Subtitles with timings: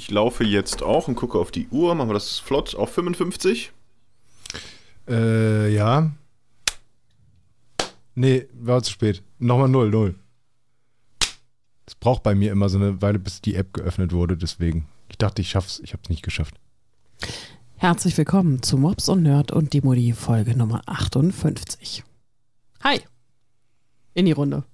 [0.00, 1.94] ich laufe jetzt auch und gucke auf die Uhr.
[1.94, 3.70] Machen wir das flott auf 55?
[5.06, 6.10] Äh, ja.
[8.14, 9.22] Nee, war zu spät.
[9.38, 10.14] Nochmal 0, 0.
[11.84, 14.86] Es braucht bei mir immer so eine Weile, bis die App geöffnet wurde, deswegen.
[15.10, 16.54] Ich dachte, ich schaff's, ich hab's nicht geschafft.
[17.76, 22.04] Herzlich willkommen zu Mops und Nerd und die Modi Folge Nummer 58.
[22.82, 23.02] Hi.
[24.14, 24.64] In die Runde.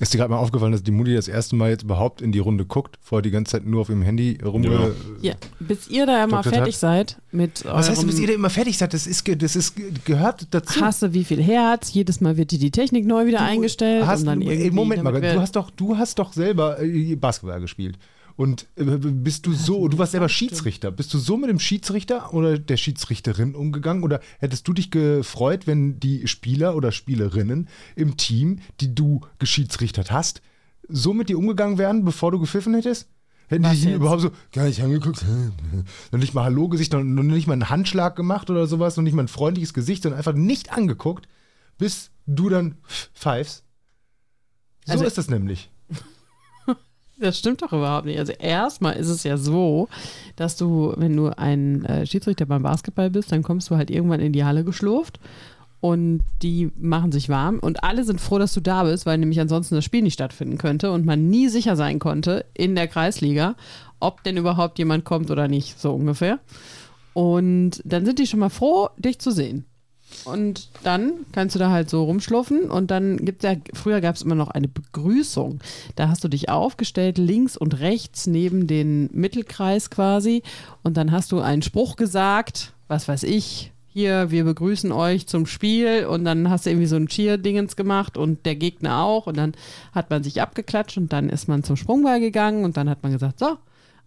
[0.00, 2.38] Ist dir gerade mal aufgefallen, dass die Mutti das erste Mal jetzt überhaupt in die
[2.38, 4.64] Runde guckt, vorher die ganze Zeit nur auf ihrem Handy rum.
[4.64, 4.90] Ja.
[5.20, 8.32] Ja, bis ihr da immer Doktort fertig hat- seid mit Was heißt, bis ihr da
[8.32, 8.94] immer fertig seid?
[8.94, 10.80] Das ist, das ist ge- gehört dazu.
[10.80, 14.26] Hasse wie viel Herz, jedes Mal wird dir die Technik neu wieder eingestellt hast, und
[14.26, 17.60] dann du- irgendwie ey, Moment mal, du hast doch, du hast doch selber äh, Basketball
[17.60, 17.98] gespielt.
[18.36, 20.90] Und äh, bist du so, du warst selber Schiedsrichter.
[20.90, 24.02] Bist du so mit dem Schiedsrichter oder der Schiedsrichterin umgegangen?
[24.04, 30.10] Oder hättest du dich gefreut, wenn die Spieler oder Spielerinnen im Team, die du geschiedsrichtert
[30.10, 30.42] hast,
[30.88, 33.08] so mit dir umgegangen wären, bevor du gepfiffen hättest?
[33.48, 35.24] Hätten Was die dich überhaupt so gar nicht angeguckt,
[36.12, 39.02] noch nicht mal Hallo Gesicht, noch noch nicht mal einen Handschlag gemacht oder sowas, noch
[39.04, 41.28] nicht mal ein freundliches Gesicht, sondern einfach nicht angeguckt,
[41.76, 42.76] bis du dann
[43.12, 43.64] pfeifst?
[44.86, 45.70] So Also- ist das nämlich.
[47.22, 48.18] Das stimmt doch überhaupt nicht.
[48.18, 49.88] Also erstmal ist es ja so,
[50.34, 54.18] dass du, wenn du ein äh, Schiedsrichter beim Basketball bist, dann kommst du halt irgendwann
[54.18, 55.20] in die Halle geschlurft
[55.80, 59.38] und die machen sich warm und alle sind froh, dass du da bist, weil nämlich
[59.38, 63.54] ansonsten das Spiel nicht stattfinden könnte und man nie sicher sein konnte in der Kreisliga,
[64.00, 66.40] ob denn überhaupt jemand kommt oder nicht, so ungefähr.
[67.12, 69.64] Und dann sind die schon mal froh, dich zu sehen.
[70.24, 74.22] Und dann kannst du da halt so rumschlurfen und dann gibt ja, früher gab es
[74.22, 75.60] immer noch eine Begrüßung.
[75.96, 80.42] Da hast du dich aufgestellt, links und rechts neben den Mittelkreis quasi.
[80.82, 85.46] Und dann hast du einen Spruch gesagt, was weiß ich, hier, wir begrüßen euch zum
[85.46, 86.06] Spiel.
[86.06, 89.26] Und dann hast du irgendwie so ein Cheer-Dingens gemacht und der Gegner auch.
[89.26, 89.52] Und dann
[89.92, 93.12] hat man sich abgeklatscht und dann ist man zum Sprungball gegangen und dann hat man
[93.12, 93.58] gesagt, so,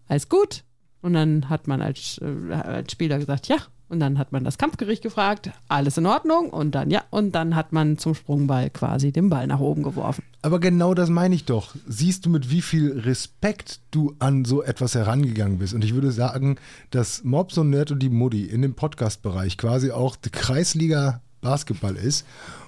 [0.07, 0.63] alles gut.
[1.01, 3.57] Und dann hat man als, äh, als Spieler gesagt, ja.
[3.87, 6.49] Und dann hat man das Kampfgericht gefragt, alles in Ordnung.
[6.49, 7.03] Und dann, ja.
[7.11, 10.23] Und dann hat man zum Sprungball quasi den Ball nach oben geworfen.
[10.41, 11.75] Aber genau das meine ich doch.
[11.87, 15.73] Siehst du, mit wie viel Respekt du an so etwas herangegangen bist?
[15.73, 16.57] Und ich würde sagen,
[16.89, 21.95] dass Mobs und Nerd und die Mutti in dem Podcast-Bereich quasi auch die Kreisliga Basketball
[21.95, 22.25] ist.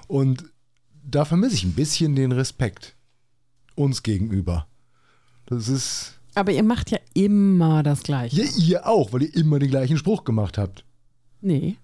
[0.08, 0.46] Und
[1.04, 2.96] da vermisse ich ein bisschen den Respekt
[3.76, 4.68] uns gegenüber.
[5.48, 6.20] Das ist.
[6.36, 8.44] Aber ihr macht ja immer das Gleiche.
[8.44, 10.84] Ja, ihr auch, weil ihr immer den gleichen Spruch gemacht habt.
[11.42, 11.78] Nee,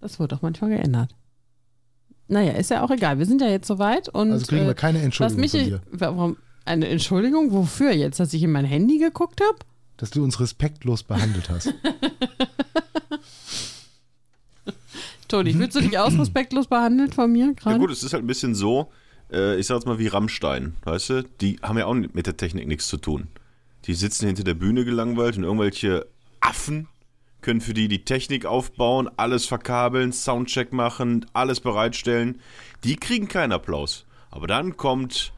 [0.00, 1.14] das wird doch manchmal geändert.
[2.28, 3.18] Naja, ist ja auch egal.
[3.18, 4.08] Wir sind ja jetzt soweit.
[4.10, 5.80] Und, Also kriegen wir äh, keine was Entschuldigung mich, von dir.
[5.92, 6.36] warum,
[6.66, 7.52] eine Entschuldigung?
[7.52, 8.20] Wofür jetzt?
[8.20, 9.58] Dass ich in mein Handy geguckt habe?
[9.96, 11.72] Dass du uns respektlos behandelt hast.
[15.28, 17.78] Toni, fühlst du dich aus respektlos behandelt von mir Ja gerade?
[17.78, 18.90] gut, es ist halt ein bisschen so,
[19.30, 21.22] äh, ich sag jetzt mal wie Rammstein, weißt du?
[21.40, 23.28] Die haben ja auch mit der Technik nichts zu tun.
[23.84, 26.06] Die sitzen hinter der Bühne gelangweilt und irgendwelche
[26.40, 26.88] Affen
[27.48, 32.42] können für die die Technik aufbauen, alles verkabeln, Soundcheck machen, alles bereitstellen.
[32.84, 34.04] Die kriegen keinen Applaus.
[34.30, 35.32] Aber dann kommt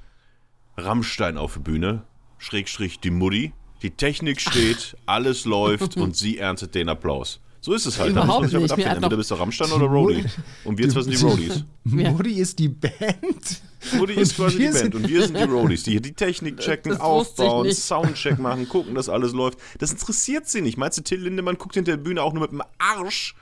[0.77, 2.03] Rammstein auf die Bühne,
[2.39, 3.53] Schrägstrich die Mutti.
[3.83, 7.41] Die Technik steht, alles läuft und sie erntet den Applaus.
[7.63, 8.17] So ist es halt.
[8.17, 8.87] Da muss man Überhaupt sich damit nicht.
[8.87, 10.25] Mir Entweder bist du Rammstein oder Roadie.
[10.65, 11.65] Und wir zwei sind die Roadies.
[11.85, 12.11] Ja.
[12.13, 13.63] Mutti ist die Band.
[13.99, 16.93] Mutti ist quasi die Band und wir sind die Roadies, die hier die Technik checken,
[16.93, 17.79] Das aufbauen, nicht.
[17.79, 19.59] Soundcheck machen, gucken, dass alles läuft.
[19.79, 20.79] Das interessiert sie nicht.
[20.79, 23.35] Meinst du, Till Lindemann guckt hinter der Bühne auch nur mit dem Arsch,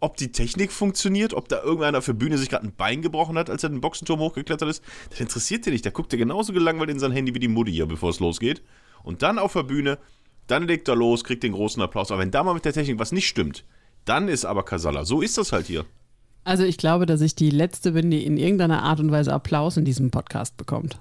[0.00, 3.50] ob die Technik funktioniert, ob da irgendeiner der Bühne sich gerade ein Bein gebrochen hat,
[3.50, 4.84] als er den Boxenturm hochgeklettert ist?
[5.10, 5.84] Das interessiert dir nicht.
[5.84, 8.62] Der guckt dir genauso gelangweilt in sein Handy wie die Mutti hier, bevor es losgeht.
[9.02, 9.98] Und dann auf der Bühne,
[10.46, 12.10] dann legt er los, kriegt den großen Applaus.
[12.10, 13.64] Aber wenn da mal mit der Technik was nicht stimmt,
[14.04, 15.04] dann ist aber Kasala.
[15.04, 15.84] So ist das halt hier.
[16.44, 19.76] Also ich glaube, dass ich die Letzte bin, die in irgendeiner Art und Weise Applaus
[19.78, 20.98] in diesem Podcast bekommt.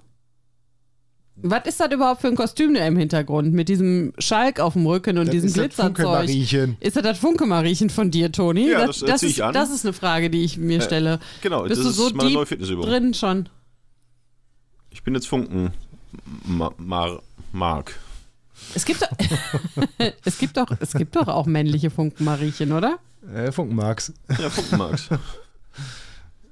[1.36, 4.86] Was ist das überhaupt für ein Kostüm da im Hintergrund mit diesem Schalk auf dem
[4.86, 5.98] Rücken und Das diesem ist das Glitzerzeug?
[5.98, 6.78] Funke-Mariechen.
[6.80, 8.70] Ist das das Funke-Mariechen von dir, Toni?
[8.70, 9.54] Ja, das, das, äh, zieh ist, ich an.
[9.54, 11.20] das ist eine Frage, die ich mir stelle.
[11.42, 12.86] Genau, Bist das du ist so meine deep neue Fitnessübung.
[12.86, 13.50] drin schon?
[14.92, 15.72] Ich bin jetzt Funken
[16.46, 17.22] Ma Mar
[17.52, 18.00] Mark.
[18.76, 19.10] Es gibt, doch,
[20.26, 23.00] es, gibt doch, es gibt doch auch männliche Funken-Mariechen, oder?
[23.34, 24.14] Äh, Funkenmarks.
[24.40, 25.10] Ja, Funken Marks.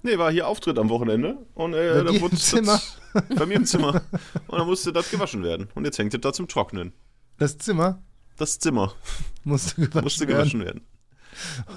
[0.03, 2.79] nee, war hier Auftritt am Wochenende und äh, Bei da wurde Zimmer?
[3.13, 4.01] Das, bei mir im Zimmer.
[4.47, 5.67] Und dann musste das gewaschen werden.
[5.75, 6.93] Und jetzt hängt es da zum Trocknen.
[7.37, 8.01] Das Zimmer
[8.37, 8.93] Das Zimmer
[9.43, 10.37] musste gewaschen musste werden.
[10.37, 10.81] gewaschen werden.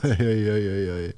[0.02, 1.14] Eieieiei.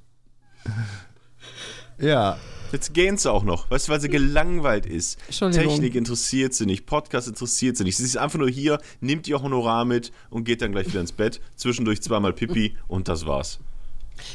[1.98, 2.38] Ja,
[2.72, 5.18] Jetzt gähnt sie auch noch, weißt du, weil sie gelangweilt ist.
[5.30, 7.96] Technik interessiert sie nicht, Podcast interessiert sie nicht.
[7.96, 11.12] Sie ist einfach nur hier, nimmt ihr Honorar mit und geht dann gleich wieder ins
[11.12, 11.40] Bett.
[11.56, 13.60] Zwischendurch zweimal Pipi und das war's.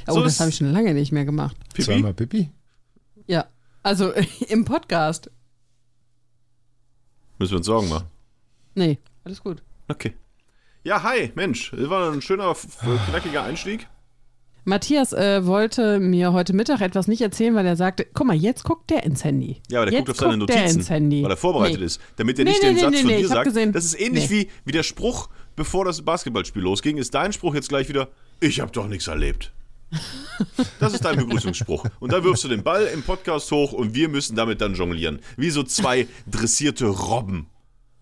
[0.08, 1.58] Oh, So das habe ich schon lange nicht mehr gemacht.
[1.74, 1.84] Pipi?
[1.84, 2.50] zweimal Pipi.
[3.28, 3.48] Ja,
[3.84, 4.12] also
[4.50, 5.30] im Podcast.
[7.38, 8.08] Müssen wir uns Sorgen machen.
[8.76, 9.62] Nee, alles gut.
[9.88, 10.14] Okay.
[10.84, 12.78] Ja, hi, Mensch, das war ein schöner, f-
[13.10, 13.88] knackiger Einstieg.
[14.64, 18.64] Matthias äh, wollte mir heute Mittag etwas nicht erzählen, weil er sagte, guck mal, jetzt
[18.64, 19.62] guckt der ins Handy.
[19.70, 21.86] Ja, aber der jetzt guckt auf seine guckt Notizen, weil er vorbereitet Nee.
[21.86, 23.46] ist, damit er nicht nee, den nee, Satz nee, von dir sagt.
[23.46, 27.56] gesehen- das ist ähnlich wie, wie der Spruch, bevor das Basketballspiel losging, ist dein Spruch
[27.56, 28.10] jetzt gleich wieder,
[28.40, 29.52] ich habe doch nichts erlebt.
[30.80, 31.86] Das ist dein Begrüßungsspruch.
[32.00, 35.20] Und dann wirfst du den Ball im Podcast hoch und wir müssen damit dann jonglieren.
[35.38, 37.48] Wie so zwei dressierte Robben.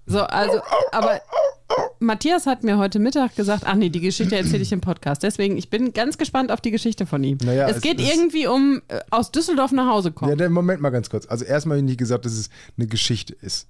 [0.05, 0.59] So, also,
[0.91, 1.21] aber
[1.99, 5.21] Matthias hat mir heute Mittag gesagt, ach nee, die Geschichte erzähle ich im Podcast.
[5.23, 7.37] Deswegen, ich bin ganz gespannt auf die Geschichte von ihm.
[7.43, 10.29] Naja, es, es geht ist- irgendwie um äh, aus Düsseldorf nach Hause kommen.
[10.31, 11.25] Ja, der Moment mal ganz kurz.
[11.27, 13.67] Also erstmal habe ich nicht gesagt, dass es eine Geschichte ist.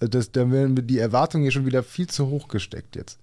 [0.00, 3.18] Also Das, da werden die Erwartungen hier schon wieder viel zu hoch gesteckt jetzt.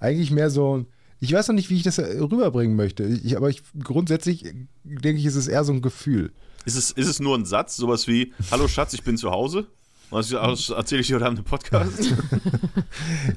[0.00, 0.84] Eigentlich mehr so,
[1.18, 3.04] ich weiß noch nicht, wie ich das rüberbringen möchte.
[3.04, 4.42] Ich, aber ich, grundsätzlich
[4.84, 6.32] denke ich, ist es eher so ein Gefühl.
[6.66, 9.66] Ist es, ist es nur ein Satz, sowas wie, hallo Schatz, ich bin zu Hause?
[10.10, 10.30] Was
[10.70, 12.14] erzähle ich dir heute Abend im Podcast?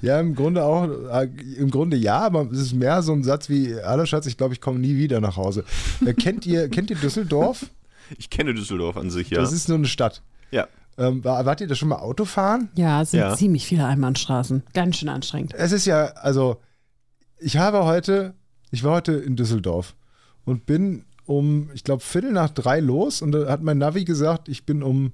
[0.02, 1.28] Ja, im Grunde auch, äh,
[1.58, 4.54] im Grunde ja, aber es ist mehr so ein Satz wie, hallo Schatz, ich glaube,
[4.54, 5.64] ich komme nie wieder nach Hause.
[6.06, 7.66] Äh, kennt, ihr, kennt ihr Düsseldorf?
[8.18, 9.40] Ich kenne Düsseldorf an sich, ja.
[9.40, 10.22] Das ist nur eine Stadt.
[10.52, 10.68] ja.
[10.98, 12.68] Ähm, war, wart ihr da schon mal Autofahren?
[12.76, 13.34] Ja, es sind Ja.
[13.38, 14.64] ziemlich viele Einbahnstraßen.
[14.74, 15.54] Ganz schön anstrengend.
[15.54, 16.58] Es ist ja, also,
[17.40, 18.34] ich habe heute,
[18.72, 19.96] ich war heute in Düsseldorf
[20.44, 24.50] und bin um, ich glaube, Viertel nach drei los und da hat mein Navi gesagt,
[24.50, 25.14] ich bin um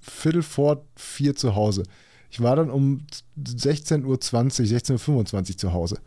[0.00, 1.84] Viertel vor vier zu Hause.
[2.30, 3.06] Ich war dann um
[3.38, 6.00] 16.20 Uhr, 16.25 Uhr zu Hause.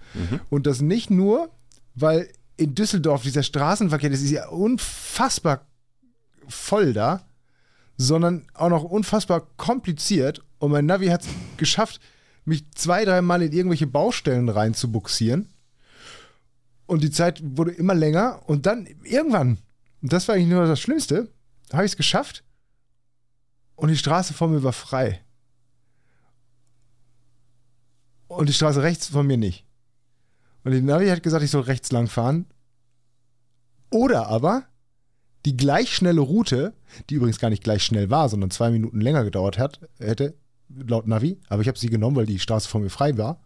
[0.49, 1.49] Und das nicht nur,
[1.95, 5.65] weil in Düsseldorf dieser Straßenverkehr, das ist ja unfassbar
[6.47, 7.25] voll da,
[7.97, 10.41] sondern auch noch unfassbar kompliziert.
[10.59, 11.27] Und mein Navi hat es
[11.57, 11.99] geschafft,
[12.45, 15.49] mich zwei, dreimal in irgendwelche Baustellen reinzubuxieren.
[16.85, 18.41] Und die Zeit wurde immer länger.
[18.47, 19.59] Und dann irgendwann,
[20.01, 21.29] und das war eigentlich nur das Schlimmste,
[21.71, 22.43] habe ich es geschafft.
[23.79, 25.21] Und die Straße vor mir war frei.
[28.27, 29.65] Und die Straße rechts von mir nicht.
[30.63, 32.45] Und die Navi hat gesagt, ich soll rechts lang fahren.
[33.89, 34.65] Oder aber
[35.45, 36.73] die gleich schnelle Route,
[37.09, 40.37] die übrigens gar nicht gleich schnell war, sondern zwei Minuten länger gedauert hat, hätte,
[40.67, 43.41] laut Navi, aber ich habe sie genommen, weil die Straße vor mir frei war.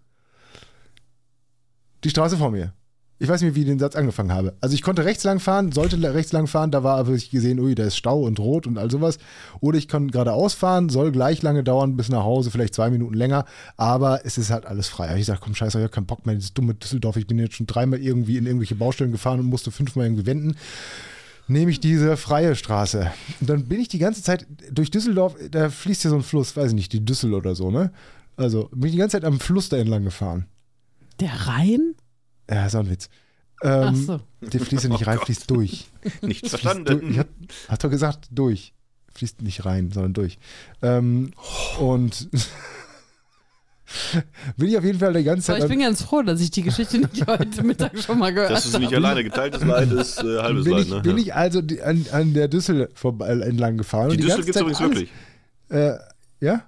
[2.04, 2.74] Die Straße vor mir.
[3.24, 4.54] Ich weiß nicht, wie ich den Satz angefangen habe.
[4.60, 7.58] Also ich konnte rechts lang fahren, sollte rechts lang fahren, da war aber ich gesehen,
[7.58, 9.18] ui, da ist Stau und rot und all sowas.
[9.62, 13.14] Oder ich kann geradeaus fahren, soll gleich lange dauern bis nach Hause, vielleicht zwei Minuten
[13.14, 13.46] länger,
[13.78, 15.08] aber es ist halt alles frei.
[15.08, 17.16] Hab Ich sage, komm, scheiße, ich habe keinen Bock mehr, dieses dumme Düsseldorf.
[17.16, 20.58] Ich bin jetzt schon dreimal irgendwie in irgendwelche Baustellen gefahren und musste fünfmal irgendwie wenden
[21.48, 23.12] nehme ich diese freie Straße.
[23.40, 26.58] Und dann bin ich die ganze Zeit durch Düsseldorf, da fließt ja so ein Fluss,
[26.58, 27.92] weiß ich nicht, die Düssel oder so, ne?
[28.36, 30.46] Also bin ich die ganze Zeit am Fluss da entlang gefahren.
[31.20, 31.96] Der Rhein?
[32.50, 33.10] Ja, ist auch ein Witz.
[33.62, 34.20] Ach Ähm, so.
[34.42, 35.26] Der fließt ja nicht Oh rein, Gott.
[35.26, 35.86] fließt durch.
[36.22, 36.86] Nichts Fließt verstanden.
[37.00, 37.12] durch.
[37.12, 37.28] Ich hab,
[37.70, 38.74] hat doch gesagt, durch.
[39.16, 40.38] Fließt nicht rein, sondern durch.
[40.82, 41.32] Ähm,
[41.80, 42.30] und
[44.58, 45.70] bin ich auf jeden Fall die ganze Aber Zeit.
[45.70, 48.64] ich bin ganz froh, dass ich die Geschichte nicht heute Mittag schon mal gehört Dass
[48.64, 48.98] du sie nicht habe.
[48.98, 51.02] alleine geteiltes Leid ist, äh, halbes bin Leid, ich, ne?
[51.02, 51.24] bin Ja.
[51.24, 54.10] ich also die, an, an der Düssel vorbei, entlang gefahren.
[54.10, 55.12] Die und Düssel gibt es übrigens alles- wirklich.
[55.70, 55.94] Äh,
[56.40, 56.64] ja?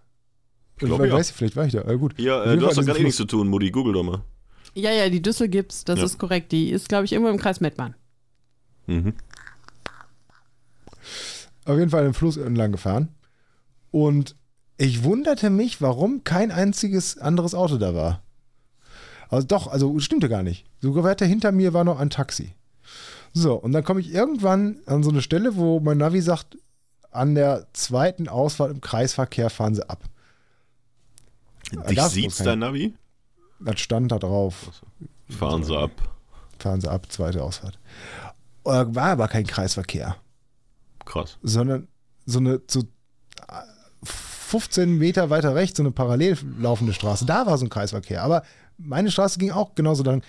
[0.80, 1.20] Ich glaub, weiß ja.
[1.20, 1.82] ich, vielleicht war ich da.
[1.82, 2.14] Äh, gut.
[2.18, 3.72] Hier, Auf äh, du hast doch gerade eh nichts zu tun, Mutti.
[3.72, 4.22] Google doch mal.
[4.76, 6.06] Ja, ja, die Düssel gibt's, das Ja.
[6.06, 6.52] ist korrekt.
[6.52, 7.96] Die ist, glaube ich, irgendwo im Kreis Mettmann.
[8.88, 9.14] Mhm.
[11.66, 13.10] auf jeden Fall den Fluss entlang gefahren.
[13.90, 14.36] Und
[14.78, 18.22] ich wunderte mich, warum kein einziges anderes Auto da war.
[19.30, 20.66] Also doch, also stimmte gar nicht.
[20.82, 22.54] Sogar weiter hinter mir war noch ein Taxi.
[23.34, 26.58] So, und dann komme ich irgendwann an so eine Stelle, wo mein Navi sagt,
[27.10, 30.04] an der zweiten Ausfahrt im Kreisverkehr fahren sie ab.
[31.90, 32.94] Dich sieht's bloß dein Navi?
[33.60, 34.72] Das stand da drauf.
[35.30, 35.92] Fahren sie ab.
[36.60, 37.80] Fahren sie ab, zweite Ausfahrt.
[38.66, 40.16] Äh, War aber kein Kreisverkehr.
[41.06, 41.38] Krass.
[41.44, 41.88] sondern
[42.26, 42.82] so eine so
[44.04, 47.26] 15 Meter weiter rechts so eine parallel laufende Straße.
[47.26, 48.24] Da war so ein Kreisverkehr.
[48.24, 48.44] Aber
[48.78, 50.24] meine Straße ging auch genauso lang.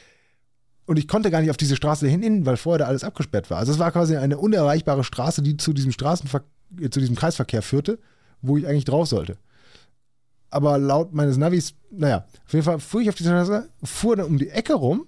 [0.87, 3.59] Und ich konnte gar nicht auf diese Straße hin, weil vorher da alles abgesperrt war.
[3.59, 6.43] Also es war quasi eine unerreichbare Straße, die zu diesem Straßenver
[6.81, 7.99] äh, zu diesem Kreisverkehr führte,
[8.43, 9.37] wo ich eigentlich drauf sollte.
[10.57, 14.25] Aber laut meines Navis, naja, auf jeden Fall fuhr ich auf diese Straße, fuhr dann
[14.25, 15.07] um die Ecke rum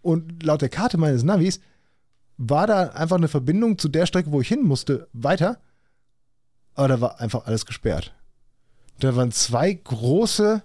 [0.00, 1.60] und laut der Karte meines Navis
[2.38, 5.60] war da einfach eine Verbindung zu der Strecke, wo ich hin musste, weiter.
[6.72, 8.14] Aber da war einfach alles gesperrt.
[8.98, 10.62] Da waren zwei große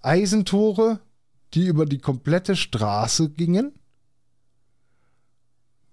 [0.00, 0.98] Eisentore,
[1.54, 3.78] die über die komplette Straße gingen.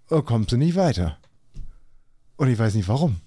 [0.07, 1.19] Da kommst du nicht weiter.
[2.35, 3.17] Und ich weiß nicht warum.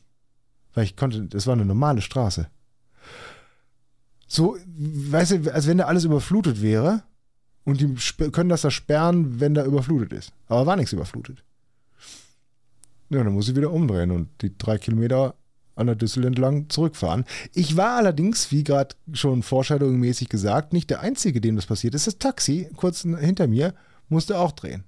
[0.75, 2.50] Weil ich konnte, das war eine normale Straße.
[4.32, 7.02] So, weißt du, als wenn da alles überflutet wäre.
[7.64, 7.94] Und die
[8.30, 10.32] können das da sperren, wenn da überflutet ist.
[10.46, 11.42] Aber war nichts überflutet.
[13.10, 15.34] Ja, dann muss ich wieder umdrehen und die drei Kilometer
[15.75, 17.25] an der Düssel entlang zurückfahren.
[17.54, 22.06] Ich war allerdings, wie gerade schon foreshadowing-mäßig gesagt, nicht der Einzige, dem das passiert ist.
[22.06, 23.75] Das Taxi, kurz hinter mir,
[24.08, 24.84] musste auch drehen.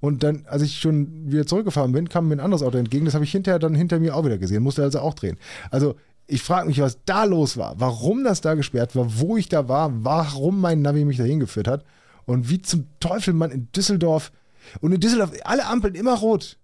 [0.00, 3.06] Und dann, als ich schon wieder zurückgefahren bin, kam mir ein anderes Auto entgegen.
[3.06, 5.38] Das habe ich hinterher dann hinter mir auch wieder gesehen, musste also auch drehen.
[5.70, 9.48] Also ich frage mich, was da los war, warum das da gesperrt war, wo ich
[9.48, 11.84] da war, warum mein Navi mich dahin geführt hat
[12.24, 14.32] und wie zum Teufel man in Düsseldorf
[14.80, 16.58] und in Düsseldorf alle Ampeln immer rot.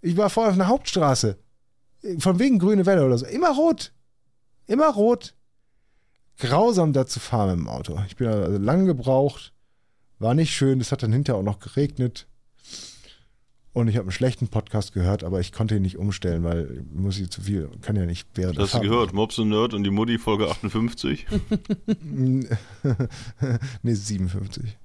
[0.00, 1.38] Ich war vorher auf einer Hauptstraße.
[2.18, 3.26] Von wegen grüne Welle oder so.
[3.26, 3.92] Immer rot.
[4.66, 5.34] Immer rot.
[6.38, 8.00] Grausam da zu fahren mit dem Auto.
[8.08, 9.52] Ich bin also lang gebraucht.
[10.18, 10.80] War nicht schön.
[10.80, 12.26] Es hat dann hinterher auch noch geregnet.
[13.74, 17.18] Und ich habe einen schlechten Podcast gehört, aber ich konnte ihn nicht umstellen, weil muss
[17.18, 19.14] ich zu viel, kann ja nicht während Hast du gehört?
[19.14, 21.26] Mobs und Nerd und die Mutti, Folge 58?
[22.02, 24.76] nee, 57.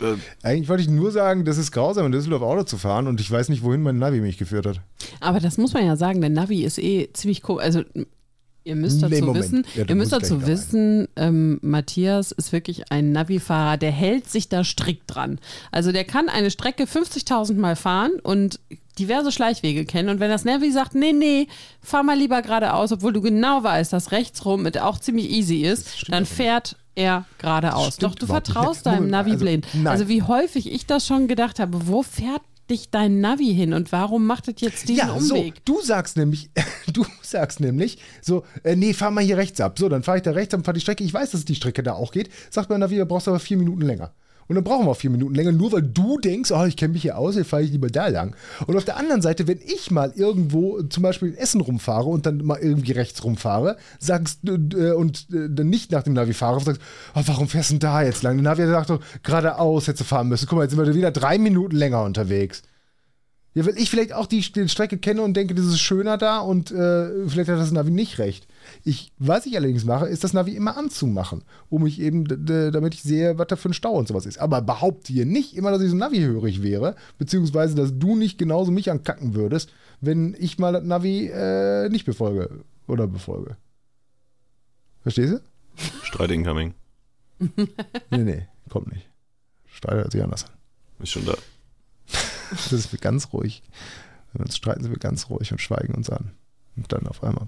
[0.00, 3.20] Äh, Eigentlich wollte ich nur sagen, das ist grausam, in Düsseldorf Auto zu fahren und
[3.20, 4.80] ich weiß nicht, wohin mein Navi mich geführt hat.
[5.20, 7.60] Aber das muss man ja sagen, der Navi ist eh ziemlich cool.
[7.60, 7.82] Also
[8.64, 13.12] ihr müsst dazu nee, wissen, ja, ihr müsst dazu wissen, ähm, Matthias ist wirklich ein
[13.12, 15.38] Navi-Fahrer, der hält sich da strikt dran.
[15.72, 18.60] Also der kann eine Strecke 50.000 Mal fahren und
[18.98, 20.08] diverse Schleichwege kennen.
[20.08, 21.46] Und wenn das Navi sagt, nee, nee,
[21.80, 26.26] fahr mal lieber geradeaus, obwohl du genau weißt, dass rechtsrum auch ziemlich easy ist, dann
[26.26, 27.96] fährt er geradeaus.
[27.96, 29.66] Doch du vertraust deinem Navi also, blind.
[29.84, 33.92] Also wie häufig ich das schon gedacht habe, wo fährt dich dein Navi hin und
[33.92, 35.54] warum macht es jetzt diesen ja, Umweg?
[35.66, 36.50] So, du sagst nämlich,
[36.92, 39.78] du sagst nämlich, so, äh, nee, fahr mal hier rechts ab.
[39.78, 41.04] So, dann fahre ich da rechts ab, fahr die Strecke.
[41.04, 42.30] Ich weiß, dass die Strecke da auch geht.
[42.50, 44.12] Sagt mein Navi, da brauchst du aber vier Minuten länger.
[44.48, 47.02] Und dann brauchen wir vier Minuten länger, nur weil du denkst, oh, ich kenne mich
[47.02, 48.34] hier aus, jetzt fahre ich lieber da lang.
[48.66, 52.24] Und auf der anderen Seite, wenn ich mal irgendwo zum Beispiel in Essen rumfahre und
[52.24, 56.60] dann mal irgendwie rechts rumfahre, sagst äh, und äh, dann nicht nach dem Navi fahre,
[56.60, 56.80] sagst,
[57.14, 58.36] oh, warum fährst du denn da jetzt lang?
[58.36, 60.46] Der Navi sagt doch, geradeaus hättest du fahren müssen.
[60.48, 62.62] Guck mal, jetzt sind wir wieder drei Minuten länger unterwegs.
[63.52, 66.38] Ja, weil ich vielleicht auch die, die Strecke kenne und denke, das ist schöner da
[66.38, 68.47] und äh, vielleicht hat das Navi nicht recht.
[68.84, 73.02] Ich, was ich allerdings mache, ist das Navi immer anzumachen, um mich eben, damit ich
[73.02, 74.38] sehe, was da für ein Stau und sowas ist.
[74.38, 78.70] Aber behaupte hier nicht immer, dass ich so Navi-hörig wäre, beziehungsweise, dass du nicht genauso
[78.70, 83.56] mich ankacken würdest, wenn ich mal das Navi äh, nicht befolge oder befolge.
[85.02, 85.40] Verstehst du?
[86.02, 86.74] Streit incoming.
[87.38, 89.08] nee, nee, kommt nicht.
[89.66, 90.50] Streit hört sich anders an.
[91.00, 91.34] Ist schon da.
[92.50, 93.62] das ist ganz ruhig.
[94.32, 96.32] Wenn wir uns streiten, sind wir ganz ruhig und schweigen uns an.
[96.76, 97.46] Und dann auf einmal.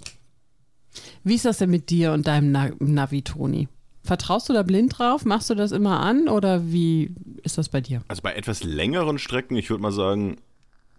[1.25, 3.69] Wie ist das denn mit dir und deinem Navi, Toni?
[4.03, 5.25] Vertraust du da blind drauf?
[5.25, 8.03] Machst du das immer an oder wie ist das bei dir?
[8.09, 10.39] Also bei etwas längeren Strecken, ich würde mal sagen,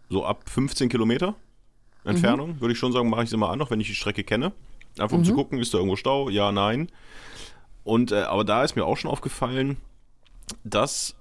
[0.10, 1.36] so ab 15 Kilometer
[2.04, 2.62] Entfernung, mhm.
[2.62, 4.52] würde ich schon sagen, mache ich es immer an, auch wenn ich die Strecke kenne.
[4.98, 5.26] Einfach um mhm.
[5.26, 6.30] zu gucken, ist da irgendwo Stau?
[6.30, 6.90] Ja, nein.
[7.84, 9.78] Und äh, aber da ist mir auch schon aufgefallen,
[10.64, 11.16] dass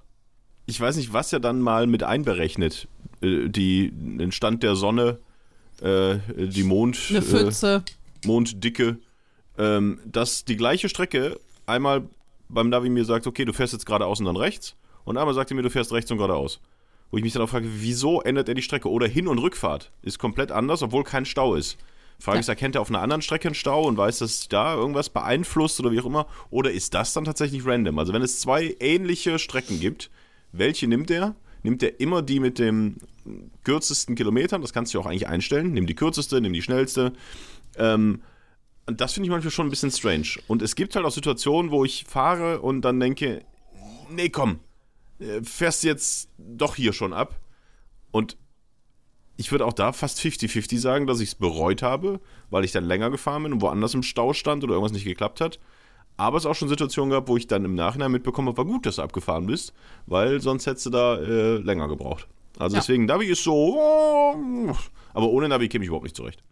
[0.65, 2.87] ich weiß nicht, was er dann mal mit einberechnet.
[3.21, 5.19] Äh, die, den Stand der Sonne,
[5.81, 6.97] äh, die Mond.
[7.09, 7.83] Eine Pfütze.
[7.87, 7.91] Äh,
[8.25, 8.99] Monddicke.
[9.57, 12.07] Ähm, dass die gleiche Strecke einmal
[12.49, 14.75] beim Navi mir sagt, okay, du fährst jetzt geradeaus und dann rechts.
[15.03, 16.59] Und einmal sagt er mir, du fährst rechts und geradeaus.
[17.09, 18.89] Wo ich mich dann auch frage, wieso ändert er die Strecke?
[18.89, 21.77] Oder Hin- und Rückfahrt ist komplett anders, obwohl kein Stau ist.
[22.19, 22.41] Frage ja.
[22.41, 25.79] ist, erkennt er auf einer anderen Strecke einen Stau und weiß, dass da irgendwas beeinflusst
[25.79, 26.27] oder wie auch immer?
[26.49, 27.97] Oder ist das dann tatsächlich random?
[27.99, 30.09] Also wenn es zwei ähnliche Strecken gibt,
[30.51, 31.35] welche nimmt er?
[31.63, 32.97] Nimmt er immer die mit dem
[33.63, 34.61] kürzesten Kilometern?
[34.61, 35.73] Das kannst du auch eigentlich einstellen.
[35.73, 37.13] Nimm die kürzeste, nimm die schnellste.
[37.77, 38.21] Ähm,
[38.85, 40.39] und das finde ich manchmal schon ein bisschen strange.
[40.47, 43.43] Und es gibt halt auch Situationen, wo ich fahre und dann denke,
[44.09, 44.59] nee, komm,
[45.19, 47.39] äh, fährst du jetzt doch hier schon ab.
[48.11, 48.37] Und
[49.37, 52.83] ich würde auch da fast 50-50 sagen, dass ich es bereut habe, weil ich dann
[52.83, 55.59] länger gefahren bin und woanders im Stau stand oder irgendwas nicht geklappt hat.
[56.17, 58.85] Aber es auch schon Situationen gab, wo ich dann im Nachhinein mitbekommen habe, war gut,
[58.85, 59.73] dass du abgefahren bist,
[60.05, 62.27] weil sonst hättest du da äh, länger gebraucht.
[62.59, 62.81] Also ja.
[62.81, 64.75] deswegen, Navi ist so,
[65.13, 66.43] aber ohne Navi käme ich überhaupt nicht zurecht.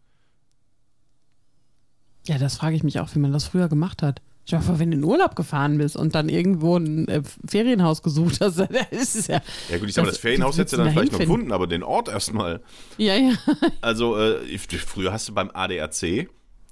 [2.30, 4.22] Ja, das frage ich mich auch, wie man das früher gemacht hat.
[4.46, 8.40] Ich hoffe, wenn du in Urlaub gefahren bist und dann irgendwo ein äh, Ferienhaus gesucht
[8.40, 9.42] hast, dann ist es ja.
[9.68, 11.82] Ja, gut, ich sag mal, das, Ferienhaus hättest du dann vielleicht noch gefunden, aber den
[11.82, 12.62] Ort erstmal.
[13.00, 13.34] Ja, ja.
[13.82, 16.28] Also, äh, früher hast du beim ADAC, äh,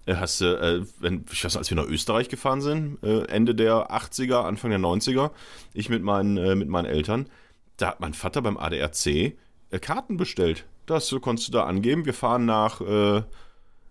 [0.06, 3.90] hast du, äh, wenn, ich weiß, als wir nach Österreich gefahren sind, äh, Ende der
[3.90, 5.32] 80er, Anfang der 90er,
[5.74, 7.26] ich mit meinen, äh, mit meinen Eltern,
[7.78, 9.34] da hat mein Vater beim ADRC äh,
[9.82, 10.66] Karten bestellt.
[10.86, 12.06] Das konntest du da angeben.
[12.06, 12.80] Wir fahren nach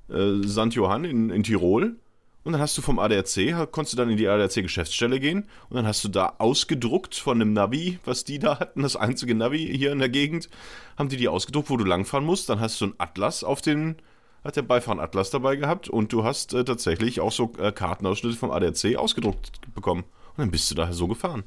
[0.08, 0.74] äh, St.
[0.74, 1.96] Johann in, in Tirol.
[2.44, 5.84] Und dann hast du vom ADAC, konntest du dann in die ADAC-Geschäftsstelle gehen und dann
[5.84, 9.90] hast du da ausgedruckt von einem Navi, was die da hatten, das einzige Navi hier
[9.90, 10.48] in der Gegend,
[10.96, 12.48] haben die die ausgedruckt, wo du langfahren musst.
[12.48, 13.96] Dann hast du einen Atlas auf den,
[14.44, 18.36] hat der Beifahrer Atlas dabei gehabt und du hast äh, tatsächlich auch so äh, Kartenausschnitte
[18.36, 20.04] vom ADAC ausgedruckt bekommen.
[20.36, 21.42] Und dann bist du da so gefahren.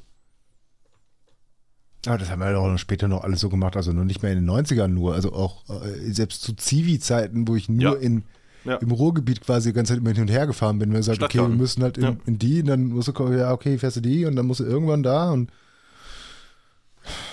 [2.06, 4.44] Aber das haben wir auch später noch alles so gemacht, also nur nicht mehr in
[4.44, 7.98] den 90ern nur, also auch äh, selbst zu Zivi-Zeiten, wo ich nur ja.
[7.98, 8.24] in
[8.64, 8.76] Ja.
[8.76, 10.90] im Ruhrgebiet quasi die ganze Zeit immer hin und her gefahren bin.
[10.90, 12.16] Wenn man sagt, okay, wir müssen halt in, Ja.
[12.26, 14.60] in die, und dann musst du, gucken, ja, okay, fährst du die und dann musst
[14.60, 15.50] du irgendwann da und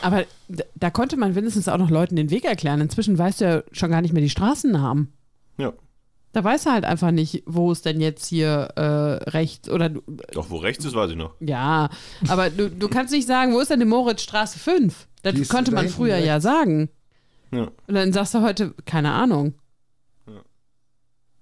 [0.01, 0.23] Aber
[0.75, 2.81] da konnte man wenigstens auch noch Leuten den Weg erklären.
[2.81, 5.11] Inzwischen weißt du ja schon gar nicht mehr die Straßennamen.
[5.57, 5.73] Ja.
[6.33, 10.03] Da weißt du halt einfach nicht, wo es denn jetzt hier äh, rechts oder du-
[10.31, 11.33] Doch, wo rechts ist, weiß ich noch.
[11.39, 11.89] ja,
[12.27, 15.07] aber du, du kannst nicht sagen, wo ist denn die Moritzstraße 5?
[15.23, 16.43] Das Die konnte man früher ja rechts.
[16.43, 16.89] sagen.
[17.51, 17.63] Ja.
[17.87, 19.53] Und dann sagst du heute, keine Ahnung.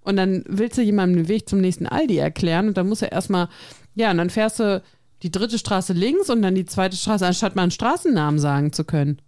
[0.05, 3.11] Und dann willst du jemandem den Weg zum nächsten Aldi erklären und dann muss er
[3.11, 3.49] erstmal,
[3.95, 4.81] ja, und dann fährst du
[5.23, 8.83] die dritte Straße links und dann die zweite Straße, anstatt mal einen Straßennamen sagen zu
[8.83, 9.19] können.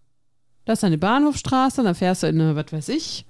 [0.65, 3.25] Das ist dann die Bahnhofstraße dann fährst du in eine, was weiß ich,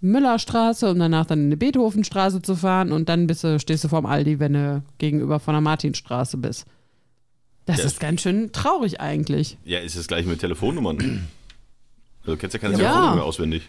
[0.00, 3.88] Müllerstraße, um danach dann in eine Beethovenstraße zu fahren und dann bist du, stehst du
[3.88, 6.66] vorm Aldi, wenn du gegenüber von der Martinstraße bist.
[7.64, 7.84] Das Ja.
[7.86, 9.56] ist ganz schön traurig eigentlich.
[9.64, 10.98] Ja, ist das gleich mit Telefonnummern.
[12.20, 12.78] Also, du kennst ja keine Ja.
[12.78, 13.62] Telefonnummer mehr auswendig.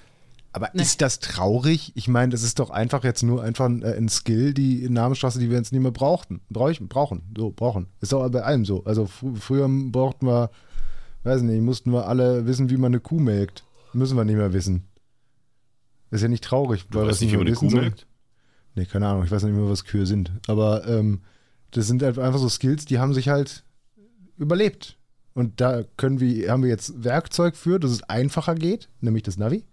[0.54, 0.82] Aber Nee.
[0.82, 1.92] ist das traurig?
[1.96, 5.40] Ich meine, das ist doch einfach jetzt nur einfach ein, äh, ein Skill, die Namensstraße,
[5.40, 6.42] die wir jetzt nicht mehr brauchten.
[6.50, 7.88] Brauchen, brauchen, so, brauchen.
[8.02, 8.84] Ist doch bei allem so.
[8.86, 10.50] Also fr früher brauchten wir,
[11.24, 13.66] weiß nicht, mussten wir alle wissen, wie man eine Kuh melkt.
[13.94, 14.88] Müssen wir nicht mehr wissen.
[16.10, 18.08] Ist ja nicht traurig, Du weißt es nicht, wie man eine wissen Kuh melkt?
[18.76, 20.32] Nee, keine Ahnung, ich weiß nicht mehr, was Kühe sind.
[20.48, 21.22] Aber ähm,
[21.72, 23.64] das sind halt einfach so Skills, die haben sich halt
[24.38, 24.98] überlebt.
[25.34, 29.38] Und da können wir, haben wir jetzt Werkzeug für, dass es einfacher geht, nämlich das
[29.38, 29.64] Navi.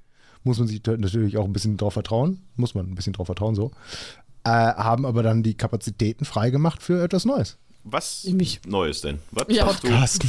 [0.44, 2.42] Muss man sich natürlich auch ein bisschen drauf vertrauen.
[2.56, 3.72] Muss man ein bisschen drauf vertrauen, so.
[4.44, 7.56] Äh, haben aber dann die Kapazitäten freigemacht für etwas Neues.
[7.86, 9.18] Was Nämlich- Neues denn?
[9.30, 9.66] Was Ja.
[9.66, 9.88] hast du?
[9.88, 10.28] Carsten.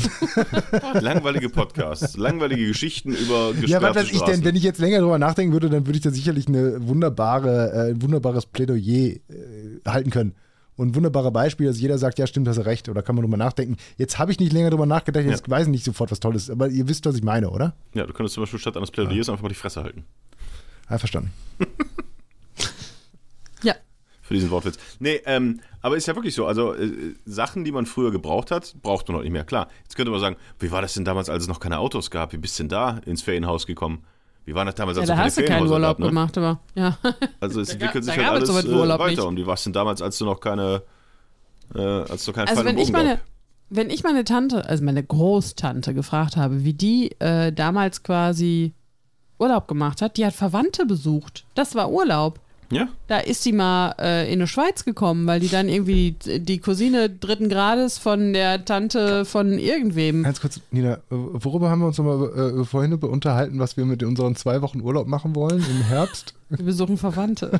[1.02, 5.18] Langweilige Podcasts, langweilige Geschichten über Ja, was weiß ich denn, wenn ich jetzt länger drüber
[5.20, 9.20] nachdenken würde, dann würde ich da sicherlich eine wunderbare, äh, ein wunderbares Plädoyer äh,
[9.86, 10.34] halten können.
[10.78, 13.24] Und ein wunderbares Beispiel, dass jeder sagt, ja, stimmt, hast du recht, oder kann man
[13.24, 13.78] drüber nachdenken.
[13.98, 16.68] Jetzt habe ich nicht länger drüber nachgedacht, jetzt weiß ich nicht sofort, was Tolles, aber
[16.68, 17.74] ihr wisst, was ich meine, oder?
[17.94, 20.04] ja, du könntest zum Beispiel statt eines Plädoyers einfach mal die Fresse halten.
[20.88, 21.32] Einverstanden.
[23.64, 23.76] Ja.
[24.22, 24.78] Für diesen Wortwitz.
[25.00, 26.46] Nee, ähm, aber ist ja wirklich so.
[26.46, 29.44] Also, äh, Sachen, die man früher gebraucht hat, braucht man heute nicht mehr.
[29.44, 32.10] Klar, jetzt könnte man sagen, wie war das denn damals, als es noch keine Autos
[32.10, 32.34] gab?
[32.34, 34.04] Wie bist du denn da ins Ferienhaus gekommen?
[34.46, 36.00] Wie war das damals, Ja, als da es hast du keine keinen Urlaub?
[36.00, 36.06] Ne?
[36.08, 36.98] gemacht, aber ja.
[37.40, 39.08] Also, es entwickelt sich halt es alles so weit äh, weiter.
[39.08, 39.20] nicht.
[39.22, 40.84] Und wie warst du denn damals, als du noch keine,
[41.74, 43.20] äh, als du keinen Also und wenn ich meine, gab?
[43.70, 48.74] wenn ich meine Tante, also meine Großtante gefragt habe, wie die äh, damals quasi
[49.40, 51.46] Urlaub gemacht hat, die hat Verwandte besucht.
[51.56, 52.40] Das war Urlaub.
[52.72, 52.88] Ja?
[53.08, 56.60] Da ist sie mal äh, in die Schweiz gekommen, weil die dann irgendwie die, die
[56.60, 60.24] Cousine dritten Grades von der Tante von irgendwem.
[60.24, 64.04] Ganz kurz, Nina, worüber haben wir uns nochmal äh, vorhin über unterhalten, was wir mit
[64.04, 66.34] unseren zwei Wochen Urlaub machen wollen im Herbst?
[66.50, 67.60] Wir besuchen Verwandte.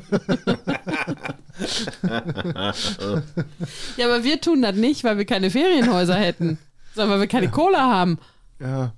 [3.96, 6.58] ja, aber wir tun das nicht, weil wir keine Ferienhäuser hätten,
[6.94, 8.18] sondern weil wir keine Cola haben
[8.60, 8.92] Ja.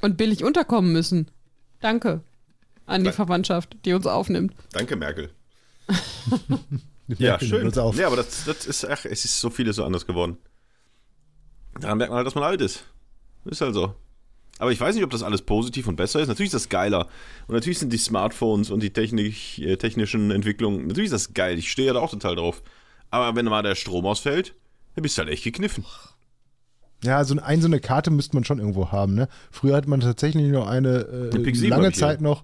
[0.00, 1.28] und billig unterkommen müssen.
[1.80, 2.20] Danke
[2.86, 3.12] an die.
[3.12, 4.54] Verwandtschaft, die uns aufnimmt.
[4.72, 5.30] Danke, Merkel.
[7.18, 7.66] Ja, schön.
[7.66, 7.96] uns auf.
[7.96, 10.38] Ja, aber das, das ist, ach, es ist so vieles so anders geworden.
[11.78, 12.84] Daran merkt man halt, dass man alt ist.
[13.44, 13.94] Ist halt so.
[14.58, 16.28] Aber ich weiß nicht, ob das alles positiv und besser ist.
[16.28, 17.06] Natürlich ist das geiler.
[17.46, 21.58] Und natürlich sind die Smartphones und die Technik, äh, technischen Entwicklungen, natürlich ist das geil.
[21.58, 22.62] Ich stehe ja da auch total drauf.
[23.10, 24.54] Aber wenn mal der Strom ausfällt,
[24.94, 25.84] dann bist du halt echt gekniffen.
[27.04, 29.14] Ja, so ein, so eine Karte müsste man schon irgendwo haben.
[29.14, 29.28] Ne?
[29.50, 31.92] Früher hat man tatsächlich noch eine äh, lange.
[31.92, 32.42] Zeit noch,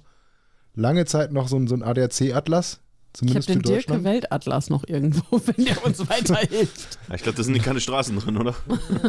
[0.74, 2.80] lange Zeit noch so ein, so ein ADAC-Atlas.
[3.14, 4.04] Ich habe Zumindest den für Dirke.
[4.04, 6.98] Weltatlas noch irgendwo, wenn der uns weiterhilft.
[7.14, 8.54] Ich glaube, da sind keine Straßen drin, oder?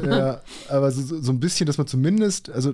[0.05, 2.73] ja, aber so, so so ein bisschen, dass man zumindest, also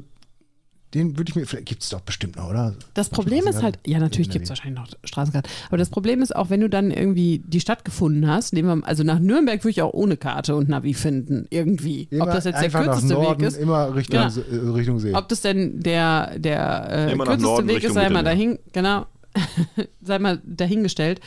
[0.94, 2.74] den würde ich mir, vielleicht gibt es doch bestimmt noch, oder?
[2.96, 6.36] Das Problem ist halt, ja, natürlich gibt es wahrscheinlich noch Straßenkarten, aber das Problem ist
[6.36, 9.70] auch, wenn du dann irgendwie die Stadt gefunden hast, nehmen wir, also nach Nürnberg würde
[9.70, 12.08] ich auch ohne Karte und Navi finden, irgendwie.
[12.10, 14.28] Immer Ob das jetzt der kürzeste Norden, Weg ist, immer Richtung, Ja.
[14.28, 15.14] Äh, Richtung See.
[15.14, 19.06] ob das denn der, der äh, kürzeste Norden Weg ist, Richtung sei mal dahin, genau,
[20.02, 21.22] sei mal dahingestellt.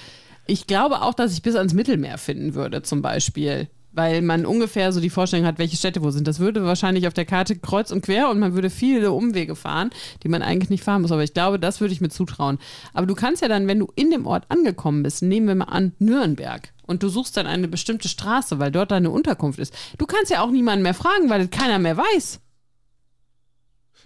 [0.47, 3.69] Ich glaube auch, dass ich bis ans Mittelmeer finden würde, zum Beispiel.
[3.95, 6.27] Weil man ungefähr so die Vorstellung hat, welche Städte wo sind.
[6.27, 9.91] Das würde wahrscheinlich auf der Karte kreuz und quer und man würde viele Umwege fahren,
[10.23, 11.13] die man eigentlich nicht fahren muss.
[11.13, 12.59] Aber ich glaube, das würde ich mir zutrauen.
[12.95, 15.65] Aber du kannst ja dann, wenn du in dem Ort angekommen bist, nehmen wir mal
[15.67, 16.73] an, Nürnberg.
[16.87, 19.75] Und du suchst dann eine bestimmte Straße, weil dort deine Unterkunft ist.
[19.99, 22.41] Du kannst ja auch niemanden mehr fragen, weil das keiner mehr weiß.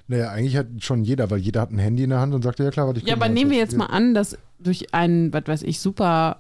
[0.09, 2.59] Naja, eigentlich hat schon jeder, weil jeder hat ein Handy in der Hand und sagt,
[2.61, 4.95] ja klar, warte, ich Ja, aber mal, nehmen wir was- jetzt mal an, dass durch
[4.95, 6.39] einen, was weiß ich, super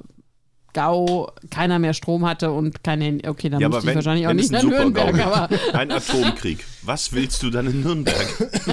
[0.76, 3.26] GAU keiner mehr Strom hatte und kein Handy.
[3.26, 6.64] Okay, dann Ja, müsste aber ich wenn, wahrscheinlich auch nicht nach Nürnberg, aber ein Atomkrieg.
[6.82, 8.26] Was willst du dann in Nürnberg?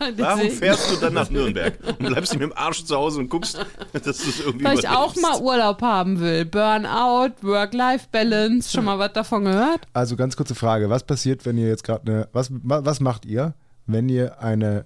[0.00, 3.20] ja, Warum fährst du dann nach Nürnberg und bleibst nicht mit dem Arsch zu Hause
[3.20, 6.44] und guckst, dass du es irgendwie weil ich auch mal Urlaub haben will.
[6.46, 9.86] Burnout, Work-Life-Balance, schon mal was davon gehört?
[9.92, 13.54] Also ganz kurze Frage, was passiert, wenn ihr jetzt gerade eine, was, was macht ihr,
[13.86, 14.84] wenn ihr eine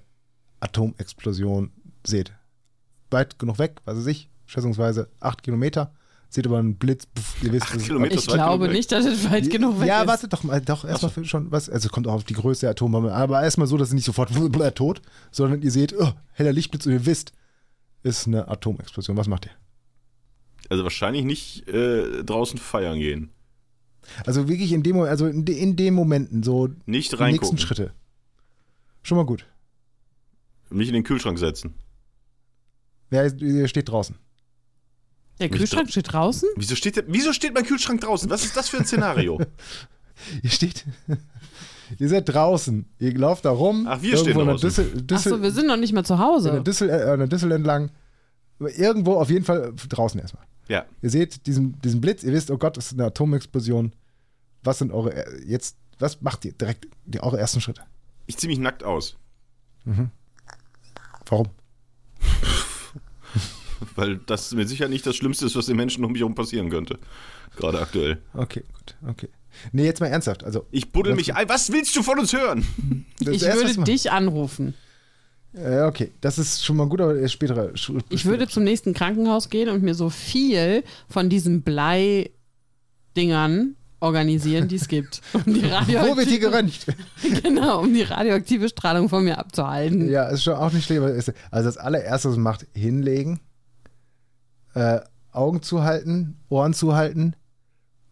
[0.60, 1.72] Atomexplosion
[2.06, 2.32] seht?
[3.10, 5.92] Weit genug weg, was weiß ich, schätzungsweise acht Kilometer.
[6.34, 7.72] Seht aber einen Blitz, pff, ihr wisst?
[7.76, 7.86] Ich
[8.26, 10.08] glaube nicht, dass es weit genug weg ja, ist.
[10.08, 12.70] warte doch mal, doch erstmal für schon was, also kommt auch auf die Größe der
[12.70, 14.30] Atombombe, aber erstmal so, dass ihr nicht sofort
[14.74, 17.30] tot, sondern ihr seht, oh, heller Lichtblitz und ihr wisst,
[18.02, 19.16] ist eine Atomexplosion.
[19.16, 19.52] Was macht ihr?
[20.70, 23.30] Also wahrscheinlich nicht äh, draußen feiern gehen.
[24.26, 27.58] Also wirklich in dem, also in, de, in den Momenten, so Nicht die nächsten.
[27.58, 27.92] Schritte.
[29.04, 29.46] Schon mal gut.
[30.68, 31.74] Mich in den Kühlschrank setzen.
[33.08, 34.16] Wer ihr steht draußen?
[35.40, 36.48] Der Kühlschrank steht draußen?
[36.56, 38.30] Wieso steht, der, wieso steht mein Kühlschrank draußen?
[38.30, 39.40] Was ist das für ein Szenario?
[40.42, 40.84] Ihr steht.
[41.98, 42.86] ihr seid draußen.
[42.98, 43.86] Ihr lauft da rum.
[43.88, 44.68] Ach, wir stehen irgendwo draußen.
[44.68, 46.50] Düssel, Düssel, Achso, wir sind noch nicht mal zu Hause.
[46.50, 47.90] an der Düssel, äh, der Düssel entlang.
[48.60, 50.44] Irgendwo auf jeden Fall draußen erstmal.
[50.68, 50.86] ja.
[51.02, 53.92] Ihr seht diesen, diesen Blitz, ihr wisst, oh Gott, das ist eine Atomexplosion.
[54.62, 57.82] Was sind eure äh, jetzt, was macht ihr direkt die, eure ersten Schritte?
[58.26, 59.16] Ich ziehe mich nackt aus.
[61.26, 61.48] Warum?
[63.96, 66.70] Weil das mit Sicherheit nicht das Schlimmste ist, was den Menschen um mich herum passieren
[66.70, 66.98] könnte.
[67.56, 68.18] Gerade aktuell.
[68.32, 69.28] Okay, gut, okay.
[69.72, 70.42] Nee, jetzt mal ernsthaft.
[70.44, 71.48] Also, Ich buddel mich ein.
[71.48, 72.66] Was willst du von uns hören?
[73.20, 74.74] das ich würde dich anrufen.
[75.52, 77.68] Äh, okay, das ist schon mal gut, aber der spätere.
[77.74, 81.62] Sch- Ich würde zum nächsten Krankenhaus gehen und mir so viel von diesen
[83.14, 85.20] Bleidingern organisieren, die es gibt.
[85.32, 86.86] Um die, Wo wird hier radioaktive, geröntgt?
[87.42, 90.10] genau, um die radioaktive Strahlung von mir abzuhalten.
[90.10, 91.04] Ja, ist schon auch nicht schlimm.
[91.04, 93.40] Also das allererste, was man macht, hinlegen,
[94.74, 95.00] äh,
[95.32, 97.34] Augen zuhalten, Ohren zuhalten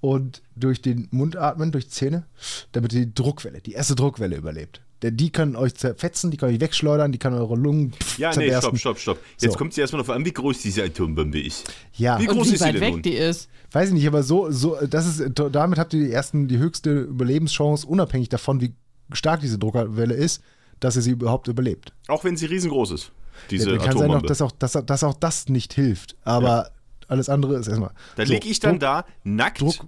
[0.01, 2.27] und durch den Mund atmen, durch Zähne,
[2.73, 4.81] damit ihr die Druckwelle, die erste Druckwelle überlebt.
[5.03, 8.29] Denn die kann euch zerfetzen, die kann euch wegschleudern, die kann eure Lungen pff, Ja,
[8.31, 8.79] nee, zerbersten.
[8.79, 9.19] stopp, stopp, stopp.
[9.41, 9.59] Jetzt So.
[9.59, 11.73] kommt es erstmal darauf an, wie groß diese Atombombe ist.
[11.95, 13.03] Ja, Wie Und groß wie ist sie weit denn weg nun?
[13.03, 13.49] die ist.
[13.73, 17.01] weiß ich nicht, aber so, so, das ist, damit habt ihr die ersten, die höchste
[17.01, 18.75] Überlebenschance, unabhängig davon, wie
[19.13, 20.41] stark diese Druckwelle ist,
[20.79, 21.93] dass ihr sie überhaupt überlebt.
[22.07, 23.11] Auch wenn sie riesengroß ist,
[23.51, 24.27] diese ja, kann sein Atombombe.
[24.29, 26.17] dass auch, dass, dass auch das nicht hilft.
[26.23, 26.71] Aber
[27.09, 27.93] alles andere ist erstmal.
[28.17, 29.87] da so, lieg ich dann Druck- da, nackt, Druck-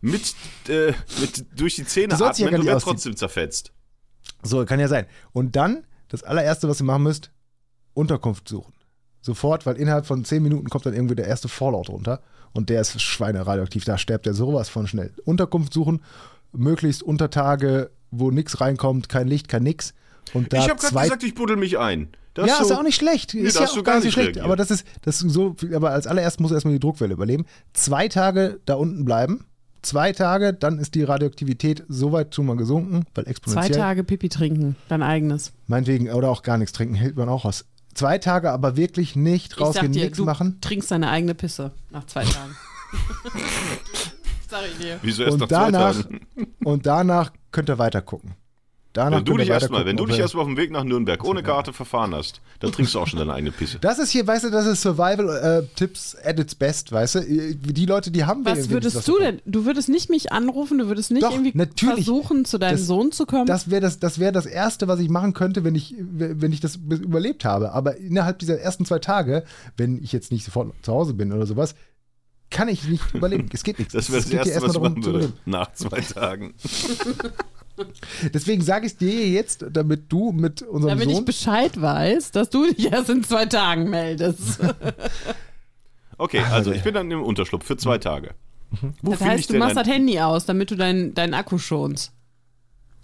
[0.00, 0.34] mit,
[0.68, 2.92] äh, mit durch die Zähne ja atmen gar und nicht werd ausziehen.
[2.94, 3.72] trotzdem zerfetzt.
[4.42, 5.06] So, kann ja sein.
[5.32, 7.30] Und dann, das allererste, was ihr machen müsst,
[7.94, 8.72] Unterkunft suchen.
[9.20, 12.20] Sofort, weil innerhalb von zehn Minuten kommt dann irgendwie der erste Fallout runter.
[12.52, 13.84] Und der ist schweineradioaktiv.
[13.84, 15.12] Da sterbt er sowas von schnell.
[15.24, 16.02] Unterkunft suchen,
[16.52, 19.94] möglichst unter Tage, wo nichts reinkommt, kein Licht, kein nix.
[20.34, 22.08] Und da ich habe gerade zwei gesagt, ich buddel mich ein.
[22.34, 23.34] Das ja, so, ist ja auch nicht schlecht.
[23.34, 24.28] ist da ja auch du gar nicht schlecht.
[24.28, 24.44] reagiert.
[24.44, 27.44] Aber das ist, das ist so, aber als allererst muss erstmal die Druckwelle überleben.
[27.74, 29.44] Zwei Tage da unten bleiben.
[29.82, 33.78] Zwei Tage, dann ist die Radioaktivität so weit schon mal gesunken, weil Zwei exponentiell.
[33.78, 35.52] Tage Pipi trinken, dein eigenes.
[35.66, 37.64] Meinetwegen, oder auch gar nichts trinken, hält man auch aus.
[37.92, 40.58] Zwei Tage aber wirklich nicht rausgehen, nichts du machen.
[40.62, 42.56] trinkst deine eigene Pisse nach zwei Tagen.
[44.48, 44.98] sag ich dir.
[45.02, 46.20] Wieso erst nach Und zwei danach, Tagen?
[46.64, 48.34] und danach könnt ihr weiter gucken.
[48.94, 51.24] Danach Wenn du dich erstmal, gucken, wenn du dich erstmal auf dem Weg nach Nürnberg
[51.24, 53.78] ohne Karte verfahren hast, dann trinkst du auch schon deine eigene Pisse.
[53.78, 57.54] Das ist hier, weißt du, das ist Survival-Tipps at its best, weißt du?
[57.54, 59.40] Die Leute, die haben Was wenigstens würdest was du denn?
[59.46, 62.04] Du würdest nicht mich anrufen, du würdest nicht Doch, irgendwie natürlich.
[62.04, 63.46] versuchen, zu deinem Das- Sohn zu kommen?
[63.46, 66.60] Das wäre das, das, wär das Erste, was ich machen könnte, wenn ich, wenn ich
[66.60, 67.72] das überlebt habe.
[67.72, 69.44] Aber innerhalb dieser ersten zwei Tage,
[69.78, 71.74] wenn ich jetzt nicht sofort zu Hause bin oder sowas,
[72.50, 73.48] kann ich nicht überleben.
[73.54, 73.94] Es geht nichts.
[73.94, 75.32] Das wäre das Es geht hier Erste, was ich erstmal machen darum, zu würde.
[75.46, 76.52] Nach zwei Tagen.
[78.34, 81.24] Deswegen sage ich dir jetzt, damit du mit unserem Damit ich Sohn.
[81.24, 84.58] Bescheid weiß, dass du dich erst in zwei Tagen meldest.
[86.18, 88.34] Okay, also ich bin dann im Unterschlupf für zwei Tage.
[89.02, 92.12] Wo Das ich, heißt, du machst das Handy aus, damit du deinen deinen Akku schonst.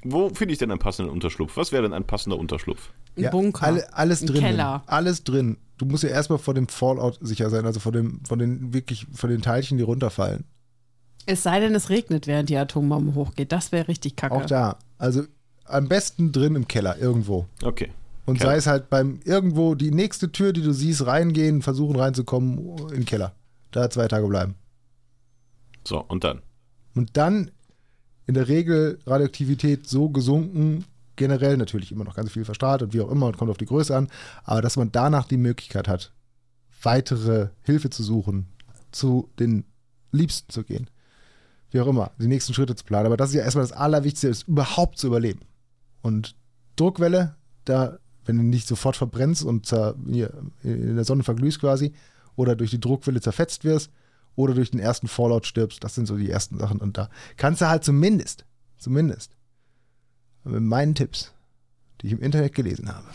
[0.04, 1.56] wo finde ich denn einen passenden Unterschlupf?
[1.56, 2.90] Was wäre denn ein passender Unterschlupf?
[3.16, 3.66] Ein Ja, Bunker.
[3.66, 4.40] Alle, alles Ein drin.
[4.40, 4.82] Keller.
[4.86, 5.56] Alles drin.
[5.78, 9.06] Du musst ja erstmal vor dem Fallout sicher sein, also vor dem, von den wirklich,
[9.12, 10.44] von den Teilchen, die runterfallen.
[11.28, 13.52] Es sei denn, es regnet, während die Atombombe hochgeht.
[13.52, 14.34] Das wäre richtig kacke.
[14.34, 14.78] Auch da.
[14.96, 15.24] Also
[15.66, 17.44] am besten drin im Keller, irgendwo.
[17.62, 17.90] Okay.
[18.24, 18.52] Und Keller.
[18.52, 22.88] sei es halt beim irgendwo die nächste Tür, die du siehst, reingehen, versuchen reinzukommen in
[22.88, 23.34] den Keller.
[23.72, 24.54] Da zwei Tage bleiben.
[25.86, 26.40] So, und dann?
[26.94, 27.50] Und dann
[28.26, 30.86] in der Regel Radioaktivität so gesunken,
[31.16, 33.66] generell natürlich immer noch ganz viel verstrahlt und wie auch immer und kommt auf die
[33.66, 34.08] Größe an,
[34.44, 36.10] aber dass man danach die Möglichkeit hat,
[36.82, 38.46] weitere Hilfe zu suchen,
[38.92, 39.66] zu den
[40.10, 40.88] Liebsten zu gehen.
[41.70, 43.06] Wie auch immer, die nächsten Schritte zu planen.
[43.06, 45.40] Aber das ist ja erstmal das Allerwichtigste, ist überhaupt zu überleben.
[46.02, 46.34] Und
[46.76, 51.92] Druckwelle, da, wenn du nicht sofort verbrennst und in der Sonne verglühst quasi,
[52.36, 53.90] oder durch die Druckwelle zerfetzt wirst,
[54.36, 56.80] oder durch den ersten Fallout stirbst, das sind so die ersten Sachen.
[56.80, 58.46] Und da kannst du halt zumindest,
[58.78, 59.36] zumindest,
[60.44, 61.32] mit meinen Tipps,
[62.00, 63.08] die ich im Internet gelesen habe,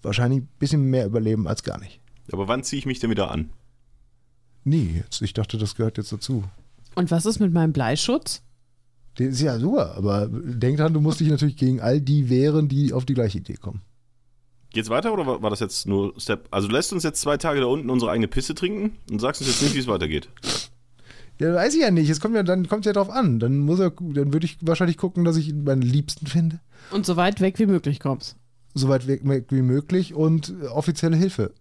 [0.00, 2.00] wahrscheinlich ein bisschen mehr überleben als gar nicht.
[2.32, 3.50] Aber wann ziehe ich mich denn wieder an?
[4.62, 6.44] Nie, jetzt, ich dachte, das gehört jetzt dazu.
[6.94, 8.42] Und was ist mit meinem Bleischutz?
[9.18, 12.68] Der ist ja super, aber denk dran, du musst dich natürlich gegen all die wehren,
[12.68, 13.82] die auf die gleiche Idee kommen.
[14.70, 16.48] Geht's weiter oder war, war das jetzt nur Step?
[16.50, 19.42] Also du lässt uns jetzt zwei Tage da unten unsere eigene Pisse trinken und sagst
[19.42, 20.30] uns jetzt nicht, wie es weitergeht.
[21.38, 22.08] Ja, weiß ich ja nicht.
[22.08, 23.38] Es kommt ja, dann kommt ja drauf an.
[23.38, 26.60] Dann muss er, dann würde ich wahrscheinlich gucken, dass ich meinen Liebsten finde.
[26.90, 28.36] Und so weit weg wie möglich kommst.
[28.74, 31.52] So weit weg wie möglich und offizielle Hilfe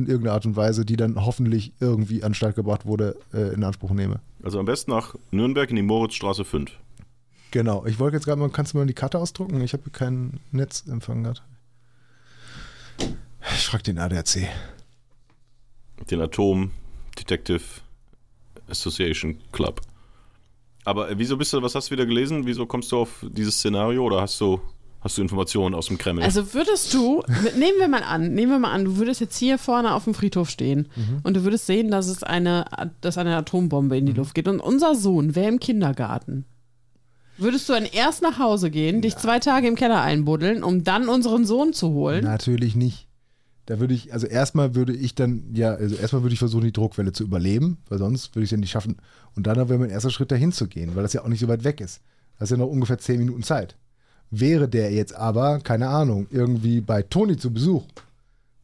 [0.00, 3.62] in irgendeiner Art und Weise, die dann hoffentlich irgendwie an Start gebracht wurde, äh, in
[3.64, 4.20] Anspruch nehme.
[4.42, 6.70] Also am besten nach Nürnberg in die Moritzstraße 5.
[7.50, 7.84] Genau.
[7.86, 9.60] Ich wollte jetzt gerade mal, kannst du mal die Karte ausdrucken?
[9.60, 11.42] Ich habe keinen Netzempfang gehabt.
[13.54, 14.48] Ich frage den ADAC.
[16.10, 16.70] Den Atom
[17.18, 17.62] Detective
[18.68, 19.80] Association Club.
[20.84, 22.46] Aber äh, wieso bist du, was hast du wieder gelesen?
[22.46, 24.60] Wieso kommst du auf dieses Szenario oder hast du,
[25.00, 26.22] hast du Informationen aus dem Kreml?
[26.22, 27.22] Also würdest du,
[27.58, 30.14] nehmen wir mal an, nehmen wir mal an, du würdest jetzt hier vorne auf dem
[30.14, 30.88] Friedhof stehen
[31.22, 32.66] und du würdest sehen, dass es eine,
[33.00, 36.44] dass eine Atombombe in die Luft geht und unser Sohn wäre im Kindergarten.
[37.38, 41.08] Würdest du dann erst nach Hause gehen, dich zwei Tage im Keller einbuddeln, um dann
[41.08, 42.24] unseren Sohn zu holen?
[42.24, 43.06] Natürlich nicht.
[43.64, 46.72] Da würde ich, also erstmal würde ich dann, ja, also erstmal würde ich versuchen, die
[46.72, 48.96] Druckwelle zu überleben, weil sonst würde ich es ja nicht schaffen.
[49.36, 51.48] Und dann wäre mein erster Schritt, dahin zu gehen, weil das ja auch nicht so
[51.48, 52.02] weit weg ist.
[52.38, 53.76] Das ist ja noch ungefähr zehn Minuten Zeit.
[54.30, 57.84] Wäre der jetzt aber, keine Ahnung, irgendwie bei Toni zu Besuch,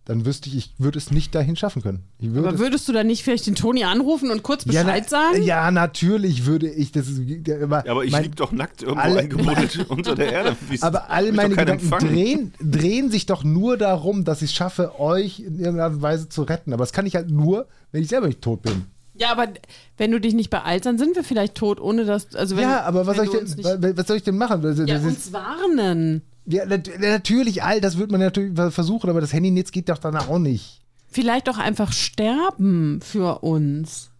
[0.04, 2.04] dann wüsste ich, ich würde es nicht dahin schaffen können.
[2.20, 4.84] Ich würde Aber es- würdest du dann nicht vielleicht den Toni anrufen und kurz ja,
[4.84, 5.42] Bescheid na, sagen?
[5.42, 6.92] Ja, natürlich würde ich.
[6.92, 10.14] Das ist, ja, aber, ja, aber ich mein- lieg doch nackt irgendwo alle- eingebuddelt unter
[10.14, 10.56] der Erde.
[10.70, 15.00] Wie- Aber all meine Gedanken drehen, drehen sich doch nur darum, dass ich es schaffe,
[15.00, 16.72] euch in irgendeiner Weise zu retten.
[16.72, 18.84] Aber das kann ich halt nur, wenn ich selber nicht tot bin.
[19.18, 19.48] Ja, aber
[19.96, 22.34] wenn du dich nicht beeilst, dann sind wir vielleicht tot, ohne dass.
[22.34, 24.60] Also wenn, ja, aber was wenn soll, ich denn, was soll ich denn machen?
[24.62, 26.22] Das, Ja, das ist, uns warnen.
[26.44, 30.16] ja, nat- natürlich, all das wird man natürlich versuchen, aber das Handynetz geht doch dann
[30.16, 30.80] auch nicht.
[31.08, 34.10] Vielleicht doch einfach sterben für uns.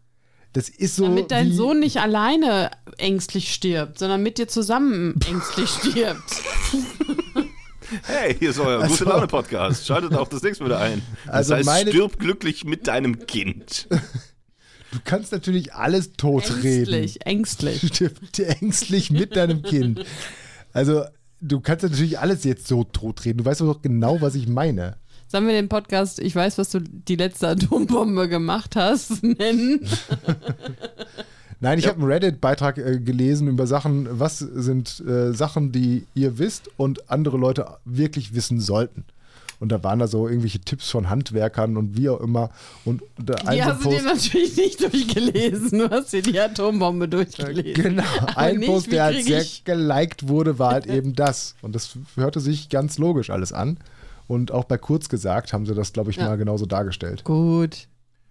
[0.55, 1.05] Das ist so.
[1.09, 6.43] damit dein Sohn nicht alleine ängstlich stirbt, sondern mit dir zusammen ängstlich stirbt.
[8.05, 9.87] Hey, hier ist euer Also- Gute Laune Podcast.
[9.87, 11.03] Schaltet auch das nächste wieder ein.
[11.27, 13.89] Das Also heißt, meine- stirb glücklich mit deinem Kind.
[14.97, 16.95] Du kannst natürlich alles totreden.
[17.21, 17.27] Ängstlich,
[17.83, 18.01] ängstlich.
[18.63, 20.03] Ängstlich mit deinem Kind.
[20.73, 21.05] Also,
[21.43, 23.39] du kannst natürlich alles jetzt so totreden.
[23.39, 24.97] Du weißt doch genau, was ich meine.
[25.29, 29.81] Sollen wir den Podcast, ich weiß, was du die letzte Atombombe gemacht hast, nennen?
[31.61, 36.39] Nein, ich habe einen Reddit-Beitrag äh, gelesen über Sachen, was sind äh, Sachen, die ihr
[36.39, 39.05] wisst und andere Leute wirklich wissen sollten.
[39.59, 42.51] Und da waren da so irgendwelche Tipps von Handwerkern und wie auch immer.
[42.85, 45.79] Und Die hast du dir Post, natürlich nicht durchgelesen.
[45.79, 47.75] Du hast dir die Atombombe durchgelesen.
[47.75, 51.55] genau, Aber ein nicht, Post, der halt sehr ich- geliked wurde, war halt eben das.
[51.63, 53.79] Und das hörte sich ganz logisch alles an.
[54.29, 56.25] Und auch bei Kurz gesagt haben sie das, glaube ich, Ja.
[56.27, 57.25] mal genauso dargestellt.
[57.25, 57.87] Gut.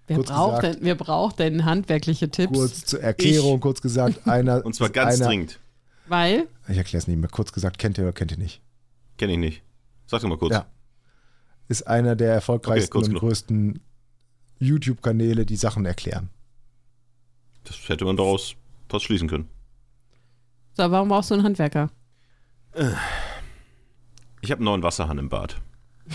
[0.07, 2.53] Wer Kurz braucht, gesagt- denn, wer braucht denn handwerkliche Tipps?
[2.53, 4.63] Kurz zur Erklärung, kurz gesagt, einer.
[4.65, 5.59] Und zwar ganz einer, dringend.
[6.07, 7.29] Weil, Ich erkläre es nicht mehr.
[7.29, 8.61] Kurz gesagt, kennt ihr oder kennt ihr nicht?
[9.17, 9.63] Kenn ich nicht.
[10.05, 10.53] Sag doch mal kurz.
[10.53, 10.67] Ja.
[11.67, 13.21] Ist einer der erfolgreichsten kurz und genug.
[13.21, 13.79] größten
[14.59, 16.29] YouTube-Kanäle, die Sachen erklären.
[17.63, 18.55] Das hätte man daraus
[18.89, 19.49] fast schließen können.
[20.77, 21.89] so, warum brauchst du einen Handwerker?
[24.41, 25.61] Ich habe einen neuen Wasserhahn im Bad.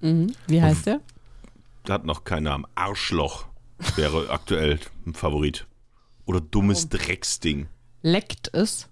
[0.00, 0.34] Mhm.
[0.48, 1.00] Wie heißt der?
[1.86, 2.66] Der hat noch keinen Namen.
[2.74, 3.46] Arschloch
[3.96, 5.66] wäre aktuell ein Favorit.
[6.26, 7.68] Oder dummes Drecksding.
[8.02, 8.88] Leckt es?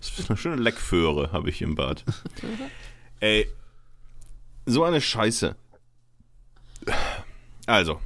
[0.00, 2.04] Das ist eine schöne Leckföhre, habe ich im Bad.
[3.20, 3.48] Ey,
[4.66, 5.56] so eine Scheiße.
[7.66, 8.00] Also,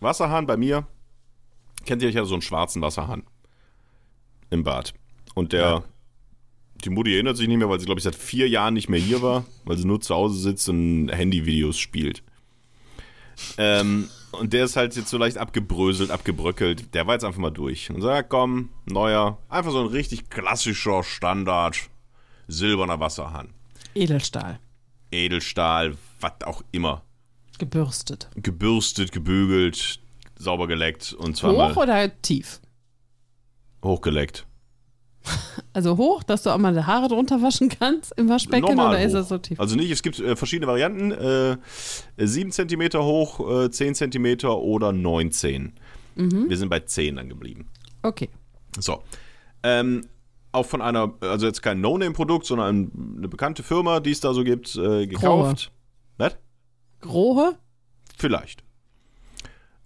[0.00, 0.86] Wasserhahn bei mir.
[1.84, 3.24] Kennt ihr ja so einen schwarzen Wasserhahn
[4.50, 4.94] im Bad.
[5.34, 5.84] Und der, Ja.
[6.84, 9.00] die Mutti erinnert sich nicht mehr, weil sie, glaube ich, seit vier Jahren nicht mehr
[9.00, 12.22] hier war, weil sie nur zu Hause sitzt und Handyvideos spielt.
[13.58, 16.94] Ähm, und der ist halt jetzt so leicht abgebröselt, abgebröckelt.
[16.94, 17.90] Der war jetzt einfach mal durch.
[17.90, 21.78] Und sagt, komm, neuer, einfach so ein richtig klassischer Standard
[22.46, 23.53] silberner Wasserhahn.
[23.94, 24.58] Edelstahl.
[25.10, 27.02] Edelstahl, was auch immer.
[27.58, 28.28] Gebürstet.
[28.36, 30.00] Gebürstet, gebügelt,
[30.36, 32.60] sauber geleckt und zweimal Hoch oder tief?
[33.82, 34.46] hochgeleckt.
[35.72, 39.02] Also hoch, dass du auch mal die Haare drunter waschen kannst im Waschbecken Normal oder
[39.02, 39.18] ist hoch.
[39.18, 39.58] das so tief?
[39.58, 41.10] Also nicht, es gibt äh, verschiedene Varianten.
[41.10, 41.56] Äh,
[42.16, 45.72] 7 cm hoch, äh, 10 cm oder 19.
[46.14, 46.48] Mhm.
[46.48, 47.66] Wir sind bei 10 dann geblieben.
[48.02, 48.28] Okay.
[48.78, 49.02] So.
[49.64, 50.06] Ähm,
[50.54, 54.44] auch von einer, also jetzt kein No-Name-Produkt, sondern eine bekannte Firma, die es da so
[54.44, 55.72] gibt, äh, gekauft.
[56.18, 56.36] Was?
[57.00, 57.58] Grohe?
[58.16, 58.64] Vielleicht.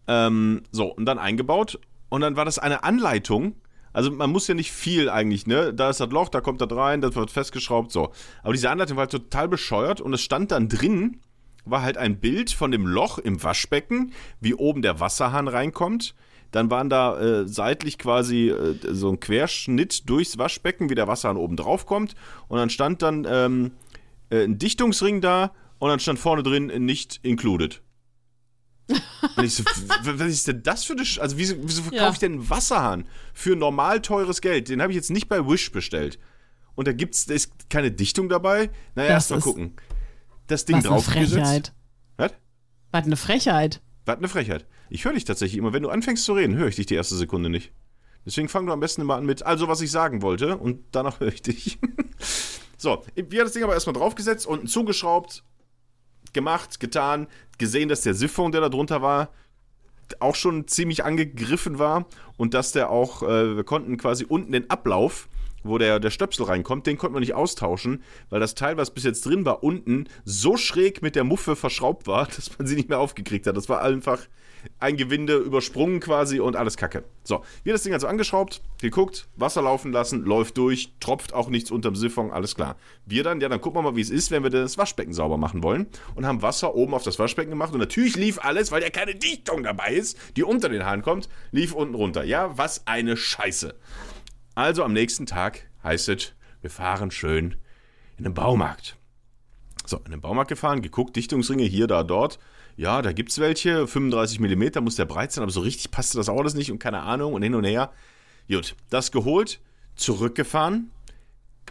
[0.07, 1.81] Ähm, so, und dann eingebaut.
[2.09, 3.57] Und dann war das eine Anleitung.
[3.93, 5.75] Also man muss ja nicht viel eigentlich, ne?
[5.75, 8.13] Da ist das Loch, da kommt das rein, das wird festgeschraubt, so.
[8.43, 11.21] Aber diese Anleitung war halt total bescheuert und es stand dann drin,
[11.65, 16.15] war halt ein Bild von dem Loch im Waschbecken, wie oben der Wasserhahn reinkommt.
[16.51, 21.37] Dann waren da äh, seitlich quasi äh, so ein Querschnitt durchs Waschbecken, wie der Wasserhahn
[21.37, 22.15] oben drauf kommt.
[22.49, 23.73] Und dann stand dann, ähm,
[24.31, 27.83] äh, ein Dichtungsring da und dann stand vorne drin nicht included.
[29.37, 31.05] Und ich so, was ist denn das für eine.
[31.05, 32.11] Sch also, wieso, wieso verkaufe Ja.
[32.13, 34.71] ich denn einen Wasserhahn für normal teures Geld?
[34.71, 36.19] Den habe ich jetzt nicht bei Wish bestellt.
[36.75, 38.71] Und da gibt's, da ist keine Dichtung dabei.
[38.95, 39.75] Naja, erst mal gucken.
[40.47, 41.33] Das Ding Was eine draufgesetzt.
[41.35, 41.73] Frechheit.
[42.17, 42.33] Was?
[42.93, 43.83] Was eine Frechheit.
[44.07, 44.65] Was eine Frechheit.
[44.91, 45.73] Ich höre dich tatsächlich immer.
[45.73, 47.73] Wenn du anfängst zu reden, höre ich dich die erste Sekunde nicht.
[48.25, 51.21] Deswegen fang du am besten immer an mit, also was ich sagen wollte, und danach
[51.21, 51.79] höre ich dich.
[52.77, 55.45] so, wir haben das Ding aber erstmal draufgesetzt, unten zugeschraubt,
[56.33, 59.31] gemacht, getan, gesehen, dass der Siphon, der da drunter war,
[60.21, 64.71] auch schon ziemlich angegriffen war und dass der auch, äh, wir konnten quasi unten den
[64.71, 65.29] Ablauf,
[65.63, 69.05] wo der, der Stöpsel reinkommt, den konnten wir nicht austauschen, weil das Teil, was bis
[69.05, 72.89] jetzt drin war, unten so schräg mit der Muffe verschraubt war, dass man sie nicht
[72.89, 73.57] mehr aufgekriegt hat.
[73.57, 74.21] Das war einfach
[74.79, 77.05] ein Gewinde übersprungen quasi und alles Kacke.
[77.25, 81.71] So, wir das Ding also angeschraubt, geguckt, Wasser laufen lassen, läuft durch, tropft auch nichts
[81.71, 82.77] unterm Siphon, alles klar.
[83.07, 85.37] Wir dann, ja, dann gucken wir mal, wie es ist, wenn wir das Waschbecken sauber
[85.37, 88.83] machen wollen und haben Wasser oben auf das Waschbecken gemacht und natürlich lief alles, weil
[88.83, 92.25] ja keine Dichtung dabei ist, die unter den Haaren kommt, lief unten runter.
[92.25, 93.75] Ja, was eine Scheiße.
[94.55, 97.57] Also am nächsten Tag heißt es, wir fahren schön
[98.17, 98.97] in den Baumarkt.
[99.87, 102.39] So, in den Baumarkt gefahren, geguckt, Dichtungsringe hier, da, dort.
[102.79, 106.29] Ja, da gibt's welche, 35 mm muss der breit sein, aber so richtig passte das
[106.29, 107.93] auch alles nicht und keine Ahnung und hin und her.
[108.49, 109.59] Gut, das geholt,
[109.97, 110.93] zurückgefahren,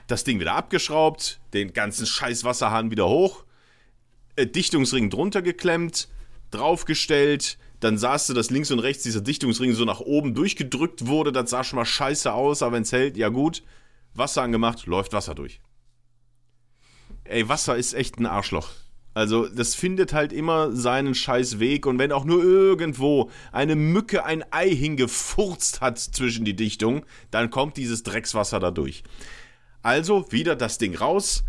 [0.08, 3.46] das Ding wieder abgeschraubt, den ganzen scheiß Wasserhahn wieder hoch,
[4.36, 6.10] äh, Dichtungsring drunter geklemmt,
[6.52, 11.32] draufgestellt, dann sahst du, dass links und rechts dieser Dichtungsring so nach oben durchgedrückt wurde,
[11.32, 13.64] das sah schon mal scheiße aus, aber wenn's hält, ja gut,
[14.14, 15.62] Wasser angemacht, läuft Wasser durch.
[17.24, 18.72] Ey, Wasser ist echt ein Arschloch.
[19.18, 24.24] Also, das findet halt immer seinen scheiß Weg und wenn auch nur irgendwo eine Mücke
[24.26, 29.02] ein Ei hingefurzt hat zwischen die Dichtung, dann kommt dieses Dreckswasser da durch.
[29.82, 31.44] Also, wieder das Ding raus.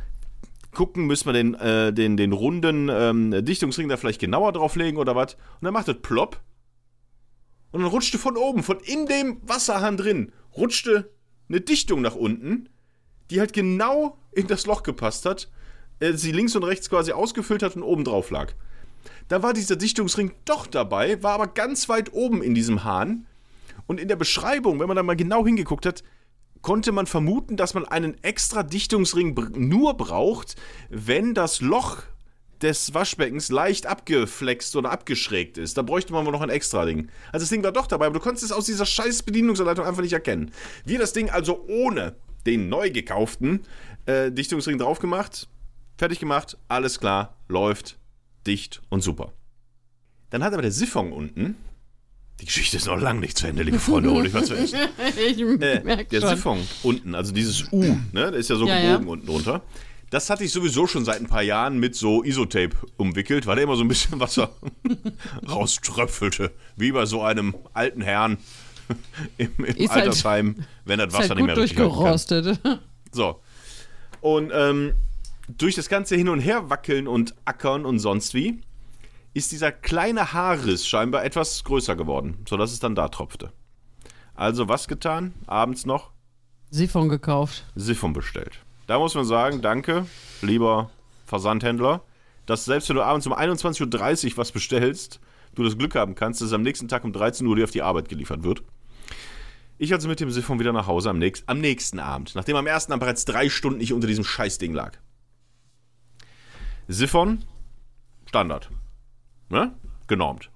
[0.73, 5.15] Gucken, müssen wir den, äh, den, den runden ähm, Dichtungsring da vielleicht genauer drauflegen oder
[5.15, 5.35] was.
[5.35, 6.41] Und dann macht das plopp.
[7.71, 11.13] Und dann rutschte von oben, von in dem Wasserhahn drin, rutschte
[11.51, 12.71] eine Dichtung nach unten,
[13.31, 15.51] die halt genau in das Loch gepasst hat,
[16.01, 18.53] äh, sie links und rechts quasi ausgefüllt hat und oben drauf lag.
[19.29, 23.27] Da war dieser Dichtungsring doch dabei, war aber ganz weit oben in diesem Hahn.
[23.87, 26.03] Und in der Beschreibung, wenn man da mal genau hingeguckt hat,
[26.63, 30.57] konnte man vermuten, dass man einen extra Dichtungsring nur braucht,
[30.91, 32.03] wenn das Loch
[32.63, 35.79] des Waschbeckens leicht abgeflext oder abgeschrägt ist.
[35.79, 37.09] Da bräuchte man wohl noch ein extra Ding.
[37.33, 40.03] Also das Ding war doch dabei, aber du konntest es aus dieser scheiß Bedienungsanleitung einfach
[40.03, 40.51] nicht erkennen.
[40.85, 43.61] Wir das Ding also ohne den neu gekauften
[44.07, 45.49] äh, Dichtungsring drauf gemacht,
[45.99, 47.99] fertig gemacht, alles klar, läuft,
[48.47, 49.33] dicht und super.
[50.31, 51.57] Dann hat aber der Siphon unten,
[52.41, 54.79] die Geschichte ist noch lange nicht zu Ende, liebe Freunde, hol ich was zu essen.
[55.19, 56.31] Ich Äh, merke der schon.
[56.31, 59.63] Siphon unten, also dieses U, ne, der ist ja so Ja, gebogen unten drunter.
[60.11, 63.63] Das hatte ich sowieso schon seit ein paar Jahren mit so Isotape umwickelt, weil da
[63.63, 64.53] immer so ein bisschen Wasser
[65.49, 66.53] rauströpfelte.
[66.77, 68.39] Wie bei so einem alten Herrn
[69.37, 71.99] im, im halt- Altersheim, wenn das Wasser halt nicht mehr richtig halten kann.
[72.01, 72.61] durchgerostet.
[73.13, 73.41] So.
[74.21, 74.95] Und ähm,
[75.49, 78.61] durch das ganze Hin und Her wackeln und ackern und sonst wie,
[79.35, 83.53] ist dieser kleine Haarriss scheinbar etwas größer geworden, sodass es dann da tropfte.
[84.35, 85.35] Also was getan?
[85.47, 86.13] Abends noch
[86.71, 87.65] Siphon gekauft.
[87.75, 88.59] Siphon bestellt.
[88.87, 90.07] Da muss man sagen, danke,
[90.43, 90.91] lieber
[91.27, 92.03] Versandhändler,
[92.47, 95.21] dass selbst wenn du abends um 21.30 Uhr was bestellst,
[95.55, 97.71] du das Glück haben kannst, dass es am nächsten Tag um 13 Uhr dir auf
[97.71, 98.63] die Arbeit geliefert wird.
[99.79, 102.67] Ich also mit dem Siphon wieder nach Hause am, nächst, am nächsten Abend, nachdem am
[102.67, 104.99] ersten Abend bereits drei Stunden ich unter diesem Scheißding lag.
[106.89, 107.45] Siphon,
[108.27, 108.71] Standard.
[109.51, 109.75] Ne?
[110.07, 110.51] Genormt.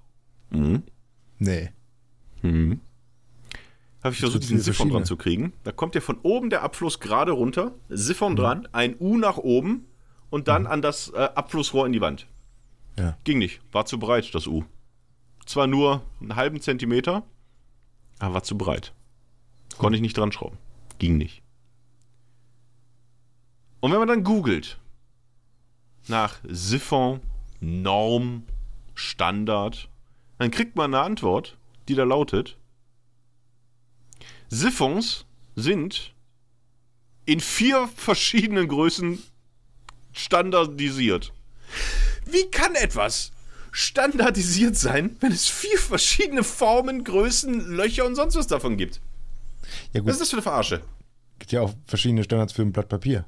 [0.49, 1.69] Nee.
[2.41, 5.53] Habe ich versucht, gibt's diesen Siphon dran zu kriegen.
[5.63, 9.85] Da kommt ja von oben der Abfluss gerade runter, Siphon dran, ein U nach oben
[10.29, 12.27] und dann an das äh, Abflussrohr in die Wand.
[12.97, 13.17] Ja.
[13.23, 14.63] Ging nicht, war zu breit, das U.
[15.45, 17.23] Zwar nur einen halben Zentimeter,
[18.19, 18.93] aber war zu breit.
[19.77, 20.57] Konnte ich nicht dran schrauben.
[20.99, 21.41] Ging nicht.
[23.79, 24.79] Und wenn man dann googelt
[26.07, 27.21] nach Siphon,
[27.59, 28.43] Norm,
[28.95, 29.89] Standard,
[30.37, 32.57] dann kriegt man eine Antwort, die da lautet,
[34.49, 35.25] Siphons
[35.55, 36.13] sind
[37.25, 39.21] in vier verschiedenen Größen
[40.11, 41.33] standardisiert.
[42.25, 43.31] Wie kann etwas
[43.71, 49.01] standardisiert sein, wenn es vier verschiedene Formen, Größen, Löcher und sonst was davon gibt?
[49.93, 50.81] Ja gut, Was ist das für eine Verarsche?
[51.39, 53.25] gibt ja auch verschiedene Standards für ein Blatt Papier.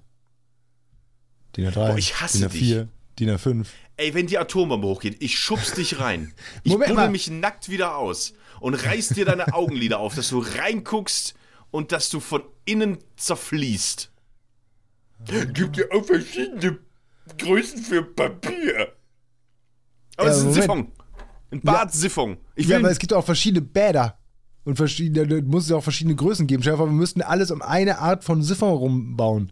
[1.56, 2.88] DIN A3, Boah, ich hasse DIN A4,
[3.20, 3.66] DIN A5.
[3.98, 6.34] Ey, wenn die Atombombe hochgeht, ich schubs dich rein.
[6.64, 7.10] Ich buddel mal.
[7.10, 11.34] mich nackt wieder aus und reiß dir deine Augenlider auf, dass du reinguckst
[11.72, 14.12] und dass du von innen zerfließt.
[15.54, 16.78] Gibt ja auch verschiedene
[17.38, 18.94] Größen für Papier.
[20.18, 20.56] Aber Ja, es ist ein Moment.
[20.62, 20.92] Siphon.
[21.52, 22.38] Ein Bad-Siphon.
[22.56, 24.18] Ich Ja, will aber es gibt auch verschiedene Bäder.
[24.66, 26.64] Und verschiedene, da muss es auch verschiedene Größen geben.
[26.64, 29.52] Stell dir vor, wir müssten alles um eine Art von Siphon rumbauen.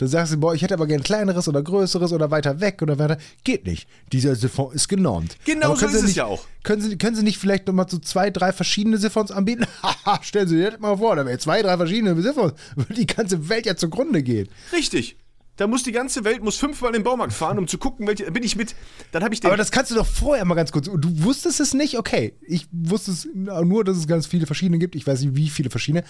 [0.00, 2.98] Da sagst du, boah, ich hätte aber gern kleineres oder größeres oder weiter weg oder
[2.98, 3.18] weiter.
[3.44, 3.86] Geht nicht.
[4.12, 5.36] Dieser Siphon ist genormt.
[5.44, 6.46] Genau so können ist Sie es nicht, ja auch.
[6.62, 9.66] Können Sie, können Sie nicht vielleicht nochmal so zwei, drei verschiedene Siphons anbieten?
[9.82, 12.54] Haha, stellen Sie sich das mal vor, da wäre zwei, drei verschiedene Siphons.
[12.76, 14.48] Würde die ganze Welt ja zugrunde gehen.
[14.72, 15.16] Richtig.
[15.56, 18.30] Da muss die ganze Welt muss fünfmal in den Baumarkt fahren, um zu gucken, welche.
[18.30, 18.74] Bin ich mit.
[19.12, 19.48] Dann habe ich den.
[19.48, 20.86] Aber das kannst du doch vorher mal ganz kurz.
[20.86, 21.98] Du wusstest es nicht?
[21.98, 22.34] Okay.
[22.46, 24.94] Ich wusste es nur, dass es ganz viele verschiedene gibt.
[24.94, 26.04] Ich weiß nicht, wie viele verschiedene.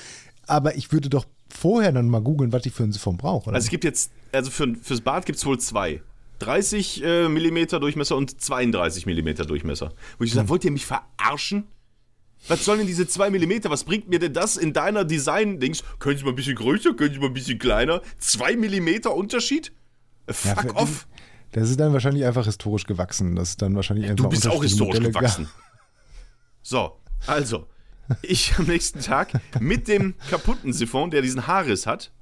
[0.47, 3.49] Aber ich würde doch vorher dann mal googeln, was ich für einen Siphon brauche.
[3.49, 3.57] oder?
[3.57, 4.12] also es gibt jetzt.
[4.32, 6.01] Also für, fürs Bad gibt es wohl zwei.
[6.41, 9.93] 30 äh, mm Durchmesser und 32 mm Durchmesser.
[10.18, 11.66] Wo ich sage, wollt ihr mich verarschen?
[12.49, 13.64] Was sollen denn diese 2 mm?
[13.64, 15.84] Was bringt mir denn das in deiner Design-Dings?
[15.99, 18.03] Können Sie mal ein bisschen größer, können Sie mal ein bisschen kleiner?
[18.18, 19.72] 2 mm Unterschied?
[20.26, 21.07] Äh, Ja, Fuck für- off.
[21.53, 23.34] Das ist dann wahrscheinlich einfach historisch gewachsen.
[23.36, 25.49] Das ist dann wahrscheinlich Du einfach bist auch historisch Modelle gewachsen.
[26.62, 27.66] So, also,
[28.22, 32.12] ich am nächsten Tag mit dem kaputten Siphon, der diesen Haarriss hat,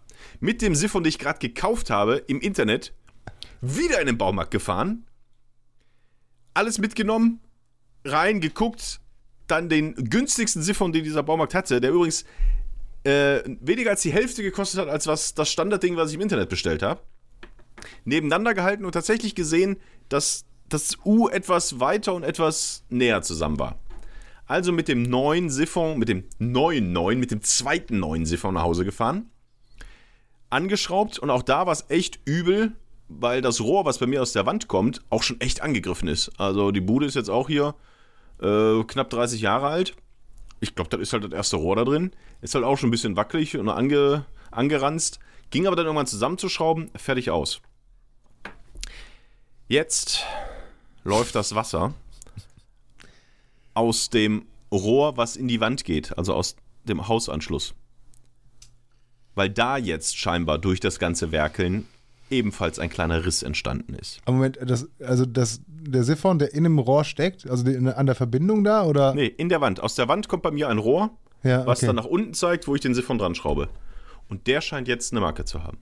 [0.40, 2.94] mit dem Siphon, den ich gerade gekauft habe, im Internet,
[3.60, 5.04] wieder in den Baumarkt gefahren,
[6.54, 7.40] alles mitgenommen,
[8.04, 9.00] rein, geguckt,
[9.50, 12.24] dann den günstigsten Siphon, den dieser Baumarkt hatte, der übrigens
[13.04, 16.48] äh, weniger als die Hälfte gekostet hat, als was das Standardding, was ich im Internet
[16.48, 17.00] bestellt habe
[18.04, 19.76] nebeneinander gehalten und tatsächlich gesehen,
[20.08, 23.78] dass das U etwas weiter und etwas näher zusammen war.
[24.46, 28.62] Also mit dem neuen Siphon, mit dem neuen neuen, mit dem zweiten neuen Siphon nach
[28.62, 29.30] Hause gefahren,
[30.50, 32.72] angeschraubt und auch da war es echt übel,
[33.08, 36.30] weil das Rohr, was bei mir aus der Wand kommt, auch schon echt angegriffen ist.
[36.38, 37.74] Also die Bude ist jetzt auch hier
[38.40, 39.94] äh, knapp 30 Jahre alt.
[40.60, 42.12] Ich glaube, das ist halt das erste Rohr da drin.
[42.40, 45.20] Ist halt auch schon ein bisschen wackelig und ange, angeranzt.
[45.50, 47.60] Ging aber dann irgendwann zusammenzuschrauben, fertig aus.
[49.68, 50.24] Jetzt
[51.04, 51.94] läuft das Wasser
[53.74, 57.74] aus dem Rohr, was in die Wand geht, also aus dem Hausanschluss.
[59.34, 61.86] Weil da jetzt scheinbar durch das ganze Werkeln
[62.30, 64.20] ebenfalls ein kleiner Riss entstanden ist.
[64.24, 68.06] Aber Moment, das, also das, der Siphon, der in dem Rohr steckt, also die, an
[68.06, 69.14] der Verbindung da, oder?
[69.14, 69.80] Nee, in der Wand.
[69.80, 71.10] Aus der Wand kommt bei mir ein Rohr,
[71.42, 71.86] Ja, was okay.
[71.86, 73.68] dann nach unten zeigt, wo ich den Siphon dran schraube.
[74.28, 75.78] Und der scheint jetzt eine Marke zu haben.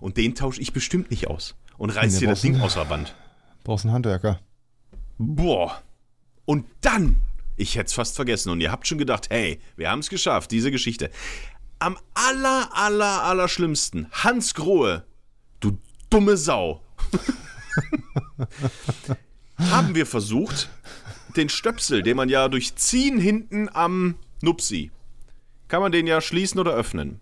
[0.00, 1.54] Und den tausche ich bestimmt nicht aus.
[1.78, 3.14] Und reiß Nee, dir das Ding aus der Wand.
[3.64, 4.40] Brauchst einen Handwerker.
[5.18, 5.80] Boah.
[6.44, 7.16] Und dann,
[7.56, 10.50] ich hätte es fast vergessen und ihr habt schon gedacht, hey, wir haben es geschafft,
[10.52, 11.10] diese Geschichte.
[11.78, 15.04] Am aller, aller, aller schlimmsten, Hans Grohe,
[16.10, 16.82] dumme Sau,
[19.58, 20.70] haben wir versucht,
[21.36, 24.90] den Stöpsel, den man ja durch Ziehen hinten am Nupsi,
[25.68, 27.20] kann man den ja schließen oder öffnen,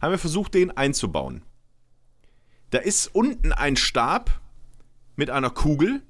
[0.00, 1.42] haben wir versucht, den einzubauen.
[2.70, 4.40] Da ist unten ein Stab
[5.16, 6.02] mit einer Kugel,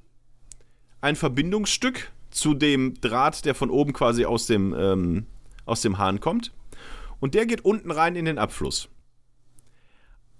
[1.00, 5.26] ein Verbindungsstück zu dem Draht, der von oben quasi aus dem, ähm,
[5.66, 6.52] aus dem Hahn kommt.
[7.20, 8.88] Und der geht unten rein in den Abfluss.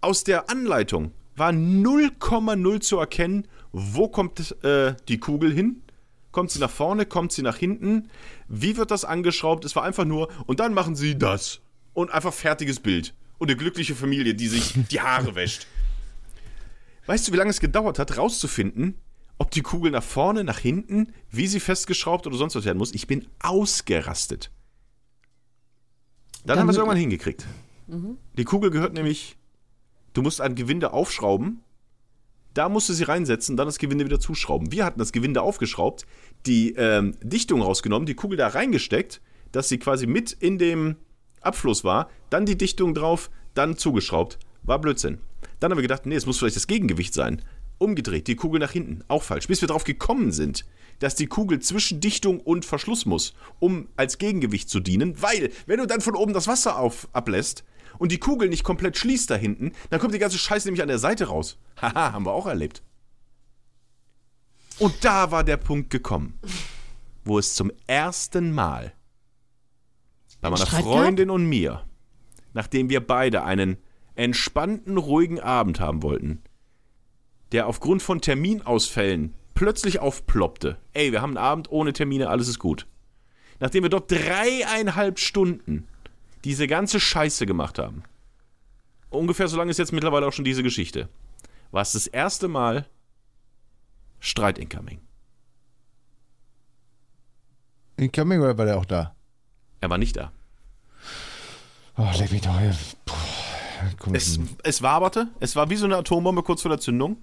[0.00, 5.82] Aus der Anleitung war 0,0 zu erkennen, wo kommt äh, die Kugel hin.
[6.30, 8.10] Kommt sie nach vorne, kommt sie nach hinten?
[8.48, 9.64] Wie wird das angeschraubt?
[9.64, 11.60] Es war einfach nur, und dann machen sie das.
[11.92, 13.14] Und einfach fertiges Bild.
[13.38, 15.66] Und eine glückliche Familie, die sich die Haare wäscht.
[17.06, 18.94] Weißt du, wie lange es gedauert hat, rauszufinden,
[19.38, 22.94] ob die Kugel nach vorne, nach hinten, wie sie festgeschraubt oder sonst was werden muss?
[22.94, 24.50] Ich bin ausgerastet.
[26.44, 27.46] Dann, Dann haben wir es irgendwann hingekriegt.
[28.36, 29.36] Die Kugel gehört nämlich,
[30.14, 31.60] du musst ein Gewinde aufschrauben,
[32.54, 34.72] da musst du sie reinsetzen, dann das Gewinde wieder zuschrauben.
[34.72, 36.06] Wir hatten das Gewinde aufgeschraubt,
[36.46, 39.20] die ähm, Dichtung rausgenommen, die Kugel da reingesteckt,
[39.52, 40.96] dass sie quasi mit in dem
[41.40, 44.38] Abfluss war, dann die Dichtung drauf, dann zugeschraubt.
[44.62, 45.18] War Blödsinn.
[45.60, 47.42] Dann haben wir gedacht, nee, es muss vielleicht das Gegengewicht sein.
[47.78, 49.02] Umgedreht, die Kugel nach hinten.
[49.08, 49.48] Auch falsch.
[49.48, 50.64] Bis wir drauf gekommen sind,
[51.00, 55.78] dass die Kugel zwischen Dichtung und Verschluss muss, um als Gegengewicht zu dienen, weil, wenn
[55.78, 57.64] du dann von oben das Wasser auf, ablässt
[57.98, 60.88] und die Kugel nicht komplett schließt da hinten, dann kommt die ganze Scheiße nämlich an
[60.88, 61.58] der Seite raus.
[61.80, 62.82] Haha, haben wir auch erlebt.
[64.78, 66.38] Und da war der Punkt gekommen,
[67.24, 68.92] wo es zum ersten Mal
[70.40, 71.84] bei meiner Streit Freundin und mir,
[72.52, 73.78] nachdem wir beide einen
[74.14, 76.42] entspannten, ruhigen Abend haben wollten,
[77.52, 80.76] der aufgrund von Terminausfällen plötzlich aufploppte.
[80.92, 82.86] Ey, wir haben einen Abend ohne Termine, alles ist gut.
[83.60, 85.86] Nachdem wir dort dreieinhalb Stunden
[86.44, 88.02] diese ganze Scheiße gemacht haben,
[89.10, 91.08] ungefähr so lange ist jetzt mittlerweile auch schon diese Geschichte,
[91.70, 92.86] war es das erste Mal
[94.20, 95.00] Streit incoming.
[97.96, 99.14] Incoming oder war der auch da?
[99.80, 100.32] Er war nicht da.
[101.96, 102.74] Oh, leck mich doch hier.
[103.04, 103.14] Puh,
[103.98, 107.18] komm, Es, es waberte, es war wie so eine Atombombe kurz vor der Zündung.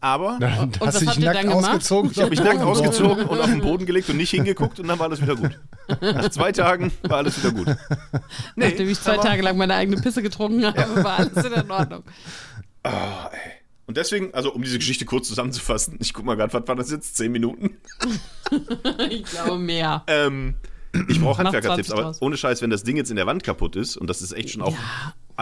[0.00, 1.64] Aber Dann Und hast habt dich nackt dann gemacht?
[1.66, 2.10] ausgezogen.
[2.10, 4.98] ich habe mich nackt ausgezogen und auf den Boden gelegt und nicht hingeguckt und dann
[4.98, 5.58] war alles wieder gut.
[6.00, 7.76] Nach zwei Tagen war alles wieder gut.
[8.56, 12.02] Nachdem ich zwei Tage lang meine eigene Pisse getrunken habe, war alles wieder in Ordnung.
[13.86, 16.90] Und deswegen, also um diese Geschichte kurz zusammenzufassen, ich guck mal gerade, was war das
[16.90, 17.16] jetzt?
[17.16, 17.76] Zehn Minuten?
[19.10, 20.04] Ich glaube mehr.
[20.06, 20.54] Ähm,
[21.08, 23.74] ich brauche Handwerkertipps, 20 aber ohne Scheiß, wenn das Ding jetzt in der Wand kaputt
[23.74, 24.72] ist und das ist echt schon auch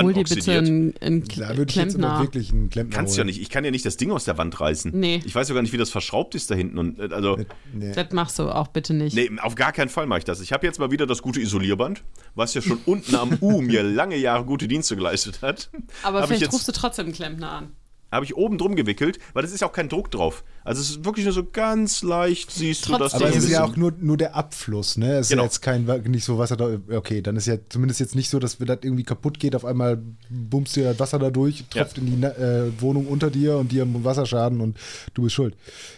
[0.03, 2.21] Hol dir bitte einen, einen Da würde ich jetzt Klempner.
[2.21, 3.41] wirklich einen Klempner Kannst du ja nicht.
[3.41, 4.91] Ich kann ja nicht das Ding aus der Wand reißen.
[4.99, 5.21] Nee.
[5.25, 6.79] Ich weiß ja gar nicht, wie das verschraubt ist da hinten.
[6.79, 7.39] Und, äh, also,
[7.73, 7.93] Nee.
[7.93, 9.15] Das machst du auch bitte nicht.
[9.15, 10.41] nee, auf gar keinen Fall mache ich das.
[10.41, 12.03] Ich habe jetzt mal wieder das gute Isolierband,
[12.35, 15.71] was ja schon unten am U mir lange Jahre gute Dienste geleistet hat.
[16.03, 17.69] Aber Hab ich vielleicht jetzt- rufst du trotzdem einen Klempner an.
[18.15, 20.45] Habe ich oben drum gewickelt, weil das ist ja auch kein Druck drauf.
[20.63, 23.27] Also es ist wirklich nur so ganz leicht, siehst du, dass Trotzdem.
[23.27, 25.15] Aber es ist ja auch nur, nur der Abfluss, ne?
[25.17, 25.43] Es ist Genau.
[25.43, 26.79] ja jetzt kein, nicht so Wasser da.
[26.97, 29.65] Okay, dann ist ja zumindest jetzt nicht so, dass wenn das irgendwie kaputt geht, auf
[29.65, 30.01] einmal
[30.31, 33.83] bummst dir das Wasser da durch, tropft in die äh, Wohnung unter dir und dir
[33.83, 34.79] haben Wasserschaden und
[35.15, 35.57] du bist schuld.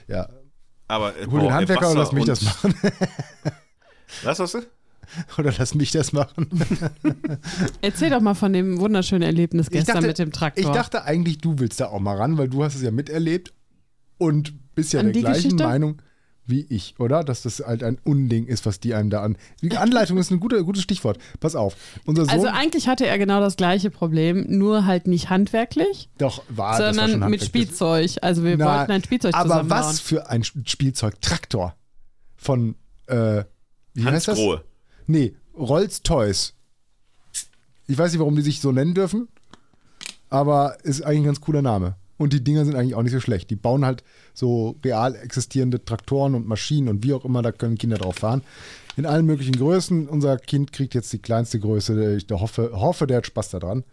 [0.09, 0.29] Ja.
[0.89, 2.75] Aber, äh, Hol boah, den ey, Handwerker und lass mich das machen.
[4.23, 4.63] Was hast du?
[5.39, 6.49] Oder lass mich das machen.
[7.81, 10.65] Erzähl doch mal von dem wunderschönen Erlebnis gestern mit dem Traktor.
[10.65, 13.53] ich dachte eigentlich, du willst da auch mal ran, weil du hast es ja miterlebt
[14.19, 15.65] und bist ja An der die gleichen Geschichte?
[15.65, 16.03] Meinung
[16.47, 17.25] wie ich, oder?
[17.25, 19.37] Dass das halt ein Unding ist, was die einem da an.
[19.63, 21.19] Die Anleitung ist ein gute, gutes Stichwort.
[21.41, 21.77] Pass auf.
[22.05, 26.43] Unser Sohn, also eigentlich hatte er genau das gleiche Problem, nur halt nicht handwerklich, doch,
[26.49, 27.45] war, das war sondern schon mit.
[27.45, 28.13] Spielzeug.
[28.23, 31.21] Also wir Na, wollten ein Spielzeug Aber was für ein Spielzeug?
[31.21, 31.75] Traktor.
[32.37, 32.77] Von,
[33.07, 33.45] äh,
[33.95, 34.39] wie Hans heißt das?
[34.39, 34.63] Grohe.
[35.07, 36.55] Nee, Rolls Toys.
[37.87, 39.29] Ich weiß nicht, warum die sich so nennen dürfen,
[40.29, 41.97] aber ist eigentlich ein ganz cooler Name.
[42.19, 43.51] Und die Dinger sind eigentlich auch nicht so schlecht.
[43.51, 44.03] Die bauen halt
[44.33, 48.43] so real existierende Traktoren und Maschinen und wie auch immer, da können Kinder drauf fahren.
[48.97, 50.09] In allen möglichen Größen.
[50.09, 52.17] Unser Kind kriegt jetzt die kleinste Größe.
[52.17, 53.85] Ich hoffe, hoffe der hat Spaß daran.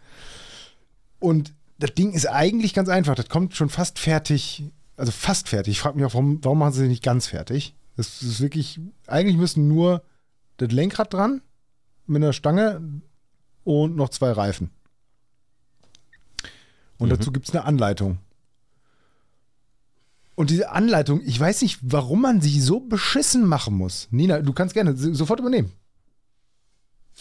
[1.18, 3.14] Und das Ding ist eigentlich ganz einfach.
[3.14, 4.64] Das kommt schon fast fertig.
[4.96, 5.72] Also fast fertig.
[5.72, 7.74] Ich frage mich auch, warum, warum machen sie es nicht ganz fertig?
[7.96, 10.02] Das ist wirklich, eigentlich müssen nur
[10.56, 11.42] das Lenkrad dran
[12.06, 13.00] mit einer Stange
[13.64, 14.70] und noch zwei Reifen.
[16.98, 18.18] Und dazu gibt es eine Anleitung.
[20.36, 24.08] Und diese Anleitung, ich weiß nicht, warum man sie so beschissen machen muss.
[24.10, 25.72] Nina, du kannst gerne sofort übernehmen.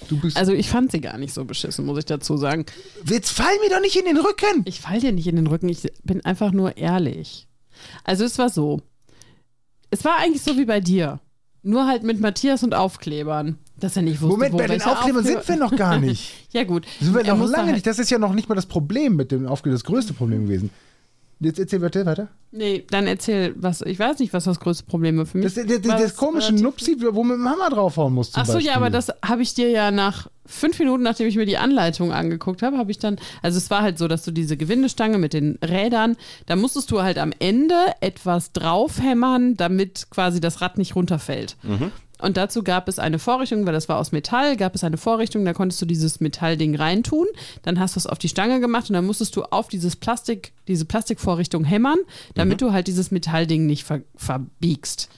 [0.08, 0.38] Du bist.
[0.38, 2.66] Also ich fand sie gar nicht so beschissen, muss ich dazu sagen.
[3.06, 4.64] jetzt fall mir doch nicht in den Rücken!
[4.66, 7.48] Ich fall dir nicht in den Rücken, ich bin einfach nur ehrlich.
[8.04, 8.82] Also es war so.
[9.92, 11.20] Es war eigentlich so wie bei dir.
[11.64, 13.58] Nur halt mit Matthias und Aufklebern.
[13.80, 16.32] Dass er nicht wusste, Moment, bei den Aufklebern Aufkleber- sind wir noch gar nicht.
[16.54, 16.86] Ja gut.
[17.02, 17.88] Sind wir Er noch lange halt- nicht.
[17.88, 20.70] Das ist ja noch nicht mal das Problem mit dem Aufkleber, das größte Problem gewesen.
[21.40, 22.06] Jetzt erzähl weiter.
[22.06, 22.30] weiter.
[22.52, 25.54] Nee, dann erzähl, was, ich weiß nicht, was das größte Problem war für mich.
[25.54, 28.32] Das, das, das, das komische Nupsi, wo man mit dem Hammer draufhauen muss.
[28.32, 28.70] Zum Ach so, Beispiel.
[28.70, 32.12] ja, aber das habe ich dir ja nach fünf Minuten, nachdem ich mir die Anleitung
[32.12, 35.34] angeguckt habe, habe ich dann, also es war halt so, dass du diese Gewindestange mit
[35.34, 36.16] den Rädern,
[36.46, 41.58] da musstest du halt am Ende etwas draufhämmern, damit quasi das Rad nicht runterfällt.
[42.22, 45.44] Und dazu gab es eine Vorrichtung, weil das war aus Metall, gab es eine Vorrichtung,
[45.46, 47.28] da konntest du dieses Metallding reintun,
[47.64, 50.54] dann hast du es auf die Stange gemacht und dann musstest du auf dieses Plastik,
[50.68, 52.00] diese Plastikvorrichtung hämmern,
[52.36, 55.10] damit du halt dieses Metallding nicht ver verbiegst.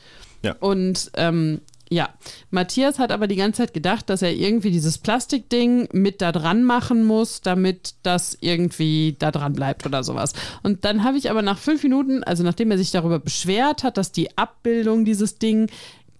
[0.41, 0.56] Ja.
[0.60, 2.10] Und ähm, ja,
[2.50, 6.64] Matthias hat aber die ganze Zeit gedacht, dass er irgendwie dieses Plastikding mit da dran
[6.64, 10.34] machen muss, damit das irgendwie da dran bleibt oder sowas.
[10.64, 13.98] Und dann habe ich aber nach fünf Minuten, also nachdem er sich darüber beschwert hat,
[13.98, 15.70] dass die Abbildung dieses Ding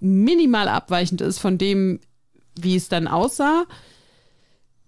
[0.06, 2.00] minimal abweichend ist von dem,
[2.60, 3.66] wie es dann aussah,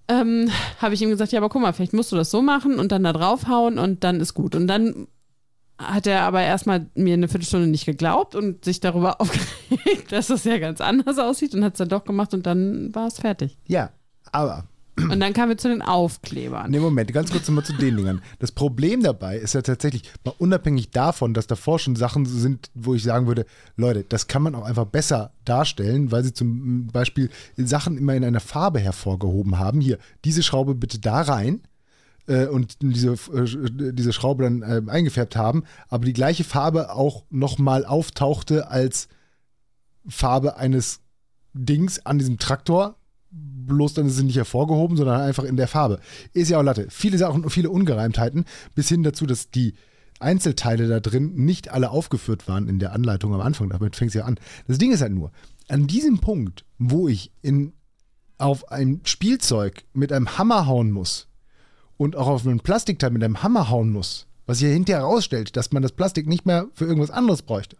[0.07, 0.49] ähm,
[0.79, 2.91] habe ich ihm gesagt, ja, aber guck mal, vielleicht musst du das so machen und
[2.91, 4.55] dann da draufhauen und dann ist gut.
[4.55, 5.07] Und dann
[5.77, 10.43] hat er aber erstmal mir eine Viertelstunde nicht geglaubt und sich darüber aufgeregt, dass das
[10.43, 13.57] ja ganz anders aussieht und hat es dann doch gemacht und dann war es fertig.
[13.65, 13.91] Ja,
[14.31, 14.65] aber
[14.97, 16.71] Und dann kamen wir zu den Aufklebern.
[16.71, 18.21] Ne, Moment, ganz kurz nochmal zu den Dingern.
[18.39, 22.95] Das Problem dabei ist ja tatsächlich, mal unabhängig davon, dass davor schon Sachen sind, wo
[22.95, 23.45] ich sagen würde,
[23.75, 28.25] Leute, das kann man auch einfach besser darstellen, weil sie zum Beispiel Sachen immer in
[28.25, 29.81] einer Farbe hervorgehoben haben.
[29.81, 31.61] Hier, diese Schraube bitte da rein
[32.27, 37.23] äh, und diese, äh, diese Schraube dann äh, eingefärbt haben, aber die gleiche Farbe auch
[37.29, 39.07] nochmal auftauchte als
[40.07, 41.01] Farbe eines
[41.53, 42.95] Dings an diesem Traktor,
[43.67, 45.99] bloß dann sie nicht hervorgehoben, sondern einfach in der Farbe.
[46.33, 46.87] Ist ja auch Latte.
[46.89, 49.73] Viele Sachen, viele Ungereimtheiten, bis hin dazu, dass die
[50.19, 53.69] Einzelteile da drin nicht alle aufgeführt waren in der Anleitung am Anfang.
[53.69, 54.39] Damit fängt es ja an.
[54.67, 55.31] Das Ding ist halt nur,
[55.67, 57.73] an diesem Punkt, wo ich in,
[58.37, 61.27] auf ein Spielzeug mit einem Hammer hauen muss
[61.97, 65.55] und auch auf ein Plastikteil mit einem Hammer hauen muss, was sich ja hinterher herausstellt,
[65.55, 67.77] dass man das Plastik nicht mehr für irgendwas anderes bräuchte,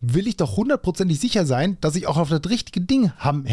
[0.00, 3.46] will ich doch hundertprozentig sicher sein, dass ich auch auf das richtige Ding ham-.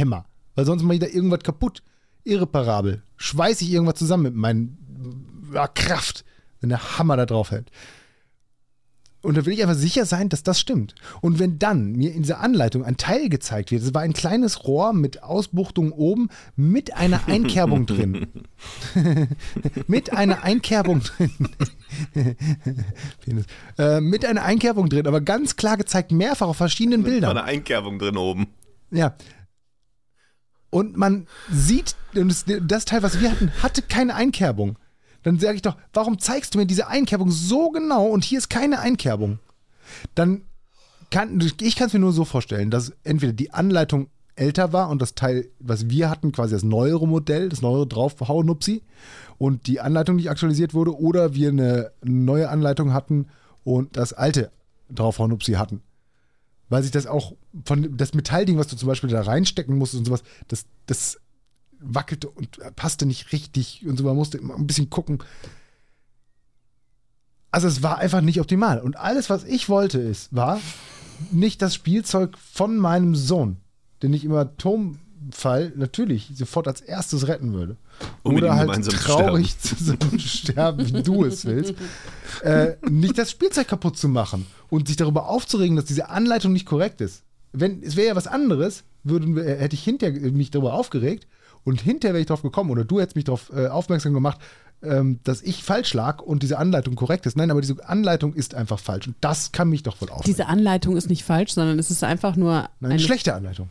[0.55, 1.83] Weil sonst mache ich da irgendwas kaputt.
[2.23, 3.03] Irreparabel.
[3.17, 4.67] Schweiße ich irgendwas zusammen mit meiner
[5.53, 6.23] ja, Kraft,
[6.61, 7.69] wenn der Hammer da drauf hält.
[9.23, 10.95] Und da will ich einfach sicher sein, dass das stimmt.
[11.21, 14.65] Und wenn dann mir in dieser Anleitung ein Teil gezeigt wird, es war ein kleines
[14.65, 16.27] Rohr mit Ausbuchtung oben
[16.57, 18.27] mit einer Einkerbung drin.
[19.87, 21.31] mit einer Einkerbung drin.
[23.77, 27.33] äh, mit einer Einkerbung drin, aber ganz klar gezeigt, mehrfach auf verschiedenen Bildern.
[27.33, 28.47] War eine Einkerbung drin oben.
[28.91, 29.15] Ja.
[30.73, 34.79] Und man sieht, das, Teil, was wir hatten, hatte keine Einkerbung.
[35.21, 38.49] Dann sage ich doch, warum zeigst du mir diese Einkerbung so genau und hier ist
[38.49, 39.37] keine Einkerbung?
[40.15, 40.41] Dann
[41.11, 44.99] kann, ich kann es mir nur so vorstellen, dass entweder die Anleitung älter war und
[44.99, 48.81] das Teil, was wir hatten, quasi das neuere Modell, das neuere Draufhau-Nupsi
[49.37, 53.27] und die Anleitung nicht aktualisiert wurde oder wir eine neue Anleitung hatten
[53.63, 54.51] und das alte
[54.89, 55.83] Draufhau-Nupsi hatten.
[56.73, 60.05] Weil sich das auch von das Metallding, was du zum Beispiel da reinstecken musst und
[60.05, 61.19] sowas, das, das
[61.79, 64.03] wackelte und passte nicht richtig und so.
[64.05, 65.19] Man musste immer ein bisschen gucken.
[67.51, 68.81] Also es war einfach nicht optimal.
[68.81, 70.59] Und alles, was ich wollte, ist, war
[71.31, 73.57] nicht das Spielzeug von meinem Sohn,
[74.01, 74.31] den ich im
[75.23, 77.77] Atomfall natürlich sofort als erstes retten würde.
[78.23, 81.75] Um ihm Oder halt traurig zusammen sterben, wie du es willst.
[82.41, 86.65] Äh, nicht das Spielzeug kaputt zu machen und sich darüber aufzuregen, dass diese Anleitung nicht
[86.65, 87.21] korrekt ist.
[87.51, 91.27] Wenn es wäre ja was anderes, würden wir, hätte ich hinterher mich darüber aufgeregt
[91.63, 94.39] und hinterher wäre ich drauf gekommen oder du hättest mich darauf äh, aufmerksam gemacht,
[94.81, 97.37] ähm, dass ich falsch lag und diese Anleitung korrekt ist.
[97.37, 100.33] Nein, aber diese Anleitung ist einfach falsch und das kann mich doch voll aufregen.
[100.33, 103.69] Diese Anleitung ist nicht falsch, sondern es ist einfach nur Nein, eine eine schlechte Anleitung.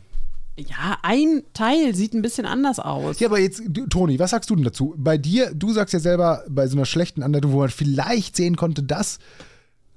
[0.57, 3.19] Ja, ein Teil sieht ein bisschen anders aus.
[3.19, 4.93] Ja, aber jetzt, du, Toni, was sagst du denn dazu?
[4.97, 8.55] Bei dir, du sagst ja selber, bei so einer schlechten Anleitung, wo man vielleicht sehen
[8.55, 9.17] konnte, dass.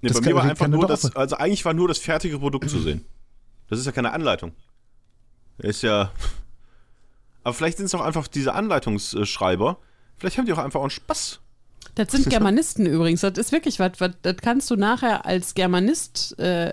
[0.00, 2.38] Nee, Das bei kann- mir war einfach nur das, also eigentlich war nur das fertige
[2.38, 3.04] Produkt zu sehen.
[3.68, 4.52] Das ist ja keine Anleitung.
[5.58, 6.10] Ist ja.
[7.44, 9.78] Aber vielleicht sind es auch einfach diese Anleitungsschreiber.
[10.18, 11.40] Vielleicht haben die auch einfach auch einen Spaß.
[11.94, 13.20] Das sind Germanisten übrigens.
[13.20, 16.72] Das ist wirklich was, was das kannst du nachher als Germanist äh,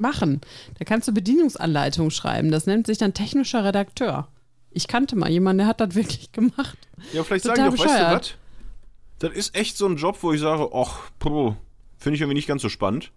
[0.00, 0.40] machen.
[0.78, 2.50] Da kannst du Bedienungsanleitungen schreiben.
[2.50, 4.28] Das nennt sich dann technischer Redakteur.
[4.70, 6.78] Ich kannte mal jemanden, der hat das wirklich gemacht.
[7.12, 8.08] Ja, vielleicht Total sagen die auch, weißt du was?
[8.08, 8.38] bescheuert.
[9.20, 12.62] Das ist echt so ein Job, wo ich sage, ach, finde ich irgendwie nicht ganz
[12.62, 13.12] so spannend.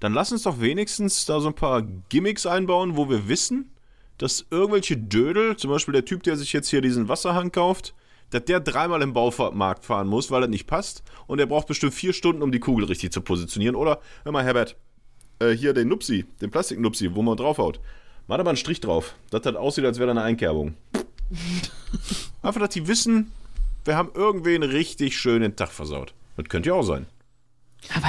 [0.00, 3.70] Dann lass uns doch wenigstens da so ein paar Gimmicks einbauen, wo wir wissen,
[4.18, 7.94] dass irgendwelche Dödel, zum Beispiel der Typ, der sich jetzt hier diesen Wasserhang kauft,
[8.30, 11.02] dass der dreimal im Baumarkt fahren muss, weil das nicht passt.
[11.26, 13.76] Und er braucht bestimmt vier Stunden, um die Kugel richtig zu positionieren.
[13.76, 14.76] Oder, hör mal, Herbert,
[15.38, 17.80] äh, hier den Nupsi, den Plastiknupsi, wo man draufhaut.
[18.26, 20.74] Mach da mal einen Strich drauf, dass das aussieht, als wäre da eine Einkerbung.
[22.42, 23.30] Einfach, dass die wissen,
[23.84, 26.14] wir haben irgendwie einen richtig schönen Tag versaut.
[26.36, 27.06] Das könnte ja auch sein.
[27.94, 28.08] Aber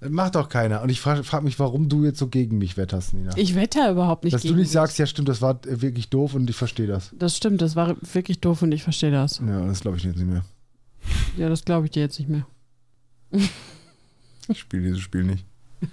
[0.00, 0.82] Das macht doch keiner.
[0.82, 3.36] Und ich frage frag mich, warum du jetzt so gegen mich wetterst, Nina.
[3.36, 4.72] ich wette ja überhaupt nicht Dass du gegen nicht dich.
[4.72, 7.10] sagst, ja stimmt, das war wirklich doof und ich verstehe das.
[7.18, 9.40] Das stimmt, das war wirklich doof und ich verstehe das.
[9.46, 10.44] Ja, das glaube ich jetzt nicht mehr.
[11.36, 12.46] Ja, das glaube ich dir jetzt nicht mehr.
[14.48, 15.44] Ich spiele dieses Spiel nicht.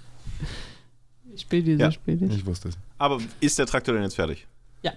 [1.32, 1.92] Ich spiele dieses Ja.
[1.92, 2.34] Spiel nicht.
[2.36, 2.78] Ich wusste es.
[2.98, 4.46] Aber ist der Traktor denn jetzt fertig?
[4.82, 4.92] Ja.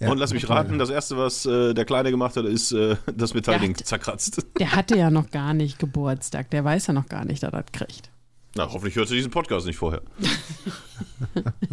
[0.00, 0.52] Ja, Und lass mich okay.
[0.54, 3.84] raten, das erste, was äh, der Kleine gemacht hat, ist äh, das Metallding Ja.
[3.84, 4.46] zerkratzt.
[4.58, 6.48] Der hatte ja noch gar nicht Geburtstag.
[6.50, 8.08] Der weiß ja noch gar nicht, dass er das kriegt.
[8.54, 10.00] Na, hoffentlich hört sie diesen Podcast nicht vorher.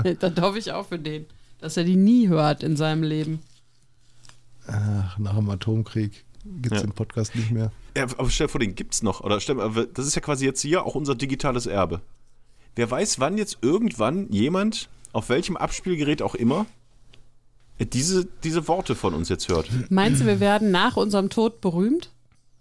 [0.19, 1.25] das hoffe ich auch für den.
[1.59, 3.39] Dass er die nie hört in seinem Leben.
[4.67, 6.25] Ach, nach dem Atomkrieg
[6.61, 6.87] gibt es Ja.
[6.87, 7.71] den Podcast nicht mehr.
[7.97, 9.21] Ja, aber stell dir vor, den gibt's noch.
[9.21, 9.55] Oder stell
[9.93, 12.01] das ist ja quasi jetzt hier auch unser digitales Erbe.
[12.75, 16.65] Wer weiß, wann jetzt irgendwann jemand, auf welchem Abspielgerät auch immer,
[17.79, 19.69] diese, diese Worte von uns jetzt hört.
[19.89, 22.11] Meinst du, wir werden nach unserem Tod berühmt?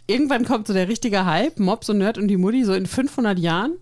[0.07, 3.39] Irgendwann kommt so der richtige Hype, Mob, so Nerd und die Mutti, so in 500
[3.39, 3.72] Jahren,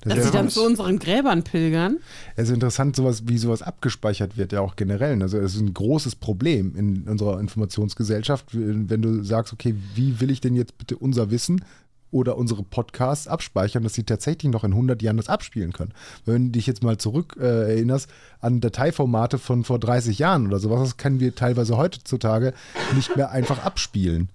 [0.00, 1.98] Das dass sie dann zu unseren Gräbern pilgern.
[2.36, 5.20] Es ist interessant, sowas, wie sowas abgespeichert wird, ja auch generell.
[5.22, 10.30] Also es ist ein großes Problem in unserer Informationsgesellschaft, wenn du sagst, okay, wie will
[10.30, 11.64] ich denn jetzt bitte unser Wissen
[12.10, 15.92] oder unsere Podcasts abspeichern, dass sie tatsächlich noch in 100 Jahren das abspielen können.
[16.24, 18.08] Wenn du dich jetzt mal zurück äh, erinnerst
[18.40, 22.54] an Dateiformate von vor 30 Jahren oder sowas, das können wir teilweise heutzutage
[22.94, 24.30] nicht mehr einfach abspielen.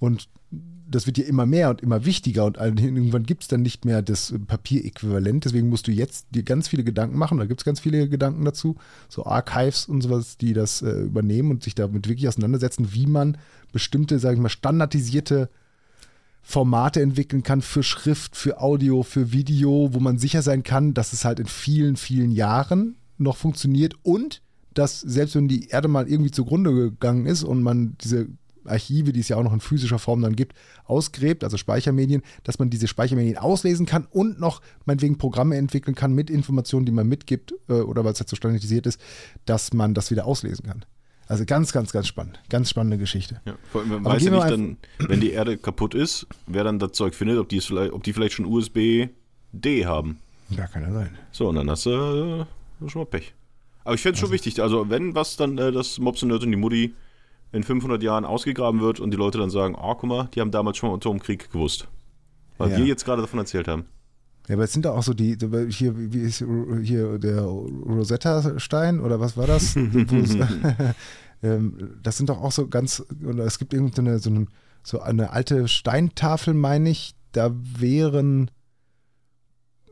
[0.00, 0.28] Und
[0.94, 4.00] das wird ja immer mehr und immer wichtiger und irgendwann gibt es dann nicht mehr
[4.00, 5.44] das Papieräquivalent.
[5.44, 7.38] Deswegen musst du jetzt dir ganz viele Gedanken machen.
[7.38, 8.76] Da gibt es ganz viele Gedanken dazu.
[9.08, 13.38] So Archives und sowas, die das äh, übernehmen und sich damit wirklich auseinandersetzen, wie man
[13.72, 15.50] bestimmte, sage ich mal, standardisierte
[16.42, 21.12] Formate entwickeln kann für Schrift, für Audio, für Video, wo man sicher sein kann, dass
[21.12, 24.42] es halt in vielen, vielen Jahren noch funktioniert und
[24.74, 28.28] dass selbst wenn die Erde mal irgendwie zugrunde gegangen ist und man diese
[28.66, 30.54] Archive, die es ja auch noch in physischer Form dann gibt,
[30.84, 36.14] ausgräbt, also Speichermedien, dass man diese Speichermedien auslesen kann und noch meinetwegen Programme entwickeln kann
[36.14, 39.00] mit Informationen, die man mitgibt äh, oder weil es halt so standardisiert ist,
[39.44, 40.84] dass man das wieder auslesen kann.
[41.26, 42.40] Also ganz, ganz, ganz spannend.
[42.50, 43.40] Ganz spannende Geschichte.
[43.46, 46.64] Ja, vor allem, man Aber weiß ja nicht dann, wenn die Erde kaputt ist, wer
[46.64, 50.18] dann das Zeug findet, ob die, es vielleicht, ob die vielleicht schon USB-D haben.
[50.50, 51.16] Ja, kann ja sein.
[51.32, 53.32] So, und dann hast du äh, schon mal Pech.
[53.84, 56.42] Aber ich fände es schon wichtig, also wenn was dann äh, das Mops und Nerd
[56.42, 56.94] und die Mutti
[57.54, 60.50] in 500 Jahren ausgegraben wird und die Leute dann sagen, ah, guck mal, die haben
[60.50, 61.88] damals schon mal Atomkrieg gewusst.
[62.58, 62.78] Weil Ja.
[62.78, 63.84] wir jetzt gerade davon erzählt haben.
[64.48, 65.36] Ja, aber es sind da auch so die,
[65.70, 66.44] hier, wie ist
[66.82, 69.76] hier der Rosetta-Stein oder was war das?
[71.42, 74.46] Ähm, das sind doch auch so ganz, oder es gibt irgendeine so eine,
[74.82, 78.50] so eine alte Steintafel, meine ich, da wären,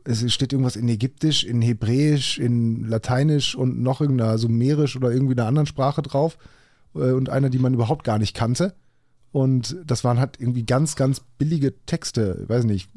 [0.04, 5.34] es steht irgendwas in Ägyptisch, in Hebräisch, in Lateinisch und noch irgendeiner Sumerisch oder irgendwie
[5.34, 6.38] einer anderen Sprache drauf
[6.94, 8.74] und einer, die man überhaupt gar nicht kannte.
[9.30, 12.90] Und das waren halt irgendwie ganz, ganz billige Texte, weiß nicht,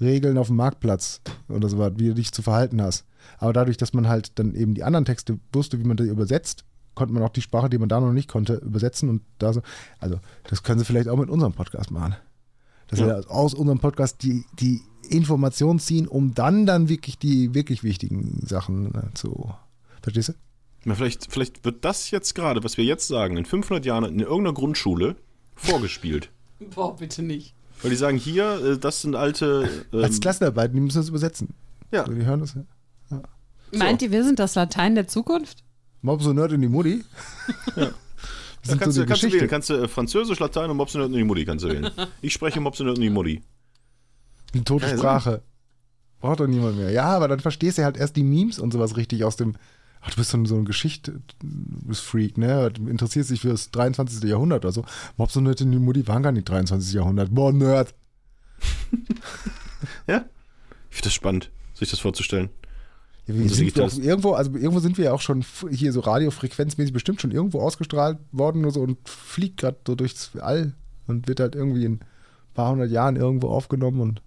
[0.00, 3.06] Regeln auf dem Marktplatz oder so was, wie du dich zu verhalten hast.
[3.38, 6.64] Aber dadurch, dass man halt dann eben die anderen Texte wusste, wie man die übersetzt,
[6.94, 9.62] konnte man auch die Sprache, die man da noch nicht konnte, übersetzen und da so.
[9.98, 10.18] Also,
[10.48, 12.16] das können sie vielleicht auch mit unserem Podcast machen.
[12.88, 13.06] Dass Ja.
[13.06, 18.40] wir aus unserem Podcast die, die Informationen ziehen, um dann dann wirklich die wirklich wichtigen
[18.46, 19.54] Sachen äh, zu.
[20.02, 20.32] Verstehst du?
[20.84, 24.20] Na, vielleicht, vielleicht wird das jetzt gerade, was wir jetzt sagen, in 500 Jahren in
[24.20, 25.16] irgendeiner Grundschule
[25.54, 26.30] vorgespielt.
[26.74, 27.54] Boah, bitte nicht.
[27.82, 29.68] Weil die sagen, hier, äh, das sind alte.
[29.92, 31.48] Ähm, Als Klassenarbeiten, die müssen das übersetzen.
[31.92, 32.54] ja, Also, die hören das.
[33.10, 33.22] ja.
[33.74, 35.64] Meint ihr, wir sind das Latein der Zukunft?
[36.02, 37.04] Mobs und Nerd und die Mutti.
[37.76, 37.90] da
[38.62, 39.38] Das sind kannst, so du, die kannst du Geschichte.
[39.40, 39.50] wählen.
[39.50, 41.90] Kannst du äh, Französisch, Latein und Mops und Nerd und die Mutti kannst du wählen.
[42.20, 43.42] Ich spreche Mops und Nerd und die Mutti.
[44.52, 44.98] Eine tote Ja, so.
[44.98, 45.42] Sprache.
[46.20, 46.90] Braucht doch niemand mehr.
[46.90, 49.56] Ja, aber dann verstehst du halt erst die Memes und sowas richtig aus dem.
[50.02, 52.70] Ach, du bist so ein, so ein Geschichte-Freak, ne?
[52.72, 54.22] Du interessierst dich für das 23.
[54.28, 54.84] Jahrhundert oder so.
[55.16, 56.92] Mobs und Nerd und die Mutti waren gar nicht 23.
[56.92, 57.32] Jahrhundert.
[57.32, 57.94] Boah, Nerd.
[60.06, 60.24] Ja?
[60.90, 62.50] Ich finde das spannend, sich das vorzustellen.
[63.26, 67.20] Ja, Und auch irgendwo, also irgendwo sind wir ja auch schon hier so radiofrequenzmäßig bestimmt
[67.20, 70.74] schon irgendwo ausgestrahlt worden oder so und fliegt gerade so durchs All
[71.06, 72.00] und wird halt irgendwie in ein
[72.54, 74.22] paar hundert Jahren irgendwo aufgenommen und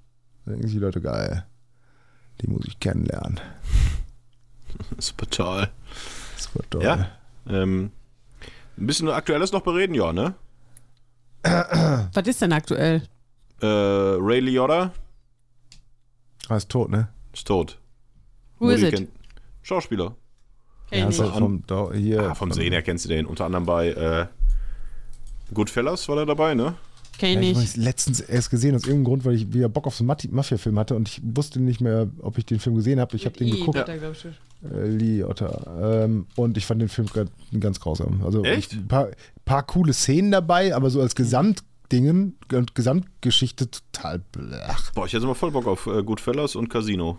[0.45, 1.45] dann denken sich die Leute, geil,
[2.41, 3.39] die muss ich kennenlernen.
[4.97, 5.69] Super toll.
[6.35, 6.83] Das wird toll.
[6.83, 7.11] Ja.
[7.47, 7.91] Ähm,
[8.77, 10.33] ein bisschen Aktuelles noch bereden, ja, ne?
[11.43, 13.03] Was ist denn aktuell?
[13.61, 14.91] Äh, Ray Liotta
[16.49, 17.07] Ah, ist tot, ne?
[17.33, 17.79] ist tot.
[18.59, 18.95] Who is Mutti it?
[18.99, 19.09] kennt-
[19.61, 20.15] Schauspieler.
[20.89, 23.25] Kenn ja, ich halt vom, da, hier, Ah, vom Sehen her kennst du den.
[23.25, 24.27] Unter anderem bei äh,
[25.53, 26.75] Goodfellas war er dabei, ne?
[27.17, 27.73] Kenn Ja, ich ich nicht.
[27.73, 30.77] habe letztens erst gesehen, aus irgendeinem Grund, weil ich wieder Bock auf so einen Mafia-Film
[30.77, 33.15] hatte und ich wusste nicht mehr, ob ich den Film gesehen habe.
[33.15, 33.75] Ich habe den geguckt.
[33.77, 33.89] wird
[34.73, 36.03] Äh, Lee Otter.
[36.05, 37.07] Ähm, und ich fand den Film
[37.59, 38.21] ganz grausam.
[38.23, 38.73] Also Echt?
[38.73, 39.09] ein paar,
[39.45, 44.91] paar coole Szenen dabei, aber so als Gesamtdingen und Gesamtgeschichte total blach.
[44.93, 47.17] Boah, ich hätte mal voll Bock auf äh, Goodfellas und Casino.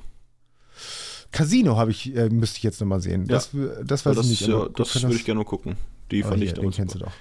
[1.33, 3.23] Casino habe ich, äh, müsste ich jetzt nochmal sehen.
[3.23, 3.35] Ja.
[3.37, 3.51] Das,
[3.85, 4.49] das Weil weiß das ich nicht.
[4.49, 5.77] ja, das würde ich gerne mal gucken.
[6.11, 7.13] Die aber fand ich Den kennst du doch.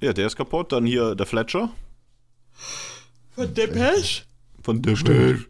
[0.00, 0.72] Ja, der ist kaputt.
[0.72, 1.70] Dann hier der Fletcher
[3.30, 4.22] Von Depeche?
[4.62, 5.44] von der Stelle.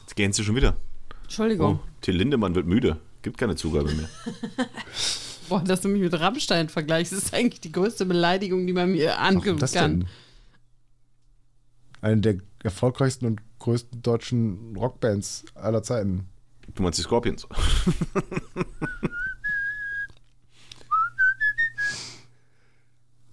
[0.00, 0.76] Jetzt gehen sie schon wieder.
[1.28, 1.74] Entschuldigung.
[1.76, 2.96] Oh, Till Lindemann wird müde.
[3.20, 4.08] Gibt keine Zugabe mehr.
[5.50, 9.18] Boah, dass du mich mit Rammstein vergleichst, ist eigentlich die größte Beleidigung, die man mir
[9.18, 10.00] angeben kann.
[10.00, 10.08] denn?
[12.00, 16.28] Eine der erfolgreichsten und größten deutschen Rockbands aller Zeiten.
[16.74, 17.46] Du meinst die Scorpions?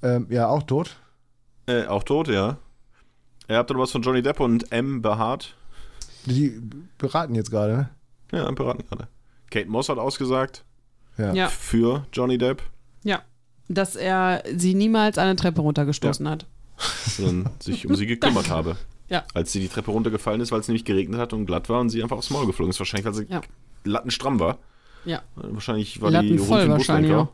[0.03, 0.97] Ähm, ja, auch tot.
[1.65, 2.57] Äh, auch tot, ja.
[3.47, 5.01] Ihr habt ihr was von Johnny Depp und M.
[5.01, 5.55] behaart?
[6.25, 6.59] Die
[6.97, 7.89] beraten jetzt gerade, ne?
[8.31, 9.07] Ja, am Piraten gerade.
[9.51, 10.63] Kate Moss hat ausgesagt
[11.17, 11.33] Ja.
[11.33, 12.61] Ja, für Johnny Depp,
[13.03, 13.21] ja.
[13.67, 16.45] Dass er sie niemals eine Treppe runtergestoßen hat.
[17.07, 18.75] sondern sich um sie gekümmert habe.
[19.09, 19.23] Ja.
[19.33, 21.89] Als sie die Treppe runtergefallen ist, weil es nämlich geregnet hat und glatt war und
[21.89, 22.79] sie einfach aufs Maul geflogen ist.
[22.79, 23.41] Wahrscheinlich, weil sie Ja.
[23.83, 24.57] lattenstramm war.
[25.05, 25.21] Ja.
[25.35, 27.19] Wahrscheinlich war die Latten rund voll Buslenker.
[27.19, 27.27] auch.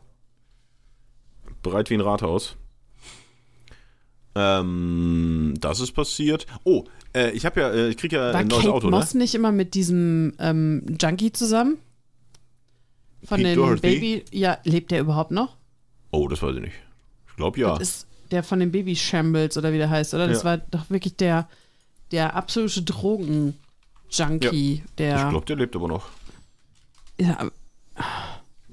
[1.62, 2.56] Bereit wie ein Rathaus.
[4.34, 6.46] Ähm, das ist passiert.
[6.64, 8.96] Oh, äh, ich habe ja, äh, ich krieg ja War ein neues Kate Auto, ne?
[8.96, 11.78] Moss nicht immer mit diesem ähm, Junkie zusammen?
[13.24, 13.80] Von Pete Doherty?
[13.80, 14.24] Baby.
[14.30, 15.56] Ja, lebt der überhaupt noch?
[16.10, 16.74] Oh, das weiß ich nicht.
[17.28, 17.78] Ich glaube ja.
[17.78, 20.26] Das ist der von den Baby Shambles oder wie der heißt, oder?
[20.26, 20.44] Das Ja.
[20.44, 21.48] war doch wirklich der,
[22.10, 25.16] der absolute Drogen-Junkie, der.
[25.16, 26.08] Ich glaube, der lebt aber noch.
[27.20, 27.48] Ja,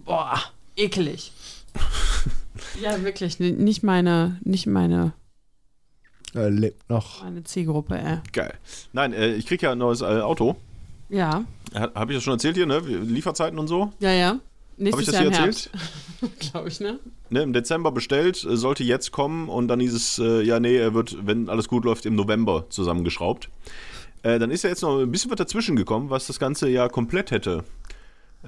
[0.06, 0.40] boah,
[0.76, 1.32] ekelig.
[2.82, 5.14] ja, wirklich, nicht meine, nicht meine,
[6.34, 7.24] Er lebt noch.
[7.24, 8.20] meine Zielgruppe, ey.
[8.34, 8.54] Geil.
[8.94, 10.56] Nein, äh, ich krieg ja ein neues äh, Auto.
[11.10, 12.80] Ja, Habe ich das schon erzählt hier, ne?
[12.80, 13.92] Lieferzeiten und so.
[14.00, 14.40] ja, ja.
[14.80, 15.70] Habe ich das Jahr hier im erzählt?
[16.40, 17.00] Glaube ich, ne?
[17.30, 20.94] Ne, Im Dezember bestellt, äh, sollte jetzt kommen und dann dieses, äh, ja, nee, er
[20.94, 23.50] wird, wenn alles gut läuft, im November zusammengeschraubt.
[24.24, 26.88] Äh, dann ist ja jetzt noch ein bisschen was dazwischen gekommen, was das Ganze ja
[26.88, 27.64] komplett hätte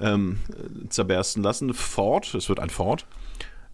[0.00, 0.38] ähm,
[0.88, 1.74] zerbersten lassen.
[1.74, 3.06] Ford, es wird ein Ford,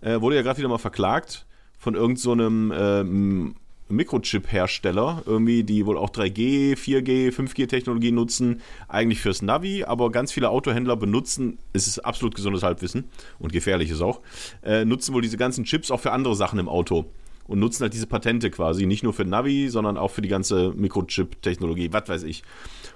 [0.01, 1.47] äh, wurde ja gerade wieder mal verklagt
[1.79, 3.55] von irgendeinem so ähm,
[3.89, 10.51] Mikrochip-Hersteller, irgendwie, die wohl auch 3G, 4G, 5G-Technologie nutzen, eigentlich fürs Navi, aber ganz viele
[10.51, 13.05] Autohändler benutzen, es ist absolut gesundes Halbwissen
[13.39, 14.21] und gefährliches auch,
[14.63, 17.07] äh, nutzen wohl diese ganzen Chips auch für andere Sachen im Auto
[17.49, 20.73] und nutzen halt diese Patente quasi, nicht nur für Navi, sondern auch für die ganze
[20.77, 22.43] Mikrochip-Technologie, was weiß ich.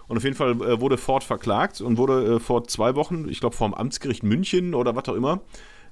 [0.08, 3.40] Und auf jeden Fall äh, wurde Ford verklagt und wurde äh, vor zwei Wochen, ich
[3.40, 5.40] glaube, vom Amtsgericht München oder was auch immer,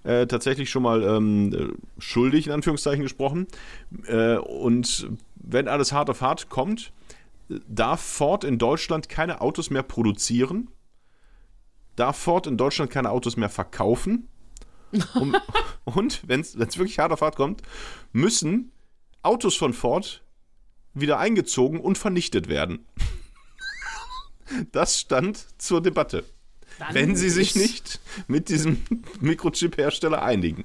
[0.04, 3.46] äh, tatsächlich schon mal ähm, schuldig in Anführungszeichen gesprochen.
[4.06, 6.92] Äh, und wenn alles hart auf hart kommt,
[7.68, 10.70] darf Ford in Deutschland keine Autos mehr produzieren,
[11.96, 14.28] darf Ford in Deutschland keine Autos mehr verkaufen.
[15.14, 15.36] Um,
[15.84, 17.62] und wenn es wirklich hart auf hart kommt,
[18.12, 18.72] müssen
[19.22, 20.22] Autos von Ford
[20.94, 22.86] wieder eingezogen und vernichtet werden.
[24.72, 26.24] Das stand zur Debatte.
[26.80, 28.82] Dann wenn sie sich nicht mit diesem
[29.20, 30.64] Mikrochip-Hersteller einigen.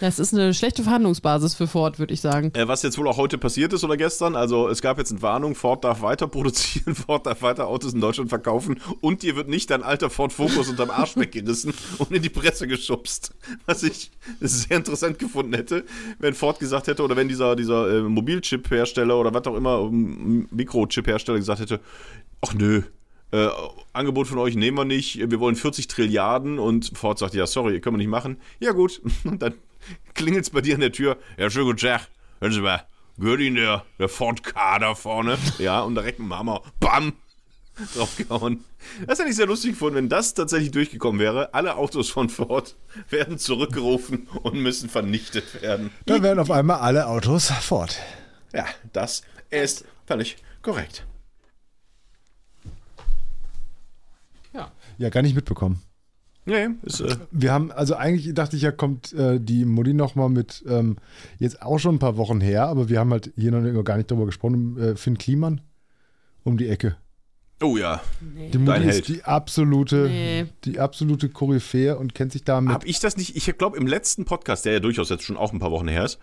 [0.00, 2.50] Das ist eine schlechte Verhandlungsbasis für Ford, würde ich sagen.
[2.54, 4.34] Äh, was jetzt wohl auch heute passiert ist oder gestern.
[4.34, 8.00] Also es gab jetzt eine Warnung, Ford darf weiter produzieren, Ford darf weiter Autos in
[8.00, 12.22] Deutschland verkaufen und dir wird nicht dein alter Ford Focus unterm Arsch weggerissen und in
[12.22, 13.34] die Presse geschubst.
[13.66, 15.84] Was ich sehr interessant gefunden hätte,
[16.18, 21.36] wenn Ford gesagt hätte oder wenn dieser, dieser äh, Mobilchip-Hersteller oder was auch immer, Mikrochip-Hersteller
[21.36, 21.80] gesagt hätte,
[22.40, 22.84] ach nö,
[23.32, 23.48] äh,
[23.92, 27.80] Angebot von euch nehmen wir nicht, wir wollen 40 Trilliarden und Ford sagt, ja, sorry,
[27.80, 28.40] können wir nicht machen.
[28.58, 29.00] Ja, gut.
[29.24, 29.54] Und dann
[30.14, 31.16] klingelt es bei dir an der Tür.
[31.38, 32.08] Ja, schönen guten Tag.
[32.40, 32.84] Hören Sie mal,
[33.18, 35.38] gehört Ihnen der, der Ford K da vorne?
[35.58, 36.62] Ja, und direkt ein Hammer.
[36.80, 37.14] Bam!
[37.94, 38.64] draufgehauen.
[39.06, 41.54] Das hätte ich sehr lustig gefunden, wenn das tatsächlich durchgekommen wäre.
[41.54, 42.76] Alle Autos von Ford
[43.10, 45.90] werden zurückgerufen und müssen vernichtet werden.
[46.06, 47.98] Dann werden auf einmal alle Autos Ford.
[48.52, 51.06] Ja, das ist völlig korrekt.
[55.00, 55.80] Ja, gar nicht mitbekommen.
[56.44, 60.28] Nee, ist, äh Wir haben, also eigentlich dachte ich ja, kommt äh, die Mutti nochmal
[60.28, 60.96] mit, ähm,
[61.38, 64.10] jetzt auch schon ein paar Wochen her, aber wir haben halt hier noch gar nicht
[64.10, 65.62] darüber gesprochen, äh, Finn Kliman
[66.44, 66.96] um die Ecke.
[67.62, 68.02] Oh ja.
[68.20, 68.50] Nee.
[68.50, 70.46] Die Mutti ist die absolute, nee.
[70.64, 72.74] die absolute Koryphäe und kennt sich damit.
[72.74, 75.54] Hab ich das nicht, ich glaube im letzten Podcast, der ja durchaus jetzt schon auch
[75.54, 76.18] ein paar Wochen her ist,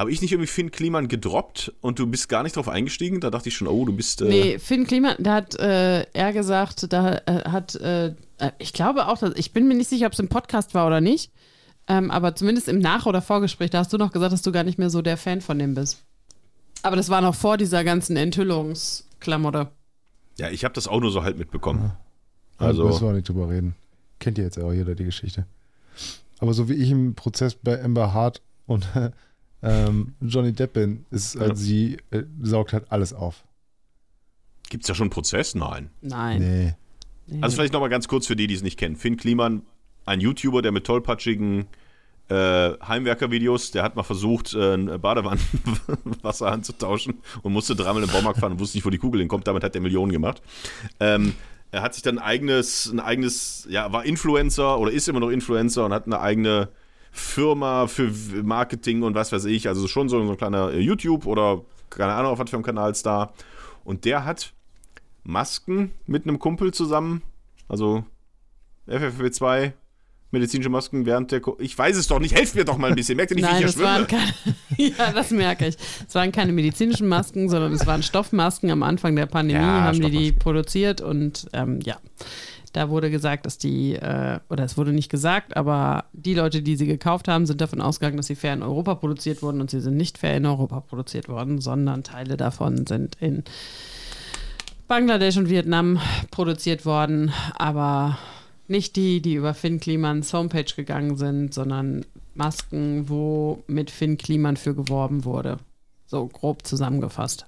[0.00, 3.20] habe ich nicht irgendwie Finn Kliman gedroppt und du bist gar nicht drauf eingestiegen?
[3.20, 4.22] Da dachte ich schon, oh, du bist.
[4.22, 8.14] Äh nee, Finn Kliman, da hat äh, er gesagt, da äh, hat, äh,
[8.58, 11.02] ich glaube auch, dass, ich bin mir nicht sicher, ob es im Podcast war oder
[11.02, 11.30] nicht,
[11.86, 14.64] ähm, aber zumindest im Nach- oder Vorgespräch, da hast du noch gesagt, dass du gar
[14.64, 16.02] nicht mehr so der Fan von dem bist.
[16.82, 19.68] Aber das war noch vor dieser ganzen Enthüllungsklamotte.
[20.38, 21.92] Ja, ich habe das auch nur so halt mitbekommen.
[22.58, 22.66] Ja.
[22.66, 22.84] Also.
[22.84, 23.74] Da müssen wir nicht drüber reden.
[24.18, 25.44] Kennt ihr jetzt auch jeder die Geschichte.
[26.38, 28.88] Aber so wie ich im Prozess bei Amber Hart und
[29.62, 31.42] ähm, Johnny Depp bin, ist, ja.
[31.42, 33.44] also sie äh, saugt halt alles auf.
[34.68, 35.54] Gibt es ja schon einen Prozess?
[35.54, 35.90] Nein.
[36.00, 36.40] Nein.
[36.40, 36.74] Nee.
[37.26, 37.42] nee.
[37.42, 38.96] Also vielleicht nochmal ganz kurz für die, die es nicht kennen.
[38.96, 39.62] Finn Kliman,
[40.06, 41.66] ein YouTuber, der mit tollpatschigen
[42.28, 48.38] äh, Heimwerker-Videos, der hat mal versucht, äh, ein Badewannenwasser anzutauschen und musste dreimal im Baumarkt
[48.38, 49.46] fahren und wusste nicht, wo die Kugel hinkommt.
[49.48, 50.40] Damit hat er Millionen gemacht.
[51.00, 51.34] Ähm,
[51.72, 55.30] er hat sich dann ein eigenes, ein eigenes, ja, war Influencer oder ist immer noch
[55.30, 56.68] Influencer und hat eine eigene
[57.10, 59.68] Firma für Marketing und was weiß ich.
[59.68, 62.90] Also schon so, so ein kleiner YouTube oder keine Ahnung, auf was für einem Kanal
[62.90, 63.32] ist da.
[63.84, 64.52] Und der hat
[65.24, 67.22] Masken mit einem Kumpel zusammen,
[67.68, 68.04] also
[68.88, 69.72] FFP2,
[70.30, 71.40] medizinische Masken während der.
[71.40, 73.16] Ko ich weiß es doch nicht, helft mir doch mal ein bisschen.
[73.16, 74.06] Merkt ihr nicht, Nein, wie ich hier schwimme?
[74.06, 74.32] Keine,
[74.98, 75.76] ja, das merke ich.
[76.06, 78.70] Es waren keine medizinischen Masken, sondern es waren Stoffmasken.
[78.70, 81.98] Am Anfang der Pandemie ja, haben die die produziert und ähm, ja.
[82.72, 86.76] Da wurde gesagt, dass die, äh, oder es wurde nicht gesagt, aber die Leute, die
[86.76, 89.80] sie gekauft haben, sind davon ausgegangen, dass sie fair in Europa produziert wurden und sie
[89.80, 93.42] sind nicht fair in Europa produziert worden, sondern Teile davon sind in
[94.86, 96.00] Bangladesch und Vietnam
[96.30, 98.18] produziert worden, aber
[98.68, 104.56] nicht die, die über Finn Klimans Homepage gegangen sind, sondern Masken, wo mit Finn Kliman
[104.56, 105.58] für geworben wurde.
[106.06, 107.46] So grob zusammengefasst.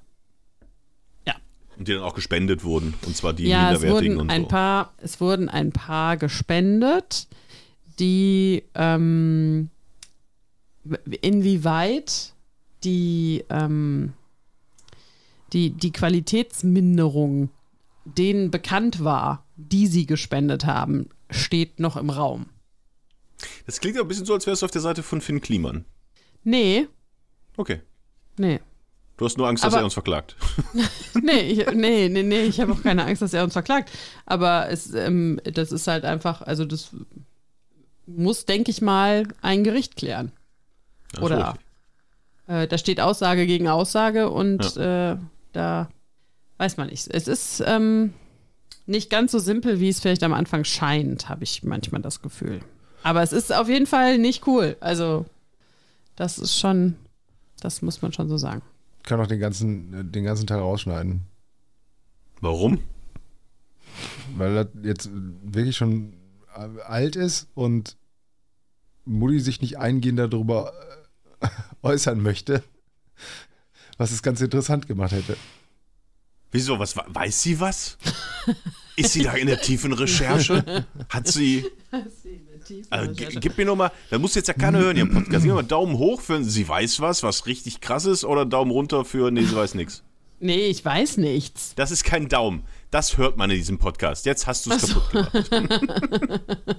[1.79, 2.95] Und die dann auch gespendet wurden.
[3.07, 4.49] Und zwar die ja, minderwertigen es wurden und ein so.
[4.49, 7.29] Paar, es wurden ein paar gespendet,
[7.99, 9.71] die ähm,
[11.21, 12.35] inwieweit
[12.85, 14.13] die, ähm,
[15.53, 17.51] die, die Qualitätsminderung
[18.05, 22.47] denen bekannt war, die sie gespendet haben, steht noch im Raum.
[23.67, 25.85] Das klingt ja ein bisschen so, als wärst du auf der Seite von Finn Kliman.
[26.45, 26.89] Nee.
[27.57, 27.81] Okay.
[28.39, 28.61] Nee.
[29.23, 30.35] Du hast nur Angst, dass er uns verklagt.
[31.23, 33.89] nee, ich, nee, nee, nee, ich habe auch keine Angst, dass er uns verklagt.
[34.27, 36.91] Aber es, ähm, das ist halt einfach, also das
[38.05, 40.33] muss, denke ich mal, ein Gericht klären.
[41.15, 41.55] Ja, Oder
[42.49, 45.13] äh, da steht Aussage gegen Aussage und ja.
[45.13, 45.17] äh,
[45.53, 45.89] da
[46.59, 47.07] weiß man nicht.
[47.09, 48.15] Es ist, ähm,
[48.87, 52.59] nicht ganz so simpel, wie es vielleicht am Anfang scheint, habe ich manchmal das Gefühl.
[53.05, 54.77] Aber es ist auf jeden Fall nicht cool.
[54.81, 55.27] Also,
[56.17, 56.97] das ist schon,
[57.61, 58.63] das muss man schon so sagen.
[59.05, 61.23] Kann auch den ganzen, den ganzen Teil rausschneiden.
[62.41, 62.83] Warum?
[64.37, 66.15] Weil er jetzt wirklich schon
[66.87, 67.97] alt ist und
[69.05, 70.73] Mutti sich nicht eingehend darüber
[71.41, 71.49] äh,
[71.83, 72.63] äußern möchte,
[73.97, 75.37] was es ganz interessant gemacht hätte.
[76.51, 76.79] Wieso?
[76.79, 77.97] Was weiß sie was?
[78.97, 80.87] Ist sie da in der tiefen Recherche?
[81.09, 81.65] Hat sie.
[82.91, 85.43] Also, g- gib mir nochmal, da muss jetzt ja keiner hören hier im Podcast.
[85.45, 88.71] Gib mir mal Daumen hoch für sie weiß was, was richtig krass ist, oder Daumen
[88.71, 90.03] runter für nee, sie weiß nichts.
[90.41, 91.75] Nee, ich weiß nichts.
[91.77, 92.65] Das ist kein Daumen.
[92.91, 94.27] Das hört man in diesem Podcast.
[94.27, 95.11] Jetzt hast du es kaputt
[95.51, 96.41] gemacht.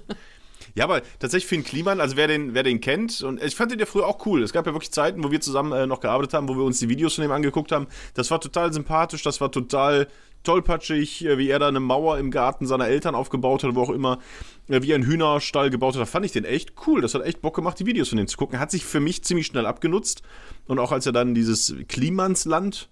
[0.75, 3.79] ja, aber tatsächlich Finn Kliman, also wer den, wer den kennt, und ich fand den
[3.79, 4.43] ja früher auch cool.
[4.43, 6.79] Es gab ja wirklich Zeiten, wo wir zusammen äh, noch gearbeitet haben, wo wir uns
[6.79, 7.87] die Videos von ihm angeguckt haben.
[8.15, 10.07] Das war total sympathisch, das war total
[10.43, 13.89] tollpatschig, äh, wie er da eine Mauer im Garten seiner Eltern aufgebaut hat, wo auch
[13.89, 14.19] immer,
[14.67, 16.01] äh, wie er einen Hühnerstall gebaut hat.
[16.01, 17.01] Da fand ich den echt cool.
[17.01, 18.59] Das hat echt Bock gemacht, die Videos von dem zu gucken.
[18.59, 20.21] Hat sich für mich ziemlich schnell abgenutzt.
[20.67, 22.89] Und auch als er dann dieses Klimansland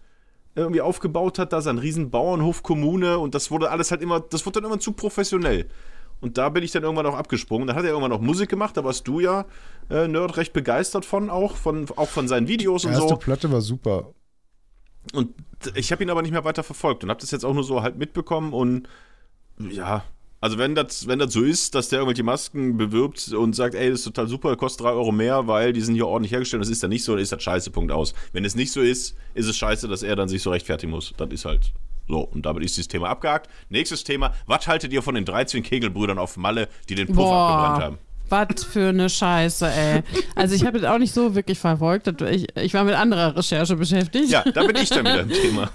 [0.56, 4.46] irgendwie aufgebaut hat, da sein riesen Bauernhof, Kommune und das wurde alles halt immer, das
[4.46, 5.70] wurde dann immer zu professionell.
[6.20, 7.68] Und da bin ich dann irgendwann auch abgesprungen.
[7.68, 9.46] Dann hat er irgendwann auch Musik gemacht, da warst du ja,
[9.90, 13.16] äh, Nerd, recht begeistert von auch, von, auch von seinen Videos Die und erste so.
[13.16, 14.14] Platte war super.
[15.14, 15.34] Und
[15.76, 17.82] ich habe ihn aber nicht mehr weiter verfolgt und habe das jetzt auch nur so
[17.82, 18.88] halt mitbekommen und
[19.60, 20.04] ja,
[20.44, 23.92] also wenn das, wenn das so ist, dass der irgendwelche Masken bewirbt und sagt, ey,
[23.92, 26.70] das ist total super, kostet 3 Euro mehr, weil die sind hier ordentlich hergestellt, das
[26.70, 28.16] ist dann nicht so, dann ist das scheiße, Punkt aus.
[28.34, 31.14] Wenn es nicht so ist, ist es scheiße, dass er dann sich so rechtfertigen muss.
[31.16, 31.72] Das ist halt
[32.08, 32.22] so.
[32.22, 33.52] Und damit ist dieses Thema abgehakt.
[33.70, 37.84] Nächstes Thema, was haltet ihr von den 13 Kegelbrüdern auf Malle, die den Puff abgebrannt
[37.84, 37.98] haben?
[38.32, 40.04] Was für eine Scheiße, ey.
[40.36, 42.08] Also ich habe das auch nicht so wirklich verfolgt.
[42.24, 44.30] Ich, ich war mit anderer Recherche beschäftigt.
[44.30, 45.70] Ja, da bin ich dann wieder im Thema.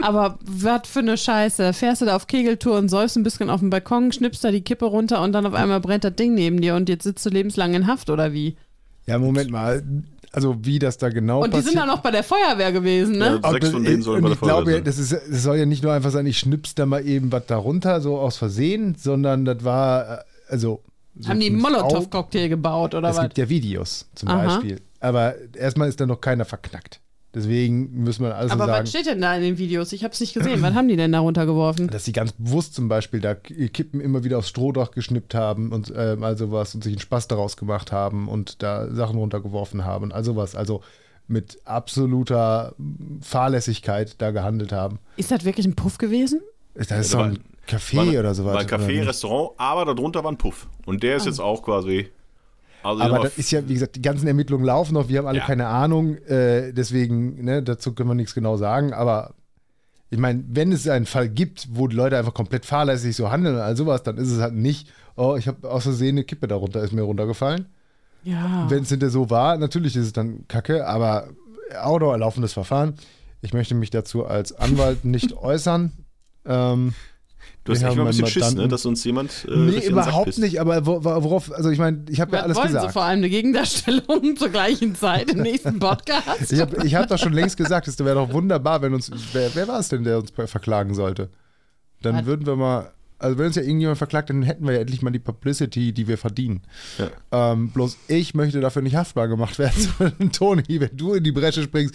[0.00, 1.72] Aber was für eine Scheiße.
[1.72, 4.62] Fährst du da auf Kegeltour und säufst ein bisschen auf dem Balkon, schnippst da die
[4.62, 7.30] Kippe runter und dann auf einmal brennt das Ding neben dir und jetzt sitzt du
[7.30, 8.56] lebenslang in Haft oder wie?
[9.06, 9.82] Ja, Moment mal.
[10.32, 11.72] Also wie das da genau Und die passiert.
[11.72, 13.40] sind dann auch bei der Feuerwehr gewesen, ne?
[13.42, 13.50] Ja.
[13.52, 14.84] Sechs von denen sollen und bei der ich glaube, Feuerwehr sein.
[14.84, 17.46] das, ist, das soll ja nicht nur einfach sein, ich schnips da mal eben was
[17.46, 20.82] darunter, so aus Versehen, sondern das war, äh, also.
[21.18, 23.22] So Haben die einen Molotow-Cocktail gebaut oder Es was?
[23.24, 24.44] gibt ja Videos zum Aha.
[24.44, 24.80] Beispiel.
[25.00, 27.00] Aber erstmal ist da noch keiner verknackt.
[27.34, 29.92] Deswegen müssen wir alles Aber sagen, was steht denn da in den Videos?
[29.92, 30.62] Ich habe es nicht gesehen.
[30.62, 31.88] was haben die denn da runtergeworfen?
[31.88, 35.92] dass sie ganz bewusst zum Beispiel da Kippen immer wieder aufs Strohdach geschnippt haben und
[35.94, 40.04] ähm, all sowas und sich einen Spaß daraus gemacht haben und da Sachen runtergeworfen haben
[40.04, 40.54] und all sowas.
[40.54, 40.82] Also
[41.28, 42.74] mit absoluter
[43.20, 44.98] Fahrlässigkeit da gehandelt haben.
[45.16, 46.40] Ist das wirklich ein Puff gewesen?
[46.74, 48.54] Das ist so ein Café War- oder sowas.
[48.54, 49.06] War ein oder Café?
[49.06, 50.68] Restaurant, aber darunter war ein Puff.
[50.84, 52.08] Und der ist jetzt auch quasi.
[52.82, 55.38] Also Aber das ist ja, wie gesagt, die ganzen Ermittlungen laufen noch, wir haben alle
[55.38, 55.46] Ja.
[55.46, 59.34] keine Ahnung, äh, deswegen, ne, dazu können wir nichts genau sagen, aber
[60.08, 63.56] ich meine, wenn es einen Fall gibt, wo die Leute einfach komplett fahrlässig so handeln
[63.56, 66.46] und all sowas, dann ist es halt nicht, oh, ich habe aus Versehen eine Kippe
[66.46, 67.66] darunter, ist mir runtergefallen.
[68.22, 68.66] Ja.
[68.68, 71.30] Wenn es hinter so war, natürlich ist es dann kacke, aber
[71.82, 72.94] auch noch ein laufendes Verfahren.
[73.42, 75.92] Ich möchte mich dazu als Anwalt nicht äußern.
[76.44, 76.94] Ähm,
[77.64, 79.46] du hast echt mal ein bisschen einen Schiss, ne, dass uns jemand.
[79.48, 82.56] Äh, nee, überhaupt nicht, aber wo- worauf, also ich meine, ich habe ja Was alles
[82.56, 82.86] wollen gesagt.
[82.86, 86.52] Sie vor allem eine Gegendarstellung zur gleichen Zeit im nächsten Podcast?
[86.52, 89.10] Ich habe ich hab doch schon längst gesagt, es wäre doch wunderbar, wenn uns.
[89.32, 91.30] Wer, wer war es denn, der uns verklagen sollte?
[92.02, 92.26] Dann Was?
[92.26, 92.92] würden wir mal.
[93.18, 96.06] Also, wenn uns ja irgendjemand verklagt, dann hätten wir ja endlich mal die Publicity, die
[96.06, 96.60] wir verdienen.
[97.32, 101.32] Ähm, bloß ich möchte dafür nicht haftbar gemacht werden, sondern Toni, wenn du in die
[101.32, 101.94] Bresche springst,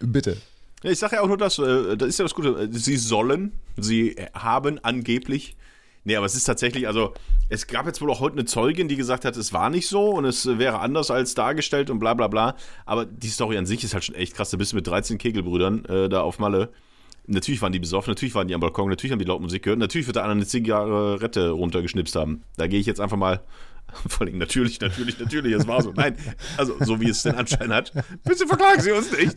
[0.00, 0.38] bitte.
[0.84, 2.68] Ich sage ja auch nur das, äh, das ist ja das Gute.
[2.70, 5.56] Sie sollen, sie haben angeblich.
[6.04, 7.14] Nee, aber es ist tatsächlich, also
[7.48, 10.10] es gab jetzt wohl auch heute eine Zeugin, die gesagt hat, es war nicht so
[10.10, 12.56] und es wäre anders als dargestellt und bla bla bla.
[12.84, 14.50] Aber die Story an sich ist halt schon echt krass.
[14.50, 16.68] Da bist du mit 13 Kegelbrüdern äh, da auf Malle.
[17.26, 19.78] Natürlich waren die besoffen, natürlich waren die am Balkon, natürlich haben die laut Musik gehört,
[19.78, 22.42] natürlich wird da einer eine Zigarette runtergeschnipst haben.
[22.58, 23.40] Da gehe ich jetzt einfach mal,
[24.08, 25.92] vor allem natürlich, natürlich, natürlich, es war so.
[25.92, 26.16] Nein,
[26.56, 27.92] also so wie es den Anschein hat.
[28.24, 29.36] Bitte verklagen Sie uns nicht.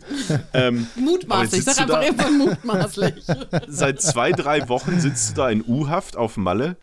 [0.54, 1.64] Ähm, Aber Mutmaßlich.
[1.64, 3.14] sag einfach da- immer mutmaßlich.
[3.68, 6.76] seit zwei, drei Wochen sitzt du da in U-Haft auf Malle.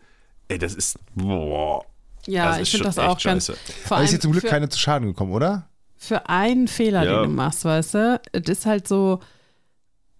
[0.47, 0.97] Ey, das ist.
[1.15, 1.85] Boah.
[2.27, 3.47] Ja, Das ich finde das auch echt ganz.
[3.47, 3.59] scheiße.
[3.85, 5.69] Vor Da ist jetzt zum Glück für, keiner zu Schaden gekommen, oder?
[5.97, 7.21] für einen Fehler, Ja.
[7.21, 9.21] den du machst, weißt du, es ist halt so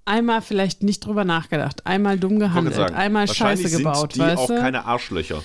[0.06, 4.20] einmal vielleicht nicht drüber nachgedacht, einmal dumm gehandelt, sagen, einmal wahrscheinlich Scheiße gebaut, sind die
[4.20, 4.60] weißt auch du?
[4.60, 5.44] keine Arschlöcher.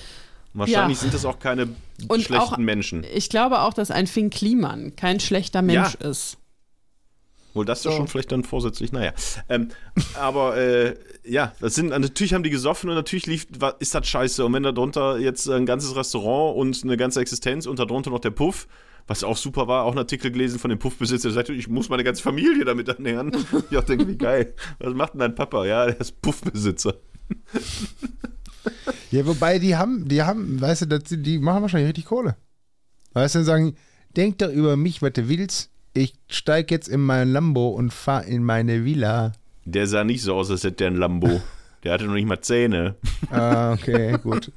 [0.53, 1.01] Wahrscheinlich Ja.
[1.03, 1.69] sind das auch keine
[2.07, 3.05] Und schlechten auch- Menschen.
[3.13, 6.37] Ich glaube auch, dass ein Finn Kliman kein schlechter Mensch ist.
[7.53, 7.97] Wohl das ist ja So.
[7.97, 9.11] schon vielleicht dann vorsätzlich, naja.
[9.49, 9.69] Ähm,
[10.17, 10.95] aber äh,
[11.25, 14.45] ja, das sind, natürlich haben die gesoffen und natürlich lief, wa- ist das scheiße.
[14.45, 18.19] Und wenn da drunter jetzt ein ganzes Restaurant und eine ganze Existenz und darunter noch
[18.19, 18.69] der Puff,
[19.07, 21.89] was auch super war, auch ein Artikel gelesen von dem Puffbesitzer, der sagte, ich muss
[21.89, 23.35] meine ganze Familie damit ernähren.
[23.69, 24.53] Ich auch denke, wie geil.
[24.79, 25.65] Was macht denn dein Papa?
[25.65, 26.93] Ja, der ist Puffbesitzer.
[29.11, 32.35] Ja, wobei die haben, die haben, weißt du, das, die machen wahrscheinlich richtig Kohle.
[33.13, 33.75] Weißt du, dann sagen,
[34.15, 35.69] denk doch über mich, was du willst.
[35.93, 39.33] Ich steig jetzt in mein Lambo und fahr in meine Villa.
[39.65, 41.41] Der sah nicht so aus, als hätte der ein Lambo.
[41.83, 42.93] Der hatte noch nicht mal Zähne.
[43.31, 44.51] Ah, okay, gut.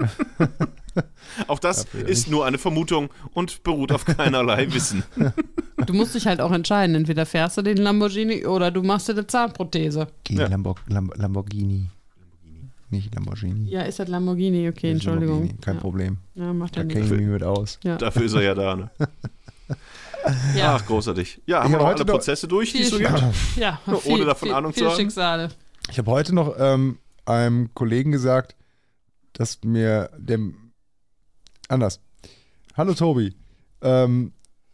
[1.46, 5.02] Auch das ist nur eine Vermutung und beruht auf keinerlei Wissen.
[5.86, 6.94] Du musst dich halt auch entscheiden.
[6.94, 10.08] Entweder fährst du den Lamborghini oder du machst dir eine Zahnprothese.
[10.24, 10.48] Geh, Ja.
[10.48, 11.86] Lambor Lamb Lamborghini.
[12.94, 13.68] Nicht Lamborghini.
[13.70, 14.68] Ja, ist das Lamborghini?
[14.68, 15.34] Okay, Ist Entschuldigung.
[15.40, 15.80] Lamborghini, Kein ja.
[15.80, 16.18] Problem.
[16.34, 17.78] Ja, macht Da kenne ich mich mit aus.
[17.82, 17.96] Ja.
[17.96, 18.76] Dafür ist er ja da.
[18.76, 18.90] Ne?
[20.56, 21.42] Ja, Ach, großartig.
[21.44, 23.12] Ja, haben Ich wir noch heute alle noch- Prozesse durch, die Viel es so gibt?
[23.56, 24.96] ja Ohne viel, davon viel, Ahnung zu viel haben.
[24.96, 25.48] Schicksale.
[25.90, 28.56] Ich habe heute noch ähm, einem Kollegen gesagt,
[29.34, 30.72] dass mir dem
[31.68, 32.00] anders.
[32.74, 33.34] Hallo Tobi,
[33.82, 34.32] ähm,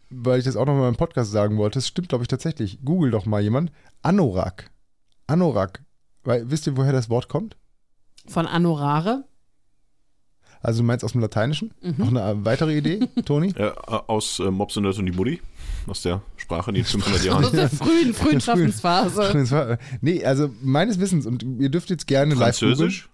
[0.08, 1.78] weil ich das auch noch mal im Podcast sagen wollte.
[1.78, 2.78] Das stimmt, glaube ich, tatsächlich.
[2.84, 3.72] Google doch mal jemand.
[4.02, 4.70] Anorak.
[5.26, 5.82] Anorak.
[6.22, 7.56] Weil, wisst ihr, woher das Wort kommt?
[8.26, 9.24] Von Anorare.
[10.62, 11.72] Also du meinst aus dem Lateinischen?
[11.80, 11.94] Mhm.
[11.96, 13.52] Noch eine weitere Idee, Toni?
[13.56, 15.40] Äh, aus äh, Mops und Nerd und die Mutti.
[15.86, 17.44] Aus der Sprache, die in 500 Jahren.
[17.44, 18.40] Aus der frühen, frühen.
[18.40, 19.78] Schaffensphase.
[20.02, 23.08] Nee, also meines Wissens, und ihr dürft jetzt gerne live Französisch?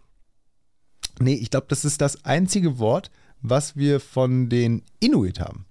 [1.20, 5.66] Nee, ich glaube, das ist das einzige Wort, was wir von den Inuit haben.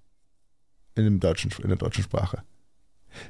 [0.95, 2.43] In, dem deutschen, in der deutschen Sprache.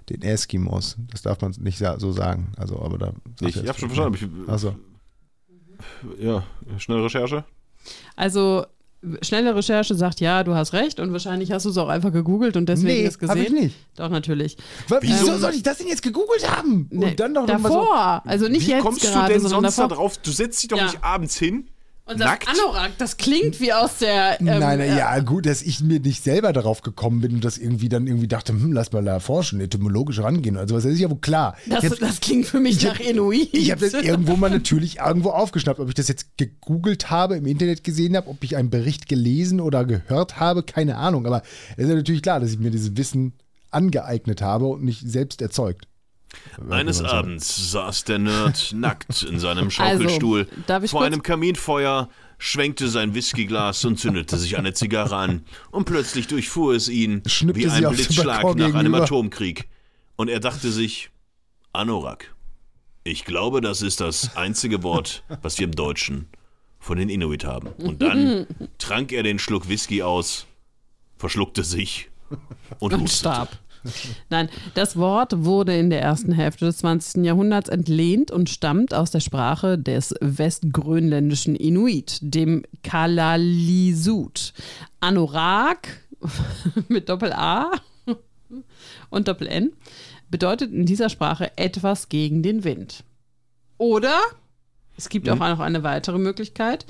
[0.10, 0.98] Den Eskimos.
[1.12, 2.52] Das darf man nicht so sagen.
[2.58, 3.14] Also, aber da.
[3.42, 4.44] Ich, ich habe schon verstanden.
[4.44, 4.76] aber Achso.
[6.18, 6.44] Ich, ja,
[6.78, 7.44] schnelle Recherche.
[8.16, 8.66] Also,
[9.22, 12.58] schnelle Recherche sagt, ja, du hast recht und wahrscheinlich hast du es auch einfach gegoogelt
[12.58, 13.64] und deswegen Nee, es habe ich gesehen.
[13.66, 13.76] nicht.
[13.96, 14.58] Doch, natürlich.
[14.88, 16.88] Wa- Wieso Ähm, soll ich das denn jetzt gegoogelt haben?
[16.92, 18.22] Ne, Und dann doch noch mal davor.
[18.26, 19.96] also nicht Wie jetzt kommst gerade, du denn sonst da davor.
[19.98, 20.18] drauf?
[20.18, 20.86] Du setzt dich doch Ja.
[20.86, 21.68] nicht abends hin.
[22.08, 22.48] Und das nackt.
[22.48, 24.40] Anorak, das klingt wie aus der.
[24.40, 27.58] Ähm, Nein, äh, ja, gut, dass ich mir nicht selber darauf gekommen bin und das
[27.58, 30.56] irgendwie dann irgendwie dachte, hm, lass mal da forschen, etymologisch rangehen.
[30.56, 31.58] Also, das ist ja wohl klar.
[31.68, 33.50] Das, hab- das klingt für mich ich hab- nach Inuit.
[33.54, 35.80] Ich habe das irgendwo mal natürlich irgendwo aufgeschnappt.
[35.80, 39.60] Ob ich das jetzt gegoogelt habe, im Internet gesehen habe, ob ich einen Bericht gelesen
[39.60, 41.26] oder gehört habe, keine Ahnung.
[41.26, 41.42] Aber
[41.76, 43.34] es ist ja natürlich klar, dass ich mir dieses Wissen
[43.72, 45.88] angeeignet habe und nicht selbst erzeugt.
[46.70, 47.02] Eines.
[47.02, 52.88] Abends saß der Nerd nackt in seinem Schaukelstuhl Also, darf ich vor einem Kaminfeuer, schwenkte
[52.88, 55.46] sein Whiskyglas und zündete sich eine Zigarre an.
[55.72, 59.04] Und plötzlich durchfuhr es ihn Schnippte wie ein Blitzschlag nach einem gegenüber.
[59.04, 59.68] Atomkrieg.
[60.16, 61.10] Und er dachte sich,
[61.74, 62.34] Anorak,
[63.04, 66.28] ich glaube, das ist das einzige Wort, was wir im Deutschen
[66.80, 67.68] von den Inuit haben.
[67.78, 70.48] Und dann trank er den Schluck Whisky aus,
[71.18, 72.10] verschluckte sich
[72.80, 73.20] und, und hustete.
[73.20, 73.60] starb.
[74.30, 77.24] Nein, das Wort wurde in der ersten Hälfte des 20.
[77.24, 84.54] Jahrhunderts entlehnt und stammt aus der Sprache des westgrönländischen Inuit, dem Kalalisut.
[85.00, 86.02] Anorak
[86.88, 87.72] mit Doppel-A
[89.10, 89.72] und Doppel-N
[90.30, 93.04] bedeutet in dieser Sprache etwas gegen den Wind.
[93.78, 94.20] Oder
[94.98, 96.86] es gibt auch noch eine weitere Möglichkeit.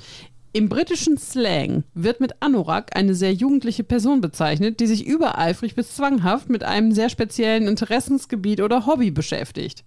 [0.56, 5.94] Im britischen Slang wird mit Anorak eine sehr jugendliche Person bezeichnet, die sich übereifrig bis
[5.94, 9.84] zwanghaft mit einem sehr speziellen Interessensgebiet oder Hobby beschäftigt.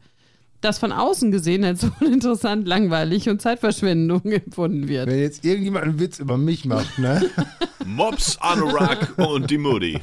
[0.61, 5.07] Das von außen gesehen als uninteressant, langweilig und Zeitverschwendung empfunden wird.
[5.07, 7.27] Wenn jetzt irgendjemand einen Witz über mich macht, ne?
[7.87, 9.99] Mops, Anorak und die Mutti.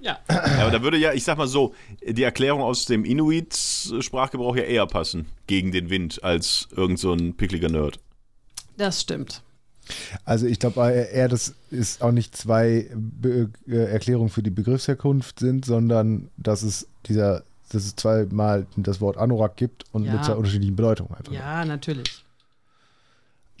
[0.00, 0.18] Ja.
[0.28, 1.72] Ja, aber da würde ja, ich sag mal so,
[2.04, 7.36] die Erklärung aus dem Inuit-Sprachgebrauch ja eher passen gegen den Wind als irgend so ein
[7.36, 8.00] pickliger Nerd.
[8.78, 9.42] Das stimmt.
[10.24, 15.38] Also ich glaube eher, dass es auch nicht zwei Be äh, Erklärungen für die Begriffsherkunft
[15.40, 20.14] sind, sondern dass es dieser, dass es zweimal das Wort Anorak gibt und Ja.
[20.14, 21.32] mit zwei unterschiedlichen Bedeutungen einfach.
[21.32, 22.24] Ja, natürlich.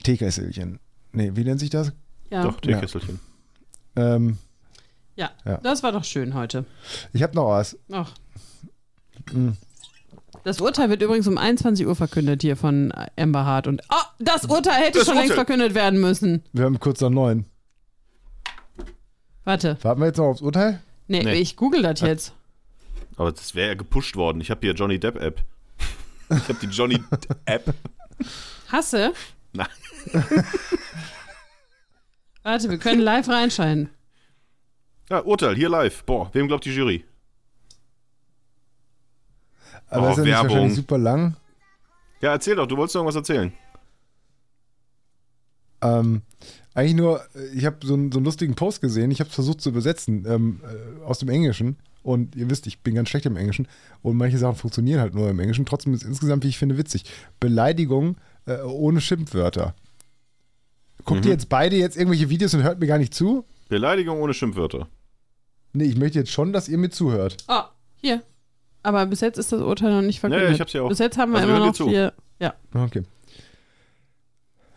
[0.02, 0.78] Teekesselchen.
[1.12, 1.92] Nee, wie nennt sich das?
[2.30, 3.20] Ja, Doch, Teekesselchen.
[3.96, 4.38] Ähm,
[5.16, 5.30] ja.
[5.44, 5.58] Ja.
[5.62, 6.64] das war doch schön heute.
[7.12, 7.76] ich habe noch was.
[7.90, 8.12] Ach.
[9.30, 9.56] Hm.
[10.48, 13.66] Das Urteil wird übrigens um 21 Uhr verkündet hier von Amber Hart.
[13.66, 15.44] Und oh, das Urteil hätte Das schon längst Urteil.
[15.44, 16.42] verkündet werden müssen.
[16.54, 17.44] Wir haben kurz nach neun.
[19.44, 19.76] Warte.
[19.82, 20.80] Warten wir jetzt noch aufs Urteil?
[21.06, 21.34] Nee, Nee.
[21.34, 22.32] ich google das jetzt.
[23.18, 24.40] Aber das wäre ja gepusht worden.
[24.40, 25.42] Ich habe hier Johnny Depp-App.
[26.30, 26.98] Ich habe die Johnny
[27.44, 27.74] App.
[28.72, 29.12] Hasse?
[29.52, 29.66] Nein.
[32.42, 33.90] Warte, wir können live reinschalten.
[35.10, 36.04] Ja, Urteil, hier live.
[36.04, 37.04] Boah, wem glaubt die Jury?
[39.90, 40.50] Aber Oh, ist ja Werbung.
[40.50, 41.36] wahrscheinlich super lang.
[42.20, 43.52] Ja, erzähl doch, du wolltest irgendwas erzählen.
[45.80, 46.22] Ähm,
[46.74, 47.22] eigentlich nur,
[47.54, 49.10] ich habe so, einen- so einen lustigen Post gesehen.
[49.10, 51.76] Ich habe es versucht zu übersetzen ähm, äh, aus dem Englischen.
[52.02, 53.68] Und ihr wisst, ich bin ganz schlecht im Englischen.
[54.02, 55.66] Und manche Sachen funktionieren halt nur im Englischen.
[55.66, 57.04] Trotzdem ist es insgesamt, wie ich finde, witzig.
[57.38, 58.16] Beleidigung
[58.46, 59.74] äh, ohne Schimpfwörter.
[61.04, 63.44] Guckt ihr jetzt beide jetzt irgendwelche Videos und hört mir gar nicht zu?
[63.68, 64.88] Beleidigung ohne Schimpfwörter.
[65.72, 67.36] Nee, ich möchte jetzt schon, dass ihr mir zuhört.
[67.46, 67.62] Oh,
[67.96, 68.22] hier.
[68.88, 70.44] Aber bis jetzt ist das Urteil noch nicht verkündet.
[70.44, 70.88] Ja, ja, ich hab's ja auch.
[70.88, 71.88] Bis jetzt haben wir Also immer noch zu.
[71.88, 72.14] hier.
[72.40, 72.54] Ja.
[72.72, 73.02] Okay.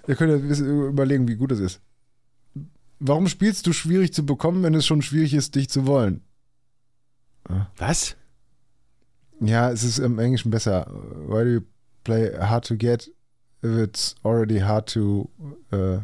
[0.08, 1.80] Ihr könnt ja ein bisschen überlegen, wie gut es ist.
[3.00, 6.22] Warum spielst du schwierig zu bekommen, wenn es schon schwierig ist, dich zu wollen?
[7.78, 8.16] Was?
[9.40, 10.88] Ja, es ist im Englischen besser.
[11.28, 11.62] Why do you
[12.04, 13.12] play hard to get
[13.64, 15.30] if it's already hard to,
[15.74, 16.00] uh,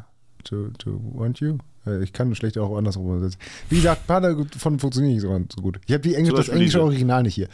[0.46, 1.58] to, to want you?
[1.86, 3.40] Äh, Ich kann schlecht auch andersrum übersetzen.
[3.70, 5.80] Wie gesagt, ein paar davon funktionieren nicht so, gut.
[5.86, 6.82] Ich habe Engl Zum das englische.
[6.82, 7.50] Original nicht hier.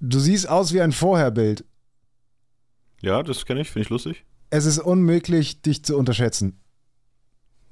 [0.00, 1.64] Du siehst aus wie ein Vorherbild.
[3.00, 4.24] Ja, das kenne ich, finde ich lustig.
[4.50, 6.60] Es ist unmöglich, dich zu unterschätzen.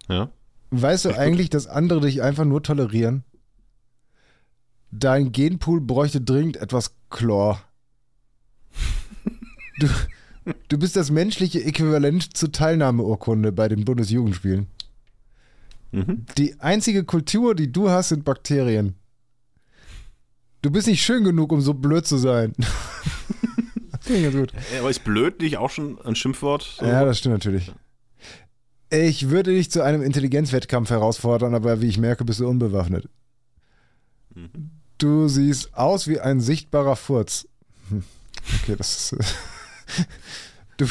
[0.08, 0.30] Ja.
[0.70, 1.24] Weißt du Echt gut.
[1.24, 3.24] eigentlich, dass andere dich einfach nur tolerieren?
[4.90, 7.60] Dein Genpool bräuchte dringend etwas Chlor.
[9.80, 9.88] Du,
[10.68, 14.68] du bist das menschliche Äquivalent zur Teilnahmeurkunde bei den Bundesjugendspielen.
[15.90, 16.26] Mhm.
[16.38, 18.94] Die einzige Kultur, die du hast, sind Bakterien.
[20.64, 22.54] Du bist nicht schön genug, um so blöd zu sein.
[24.00, 24.52] Finde ich ganz gut.
[24.78, 26.62] Aber ist blöd nicht auch schon ein Schimpfwort?
[26.78, 26.86] So?
[26.86, 27.70] Ja, das stimmt natürlich.
[28.88, 33.10] Ich würde dich zu einem Intelligenzwettkampf herausfordern, aber wie ich merke, bist du unbewaffnet.
[34.34, 34.70] Mhm.
[34.96, 37.46] Du siehst aus wie ein sichtbarer Furz.
[37.90, 38.02] Hm,
[38.62, 39.34] Okay, das ist.
[40.78, 40.86] Du,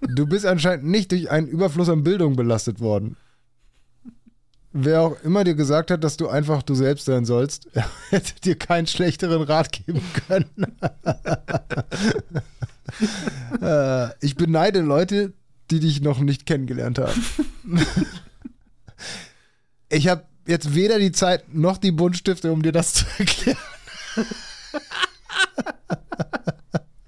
[0.00, 3.16] du bist anscheinend nicht durch einen Überfluss an Bildung belastet worden.
[4.72, 7.68] Wer auch immer dir gesagt hat, dass du einfach du selbst sein sollst,
[8.10, 10.46] hätte dir keinen schlechteren Rat geben können.
[13.60, 15.34] Äh, ich beneide Leute,
[15.70, 17.22] die dich noch nicht kennengelernt haben.
[19.90, 23.56] Ich habe jetzt weder die Zeit noch die Buntstifte, um dir das zu erklären.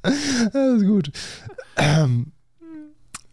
[0.02, 1.10] das ist gut.
[1.76, 2.32] Ähm,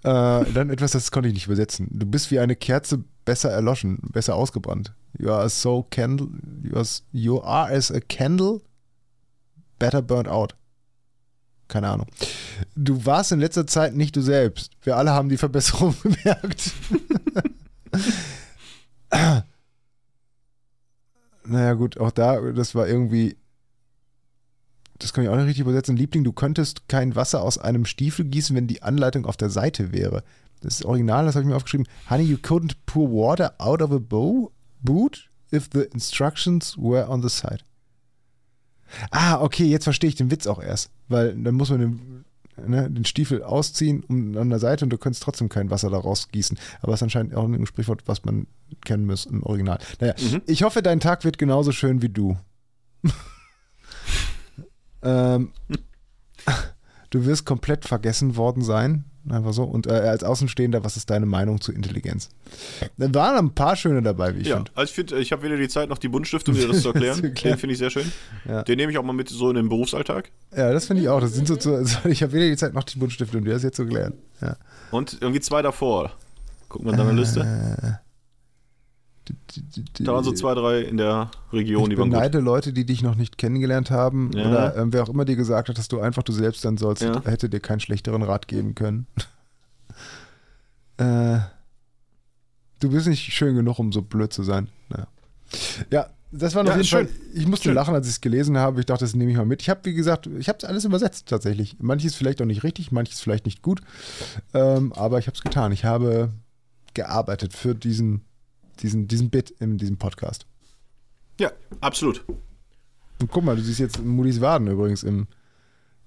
[0.07, 1.89] äh, dann etwas, das konnte ich nicht übersetzen.
[1.91, 4.93] Du bist wie eine Kerze besser erloschen, besser ausgebrannt.
[5.19, 6.29] You are so candle,
[6.63, 8.61] you are, you are as a candle
[9.79, 10.55] better burnt out.
[11.67, 12.07] Keine Ahnung.
[12.75, 14.71] Du warst in letzter Zeit nicht du selbst.
[14.81, 16.71] Wir alle haben die Verbesserung bemerkt.
[21.43, 23.35] naja, gut, auch da, das war irgendwie.
[24.99, 25.95] Das kann ich auch nicht richtig übersetzen.
[25.95, 29.91] Liebling, du könntest kein Wasser aus einem Stiefel gießen, wenn die Anleitung auf der Seite
[29.91, 30.23] wäre.
[30.61, 31.87] Das ist original, das habe ich mir aufgeschrieben.
[32.09, 34.51] Honey, you couldn't pour water out of a bow,
[34.81, 37.59] boot if the instructions were on the side.
[39.11, 40.89] Ah, okay, jetzt verstehe ich den Witz auch erst.
[41.09, 42.25] Weil dann muss man den,
[42.65, 46.29] ne, den Stiefel ausziehen um, an der Seite und du könntest trotzdem kein Wasser daraus
[46.29, 46.57] gießen.
[46.81, 48.47] Aber es ist anscheinend auch ein Sprichwort, was man
[48.83, 49.77] kennen muss im Original.
[49.99, 50.41] Naja, Mhm.
[50.47, 52.35] ich hoffe, dein Tag wird genauso schön wie du.
[55.03, 55.51] Ähm,
[57.09, 59.05] du wirst komplett vergessen worden sein.
[59.29, 59.63] Einfach so.
[59.63, 62.29] Und äh, als Außenstehender, was ist deine Meinung zu Intelligenz?
[62.97, 64.71] Da waren ein paar schöne dabei, wie ich ja, finde.
[64.73, 66.87] also ich finde, ich habe weder die Zeit noch die Buntstifte, um dir das zu
[66.93, 67.21] erklären.
[67.23, 67.55] Erklären.
[67.55, 68.09] Den finde ich sehr schön.
[68.47, 68.63] Ja.
[68.63, 70.31] Den nehme ich auch mal mit so in den Berufsalltag.
[70.55, 71.19] Ja, das finde ich auch.
[71.19, 73.63] Das sind so, so ich habe weder die Zeit noch die Buntstifte, um dir das
[73.63, 74.13] jetzt zu klären.
[74.41, 74.55] Ja.
[74.91, 76.13] Und irgendwie zwei davor.
[76.69, 77.99] Guck mal in deiner Liste.
[79.99, 82.17] Da waren so zwei, drei in der Region, ich die waren gut.
[82.19, 84.47] beneide Leute, die dich noch nicht kennengelernt haben Ja.
[84.47, 87.03] oder ähm, wer auch immer dir gesagt hat, dass du einfach du selbst sein sollst,
[87.03, 87.21] Ja.
[87.25, 89.07] hätte dir keinen schlechteren Rat geben können.
[90.97, 91.39] äh,
[92.79, 94.69] du bist nicht schön genug, um so blöd zu sein.
[94.89, 95.07] Naja.
[95.91, 97.07] Ja, das war auf Ja, jeden ist Fall.
[97.07, 97.15] schön.
[97.35, 97.75] Ich musste Schön.
[97.75, 98.79] lachen, als ich es gelesen habe.
[98.81, 99.61] Ich dachte, das nehme ich mal mit.
[99.61, 101.77] Ich habe, wie gesagt, ich habe es alles übersetzt tatsächlich.
[101.79, 103.81] Manches vielleicht auch nicht richtig, manches vielleicht nicht gut.
[104.53, 105.71] Ähm, aber ich habe es getan.
[105.71, 106.31] Ich habe
[106.93, 108.21] gearbeitet für diesen,
[108.77, 110.45] diesen, diesen Bit in diesem Podcast.
[111.39, 111.51] Ja,
[111.81, 112.23] absolut.
[113.19, 115.27] Und guck mal, du siehst jetzt Moody's Waden übrigens im,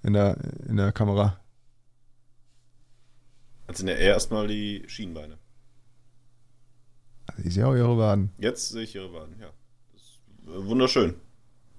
[0.02, 0.36] in, der,
[0.68, 1.38] in der Kamera.
[3.66, 5.38] Das sind ja erstmal die Schienbeine.
[7.26, 8.32] Also ich sehe auch ihre Waden.
[8.38, 9.50] Jetzt sehe ich ihre Waden, ja.
[9.92, 11.14] Das ist wunderschön.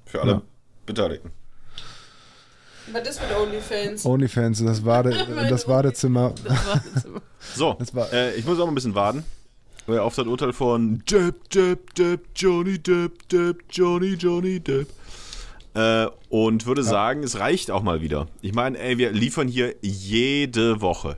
[0.05, 0.41] Für alle Ja.
[0.85, 1.31] Beteiligten.
[2.91, 4.05] Was ist mit OnlyFans?
[4.05, 5.11] Onlyfans, das, Wade,
[5.49, 6.34] das Badezimmer.
[6.43, 7.22] Das war das immer.
[7.55, 9.23] So, Das war- äh, ich muss auch mal ein bisschen waden.
[9.87, 14.87] Auf das Urteil von Depp, Depp, Depp, Johnny Depp, Depp, Johnny, Johnny Depp.
[15.73, 18.27] Äh, und würde sagen, es reicht auch mal wieder.
[18.41, 21.17] Ich meine, ey, wir liefern hier jede Woche.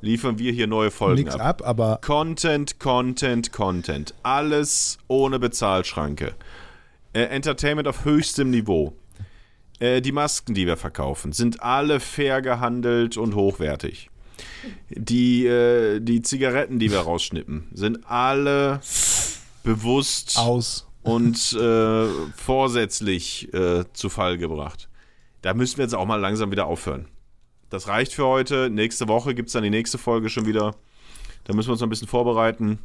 [0.00, 1.62] Liefern wir hier neue Folgen Nix ab.
[1.62, 4.14] ab, aber Content, Content, Content.
[4.24, 6.34] Alles ohne Bezahlschranke.
[7.12, 8.94] Äh, Entertainment auf höchstem Niveau.
[9.78, 14.10] Äh, die Masken, die wir verkaufen, sind alle fair gehandelt und hochwertig.
[14.90, 18.80] Die, äh, die Zigaretten, die wir rausschnippen, sind alle
[19.62, 20.86] bewusst aus.
[21.02, 22.06] und äh,
[22.36, 24.88] vorsätzlich äh, zu Fall gebracht.
[25.42, 27.08] Da müssen wir jetzt auch mal langsam wieder aufhören.
[27.70, 28.70] Das reicht für heute.
[28.70, 30.74] Nächste Woche gibt es dann die nächste Folge schon wieder.
[31.44, 32.78] Da müssen wir uns noch ein bisschen vorbereiten.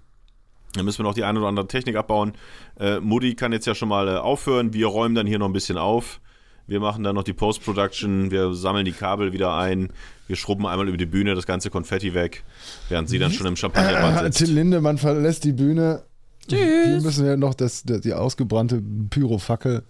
[0.74, 2.34] Da müssen wir noch die eine oder andere Technik abbauen.
[2.80, 4.74] Äh, Mutti kann jetzt ja schon mal äh, aufhören.
[4.74, 6.20] Wir räumen dann hier noch ein bisschen auf.
[6.68, 9.90] Wir machen dann noch die Post-Production, wir sammeln die Kabel wieder ein,
[10.28, 12.44] wir schrubben einmal über die Bühne das ganze Konfetti weg,
[12.90, 14.52] während sie dann schon im Champagnerbad Till sitzt.
[14.52, 16.04] Lindemann verlässt die Bühne.
[16.46, 16.60] Tschüss.
[16.60, 19.84] Wir müssen ja noch das, das, die ausgebrannte Pyrofackel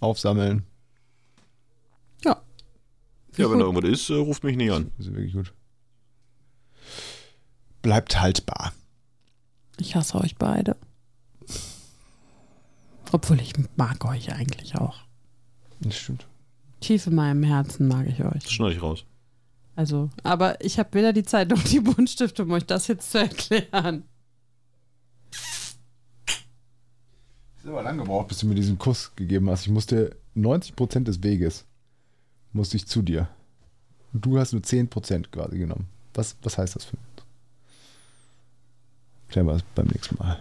[0.00, 0.64] aufsammeln.
[2.24, 2.40] Ja.
[3.36, 4.92] Ja, wenn da irgendwas ist, äh, ruft mich nicht an.
[4.96, 5.52] Das ist wirklich gut.
[7.82, 8.72] Bleibt haltbar.
[9.78, 10.76] Ich hasse euch beide.
[13.10, 15.03] Obwohl ich mag euch eigentlich auch.
[15.84, 16.26] Das stimmt.
[16.80, 18.42] Tief in meinem Herzen mag ich euch.
[18.42, 19.04] Das schneide ich raus.
[19.76, 23.18] Also, aber ich habe weder die Zeit noch die Buntstifte, um euch das jetzt zu
[23.18, 24.04] erklären.
[27.56, 29.66] Es hat aber lang gebraucht, bis du mir diesen Kuss gegeben hast.
[29.66, 31.64] Ich musste 90% des Weges
[32.52, 33.28] musste ich zu dir.
[34.12, 35.88] Und du hast nur 10% quasi genommen.
[36.14, 37.26] Was, was heißt das für uns?
[39.28, 40.38] Klären wir es beim nächsten Mal.